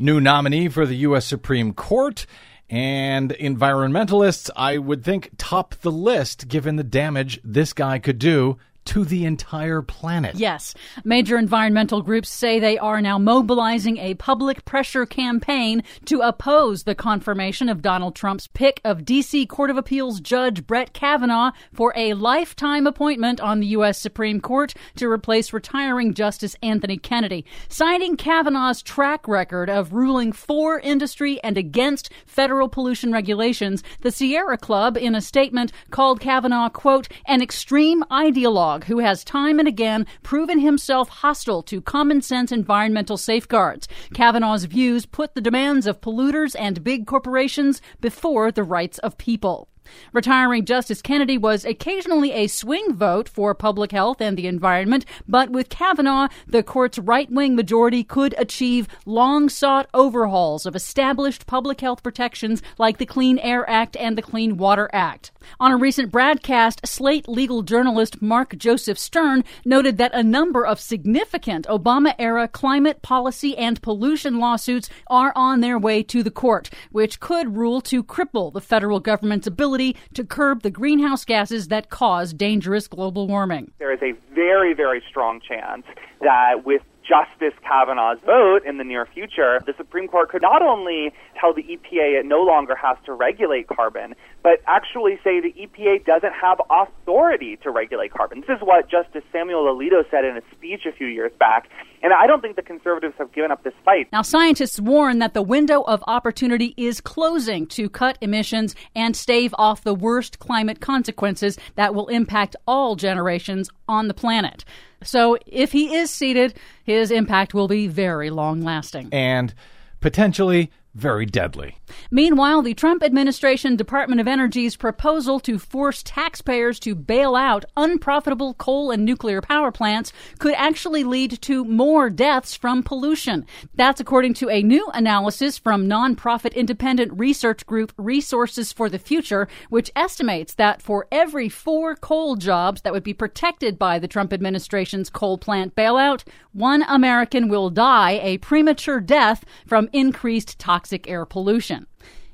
new 0.00 0.20
nominee 0.20 0.68
for 0.68 0.86
the 0.86 0.96
U.S. 0.96 1.26
Supreme 1.26 1.72
Court. 1.72 2.26
And 2.68 3.32
environmentalists, 3.32 4.48
I 4.54 4.78
would 4.78 5.04
think, 5.04 5.30
top 5.36 5.74
the 5.76 5.90
list 5.90 6.46
given 6.46 6.76
the 6.76 6.84
damage 6.84 7.40
this 7.42 7.72
guy 7.72 7.98
could 7.98 8.18
do 8.18 8.58
to 8.90 9.04
the 9.04 9.24
entire 9.24 9.82
planet. 9.82 10.34
Yes. 10.34 10.74
Major 11.04 11.38
environmental 11.38 12.02
groups 12.02 12.28
say 12.28 12.58
they 12.58 12.76
are 12.76 13.00
now 13.00 13.20
mobilizing 13.20 13.98
a 13.98 14.14
public 14.14 14.64
pressure 14.64 15.06
campaign 15.06 15.84
to 16.06 16.22
oppose 16.22 16.82
the 16.82 16.96
confirmation 16.96 17.68
of 17.68 17.82
Donald 17.82 18.16
Trump's 18.16 18.48
pick 18.48 18.80
of 18.84 19.04
D.C. 19.04 19.46
Court 19.46 19.70
of 19.70 19.76
Appeals 19.76 20.18
Judge 20.20 20.66
Brett 20.66 20.92
Kavanaugh 20.92 21.52
for 21.72 21.92
a 21.94 22.14
lifetime 22.14 22.84
appointment 22.84 23.40
on 23.40 23.60
the 23.60 23.68
U.S. 23.68 23.96
Supreme 23.96 24.40
Court 24.40 24.74
to 24.96 25.08
replace 25.08 25.52
retiring 25.52 26.12
Justice 26.12 26.56
Anthony 26.60 26.98
Kennedy. 26.98 27.44
Citing 27.68 28.16
Kavanaugh's 28.16 28.82
track 28.82 29.28
record 29.28 29.70
of 29.70 29.92
ruling 29.92 30.32
for 30.32 30.80
industry 30.80 31.40
and 31.44 31.56
against 31.56 32.10
federal 32.26 32.68
pollution 32.68 33.12
regulations, 33.12 33.84
the 34.00 34.10
Sierra 34.10 34.58
Club, 34.58 34.96
in 34.96 35.14
a 35.14 35.20
statement, 35.20 35.70
called 35.92 36.20
Kavanaugh, 36.20 36.70
quote, 36.70 37.06
an 37.26 37.40
extreme 37.40 38.02
ideologue 38.10 38.79
who 38.84 38.98
has 38.98 39.24
time 39.24 39.58
and 39.58 39.66
again 39.66 40.06
proven 40.22 40.58
himself 40.58 41.08
hostile 41.08 41.62
to 41.62 41.80
common 41.80 42.20
sense 42.20 42.52
environmental 42.52 43.16
safeguards. 43.16 43.88
Kavanaugh's 44.12 44.64
views 44.64 45.06
put 45.06 45.34
the 45.34 45.40
demands 45.40 45.86
of 45.86 46.00
polluters 46.00 46.54
and 46.58 46.84
big 46.84 47.06
corporations 47.06 47.80
before 48.00 48.52
the 48.52 48.62
rights 48.62 48.98
of 48.98 49.16
people. 49.16 49.69
Retiring 50.12 50.64
Justice 50.64 51.02
Kennedy 51.02 51.38
was 51.38 51.64
occasionally 51.64 52.32
a 52.32 52.46
swing 52.46 52.94
vote 52.94 53.28
for 53.28 53.54
public 53.54 53.92
health 53.92 54.20
and 54.20 54.36
the 54.36 54.46
environment, 54.46 55.04
but 55.28 55.50
with 55.50 55.68
Kavanaugh, 55.68 56.28
the 56.46 56.62
court's 56.62 56.98
right 56.98 57.30
wing 57.30 57.54
majority 57.56 58.04
could 58.04 58.34
achieve 58.36 58.88
long 59.06 59.48
sought 59.48 59.88
overhauls 59.94 60.66
of 60.66 60.76
established 60.76 61.46
public 61.46 61.80
health 61.80 62.02
protections 62.02 62.62
like 62.78 62.98
the 62.98 63.06
Clean 63.06 63.38
Air 63.38 63.68
Act 63.68 63.96
and 63.96 64.18
the 64.18 64.22
Clean 64.22 64.56
Water 64.56 64.90
Act. 64.92 65.30
On 65.58 65.72
a 65.72 65.76
recent 65.76 66.12
broadcast, 66.12 66.86
Slate 66.86 67.28
legal 67.28 67.62
journalist 67.62 68.20
Mark 68.20 68.56
Joseph 68.58 68.98
Stern 68.98 69.44
noted 69.64 69.96
that 69.98 70.14
a 70.14 70.22
number 70.22 70.66
of 70.66 70.78
significant 70.78 71.66
Obama 71.66 72.14
era 72.18 72.46
climate 72.46 73.00
policy 73.00 73.56
and 73.56 73.80
pollution 73.80 74.38
lawsuits 74.38 74.90
are 75.06 75.32
on 75.34 75.60
their 75.60 75.78
way 75.78 76.02
to 76.02 76.22
the 76.22 76.30
court, 76.30 76.68
which 76.90 77.20
could 77.20 77.56
rule 77.56 77.80
to 77.80 78.04
cripple 78.04 78.52
the 78.52 78.60
federal 78.60 79.00
government's 79.00 79.46
ability 79.46 79.69
to 79.78 80.24
curb 80.24 80.62
the 80.62 80.70
greenhouse 80.70 81.24
gases 81.24 81.68
that 81.68 81.90
cause 81.90 82.32
dangerous 82.32 82.88
global 82.88 83.28
warming. 83.28 83.70
There 83.78 83.92
is 83.92 84.02
a 84.02 84.12
very, 84.34 84.74
very 84.74 85.02
strong 85.08 85.40
chance 85.40 85.84
that 86.20 86.64
with 86.64 86.82
Justice 87.10 87.58
Kavanaugh's 87.66 88.20
vote 88.24 88.64
in 88.64 88.78
the 88.78 88.84
near 88.84 89.04
future, 89.04 89.60
the 89.66 89.74
Supreme 89.76 90.06
Court 90.06 90.30
could 90.30 90.42
not 90.42 90.62
only 90.62 91.12
tell 91.40 91.52
the 91.52 91.62
EPA 91.62 92.20
it 92.20 92.26
no 92.26 92.42
longer 92.42 92.76
has 92.76 92.96
to 93.06 93.12
regulate 93.12 93.66
carbon, 93.66 94.14
but 94.44 94.62
actually 94.68 95.18
say 95.24 95.40
the 95.40 95.52
EPA 95.52 96.04
doesn't 96.04 96.32
have 96.32 96.60
authority 96.70 97.56
to 97.64 97.70
regulate 97.70 98.12
carbon. 98.12 98.44
This 98.46 98.56
is 98.56 98.62
what 98.62 98.88
Justice 98.88 99.24
Samuel 99.32 99.64
Alito 99.64 100.08
said 100.08 100.24
in 100.24 100.36
a 100.36 100.42
speech 100.52 100.86
a 100.86 100.92
few 100.92 101.08
years 101.08 101.32
back. 101.38 101.68
And 102.02 102.12
I 102.12 102.26
don't 102.26 102.40
think 102.40 102.56
the 102.56 102.62
conservatives 102.62 103.14
have 103.18 103.32
given 103.32 103.50
up 103.50 103.62
this 103.62 103.74
fight. 103.84 104.08
Now, 104.12 104.22
scientists 104.22 104.80
warn 104.80 105.18
that 105.18 105.34
the 105.34 105.42
window 105.42 105.82
of 105.82 106.02
opportunity 106.06 106.74
is 106.76 107.00
closing 107.00 107.66
to 107.68 107.90
cut 107.90 108.16
emissions 108.20 108.74
and 108.94 109.14
stave 109.16 109.54
off 109.58 109.84
the 109.84 109.94
worst 109.94 110.38
climate 110.38 110.80
consequences 110.80 111.58
that 111.74 111.94
will 111.94 112.08
impact 112.08 112.56
all 112.66 112.96
generations 112.96 113.68
on 113.88 114.08
the 114.08 114.14
planet. 114.14 114.64
So, 115.02 115.36
if 115.46 115.72
he 115.72 115.94
is 115.94 116.10
seated, 116.10 116.54
his 116.84 117.10
impact 117.10 117.54
will 117.54 117.68
be 117.68 117.86
very 117.86 118.30
long 118.30 118.62
lasting. 118.62 119.08
And 119.12 119.54
potentially 120.00 120.70
very 120.94 121.24
deadly. 121.24 121.78
Meanwhile, 122.10 122.62
the 122.62 122.74
Trump 122.74 123.02
administration 123.02 123.76
Department 123.76 124.20
of 124.20 124.28
Energy's 124.28 124.76
proposal 124.76 125.38
to 125.40 125.58
force 125.58 126.02
taxpayers 126.02 126.80
to 126.80 126.94
bail 126.94 127.36
out 127.36 127.64
unprofitable 127.76 128.54
coal 128.54 128.90
and 128.90 129.04
nuclear 129.04 129.40
power 129.40 129.70
plants 129.70 130.12
could 130.38 130.54
actually 130.54 131.04
lead 131.04 131.40
to 131.42 131.64
more 131.64 132.10
deaths 132.10 132.54
from 132.54 132.82
pollution. 132.82 133.46
That's 133.74 134.00
according 134.00 134.34
to 134.34 134.50
a 134.50 134.62
new 134.62 134.88
analysis 134.92 135.58
from 135.58 135.88
nonprofit 135.88 136.54
independent 136.54 137.12
research 137.18 137.66
group 137.66 137.92
Resources 137.96 138.72
for 138.72 138.88
the 138.88 138.98
Future, 138.98 139.48
which 139.68 139.90
estimates 139.94 140.54
that 140.54 140.82
for 140.82 141.06
every 141.12 141.48
four 141.48 141.94
coal 141.94 142.36
jobs 142.36 142.82
that 142.82 142.92
would 142.92 143.04
be 143.04 143.14
protected 143.14 143.78
by 143.78 143.98
the 143.98 144.08
Trump 144.08 144.32
administration's 144.32 145.10
coal 145.10 145.38
plant 145.38 145.74
bailout, 145.76 146.24
one 146.52 146.82
American 146.88 147.48
will 147.48 147.70
die 147.70 148.18
a 148.22 148.38
premature 148.38 149.00
death 149.00 149.44
from 149.66 149.88
increased 149.92 150.58
toxic 150.58 150.89
toxic 150.90 151.08
air 151.08 151.24
pollution. 151.24 151.86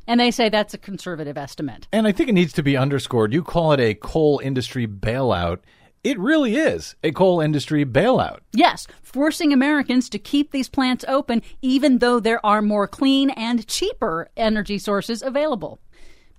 And 0.07 0.21
they 0.21 0.31
say 0.31 0.49
that's 0.49 0.73
a 0.73 0.79
conservative 0.79 1.37
estimate. 1.37 1.89
And 1.93 2.07
I 2.07 2.13
think 2.13 2.29
it 2.29 2.33
needs 2.33 2.53
to 2.55 2.63
be 2.63 2.77
underscored. 2.77 3.33
You 3.35 3.43
call 3.43 3.73
it 3.73 3.81
a 3.81 3.95
coal 3.95 4.41
industry 4.43 4.87
bailout. 4.87 5.59
It 6.05 6.19
really 6.19 6.57
is 6.57 6.95
a 7.03 7.11
coal 7.11 7.41
industry 7.41 7.85
bailout. 7.85 8.39
Yes, 8.53 8.87
forcing 9.03 9.53
Americans 9.53 10.09
to 10.11 10.19
keep 10.19 10.53
these 10.53 10.69
plants 10.69 11.05
open 11.09 11.43
even 11.61 11.99
though 11.99 12.21
there 12.21 12.45
are 12.47 12.63
more 12.63 12.87
clean 12.87 13.31
and 13.31 13.67
cheaper 13.67 14.31
energy 14.37 14.79
sources 14.79 15.23
available. 15.23 15.81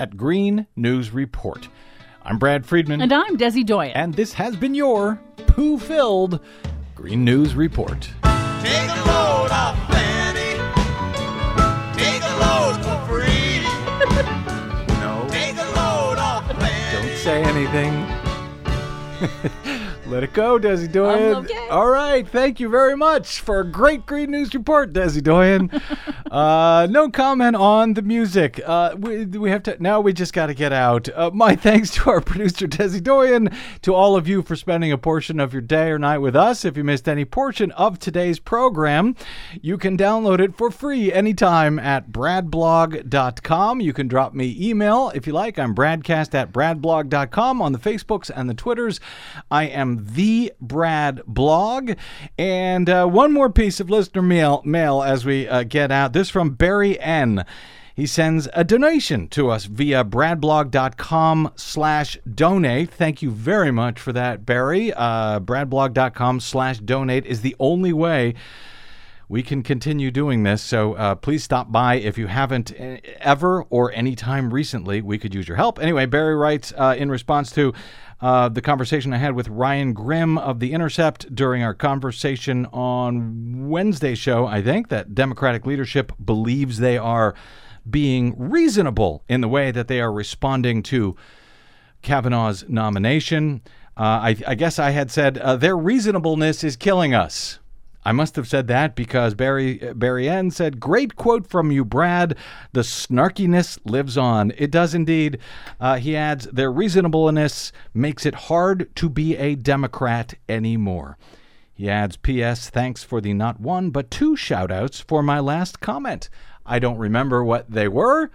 at 0.00 0.16
Green 0.16 0.66
News 0.74 1.12
Report. 1.12 1.68
I'm 2.24 2.38
Brad 2.38 2.64
Friedman. 2.64 3.00
And 3.00 3.12
I'm 3.12 3.36
Desi 3.36 3.64
Doyen. 3.66 3.92
And 3.94 4.14
this 4.14 4.32
has 4.34 4.54
been 4.56 4.74
your 4.74 5.20
poo 5.48 5.78
filled 5.78 6.40
Green 6.94 7.24
News 7.24 7.54
Report. 7.54 8.00
Take 8.00 8.90
a 8.90 9.02
load 9.06 9.50
off 9.50 9.76
Fanny. 9.90 10.56
Take 11.98 12.22
a 12.22 12.36
load 12.38 12.84
for 12.84 12.98
free. 13.08 13.28
No. 15.02 15.26
Take 15.30 15.56
a 15.56 15.66
load 15.74 16.18
off 16.18 16.46
Fanny. 16.60 17.08
Don't 17.08 17.16
say 17.18 17.42
anything. 17.42 18.06
Let 20.06 20.24
it 20.24 20.32
go, 20.32 20.58
Desi 20.58 20.90
Doyen. 20.90 21.36
Okay. 21.44 21.68
All 21.68 21.86
right. 21.86 22.28
Thank 22.28 22.58
you 22.58 22.68
very 22.68 22.96
much 22.96 23.40
for 23.40 23.60
a 23.60 23.64
great 23.64 24.04
Green 24.04 24.32
News 24.32 24.52
Report, 24.52 24.92
Desi 24.92 25.22
Doyen. 25.22 25.70
uh, 26.30 26.88
no 26.90 27.08
comment 27.08 27.54
on 27.54 27.94
the 27.94 28.02
music. 28.02 28.60
Uh, 28.66 28.96
we, 28.98 29.26
we 29.26 29.50
have 29.50 29.62
to 29.62 29.80
now. 29.80 30.00
We 30.00 30.12
just 30.12 30.32
got 30.32 30.46
to 30.46 30.54
get 30.54 30.72
out. 30.72 31.08
Uh, 31.08 31.30
my 31.32 31.54
thanks 31.62 31.90
to 31.92 32.10
our 32.10 32.20
producer 32.20 32.66
Desi 32.66 33.00
Doyen, 33.00 33.56
to 33.82 33.94
all 33.94 34.16
of 34.16 34.26
you 34.26 34.42
for 34.42 34.56
spending 34.56 34.90
a 34.90 34.98
portion 34.98 35.38
of 35.38 35.52
your 35.52 35.62
day 35.62 35.88
or 35.88 36.00
night 36.00 36.18
with 36.18 36.34
us. 36.34 36.64
If 36.64 36.76
you 36.76 36.82
missed 36.82 37.08
any 37.08 37.24
portion 37.24 37.70
of 37.72 38.00
today's 38.00 38.40
program, 38.40 39.14
you 39.60 39.78
can 39.78 39.96
download 39.96 40.40
it 40.40 40.56
for 40.56 40.72
free 40.72 41.12
anytime 41.12 41.78
at 41.78 42.10
bradblog.com. 42.10 43.80
You 43.80 43.92
can 43.92 44.08
drop 44.08 44.34
me 44.34 44.56
email 44.60 45.12
if 45.14 45.28
you 45.28 45.32
like. 45.32 45.60
I'm 45.60 45.76
bradcast 45.76 46.34
at 46.34 46.52
bradblog.com 46.52 47.62
on 47.62 47.72
the 47.72 47.78
Facebooks 47.78 48.30
and 48.34 48.50
the 48.50 48.54
Twitters. 48.54 48.98
I 49.50 49.64
am 49.64 50.01
the 50.04 50.52
Brad 50.60 51.22
Blog. 51.26 51.92
And 52.36 52.88
uh, 52.88 53.06
one 53.06 53.32
more 53.32 53.50
piece 53.50 53.80
of 53.80 53.90
listener 53.90 54.22
mail, 54.22 54.62
mail 54.64 55.02
as 55.02 55.24
we 55.24 55.48
uh, 55.48 55.62
get 55.62 55.90
out. 55.90 56.12
This 56.12 56.30
from 56.30 56.50
Barry 56.50 56.98
N. 57.00 57.44
He 57.94 58.06
sends 58.06 58.48
a 58.54 58.64
donation 58.64 59.28
to 59.28 59.50
us 59.50 59.66
via 59.66 60.02
bradblog.com 60.02 61.52
slash 61.56 62.18
donate. 62.34 62.90
Thank 62.90 63.20
you 63.20 63.30
very 63.30 63.70
much 63.70 64.00
for 64.00 64.12
that, 64.12 64.46
Barry. 64.46 64.92
Uh, 64.94 65.40
bradblog.com 65.40 66.40
slash 66.40 66.78
donate 66.78 67.26
is 67.26 67.42
the 67.42 67.54
only 67.58 67.92
way 67.92 68.34
we 69.32 69.42
can 69.42 69.62
continue 69.62 70.10
doing 70.10 70.42
this. 70.42 70.60
So 70.60 70.92
uh, 70.92 71.14
please 71.14 71.42
stop 71.42 71.72
by 71.72 71.94
if 71.94 72.18
you 72.18 72.26
haven't 72.26 72.78
uh, 72.78 72.98
ever 73.18 73.62
or 73.70 73.90
any 73.92 74.14
time 74.14 74.52
recently. 74.52 75.00
We 75.00 75.16
could 75.16 75.34
use 75.34 75.48
your 75.48 75.56
help. 75.56 75.80
Anyway, 75.80 76.04
Barry 76.04 76.36
writes 76.36 76.74
uh, 76.76 76.96
in 76.98 77.10
response 77.10 77.50
to 77.52 77.72
uh, 78.20 78.50
the 78.50 78.60
conversation 78.60 79.10
I 79.14 79.16
had 79.16 79.34
with 79.34 79.48
Ryan 79.48 79.94
Grim 79.94 80.36
of 80.36 80.60
The 80.60 80.74
Intercept 80.74 81.34
during 81.34 81.62
our 81.62 81.72
conversation 81.72 82.66
on 82.74 83.70
Wednesday 83.70 84.14
show, 84.14 84.44
I 84.46 84.60
think, 84.60 84.90
that 84.90 85.14
Democratic 85.14 85.64
leadership 85.64 86.12
believes 86.22 86.76
they 86.76 86.98
are 86.98 87.34
being 87.88 88.34
reasonable 88.36 89.24
in 89.30 89.40
the 89.40 89.48
way 89.48 89.70
that 89.70 89.88
they 89.88 90.02
are 90.02 90.12
responding 90.12 90.82
to 90.82 91.16
Kavanaugh's 92.02 92.68
nomination. 92.68 93.62
Uh, 93.96 94.02
I, 94.02 94.36
I 94.46 94.54
guess 94.56 94.78
I 94.78 94.90
had 94.90 95.10
said 95.10 95.38
uh, 95.38 95.56
their 95.56 95.76
reasonableness 95.76 96.62
is 96.62 96.76
killing 96.76 97.14
us. 97.14 97.60
I 98.04 98.12
must 98.12 98.36
have 98.36 98.48
said 98.48 98.66
that 98.66 98.96
because 98.96 99.34
Barry 99.34 99.74
Barry 99.94 100.28
N 100.28 100.50
said, 100.50 100.80
"Great 100.80 101.14
quote 101.16 101.46
from 101.46 101.70
you, 101.70 101.84
Brad. 101.84 102.36
The 102.72 102.80
snarkiness 102.82 103.78
lives 103.84 104.18
on. 104.18 104.52
It 104.58 104.70
does 104.70 104.94
indeed." 104.94 105.38
Uh, 105.80 105.98
he 105.98 106.16
adds, 106.16 106.46
"Their 106.46 106.72
reasonableness 106.72 107.72
makes 107.94 108.26
it 108.26 108.34
hard 108.34 108.94
to 108.96 109.08
be 109.08 109.36
a 109.36 109.54
Democrat 109.54 110.34
anymore." 110.48 111.16
He 111.72 111.88
adds, 111.88 112.16
"P.S. 112.16 112.70
Thanks 112.70 113.04
for 113.04 113.20
the 113.20 113.34
not 113.34 113.60
one 113.60 113.90
but 113.90 114.10
two 114.10 114.36
shout-outs 114.36 115.00
for 115.00 115.22
my 115.22 115.38
last 115.40 115.80
comment. 115.80 116.28
I 116.66 116.78
don't 116.78 116.98
remember 116.98 117.44
what 117.44 117.70
they 117.70 117.88
were, 117.88 118.30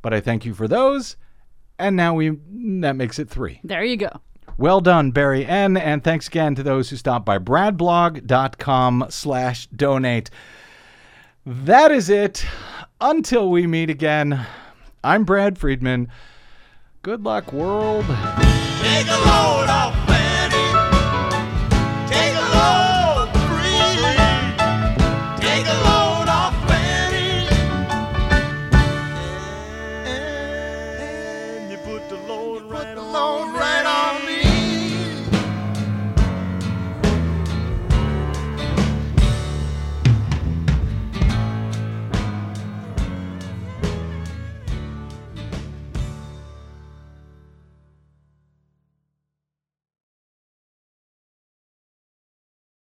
but 0.00 0.14
I 0.14 0.20
thank 0.20 0.44
you 0.44 0.54
for 0.54 0.68
those." 0.68 1.16
And 1.78 1.96
now 1.96 2.14
we 2.14 2.38
that 2.80 2.94
makes 2.94 3.18
it 3.18 3.28
three. 3.28 3.60
There 3.64 3.82
you 3.82 3.96
go. 3.96 4.20
Well 4.58 4.80
done, 4.80 5.10
Barry 5.10 5.46
N. 5.46 5.76
And 5.76 6.04
thanks 6.04 6.28
again 6.28 6.54
to 6.54 6.62
those 6.62 6.90
who 6.90 6.96
stopped 6.96 7.24
by 7.24 7.38
bradblog.com 7.38 9.06
slash 9.08 9.66
donate. 9.68 10.30
That 11.44 11.90
is 11.90 12.08
it. 12.08 12.44
Until 13.00 13.50
we 13.50 13.66
meet 13.66 13.90
again, 13.90 14.46
I'm 15.02 15.24
Brad 15.24 15.58
Friedman. 15.58 16.08
Good 17.02 17.24
luck, 17.24 17.52
world. 17.52 18.04
Take 18.06 19.08
a 19.08 19.18
load 19.26 19.68
off 19.68 20.01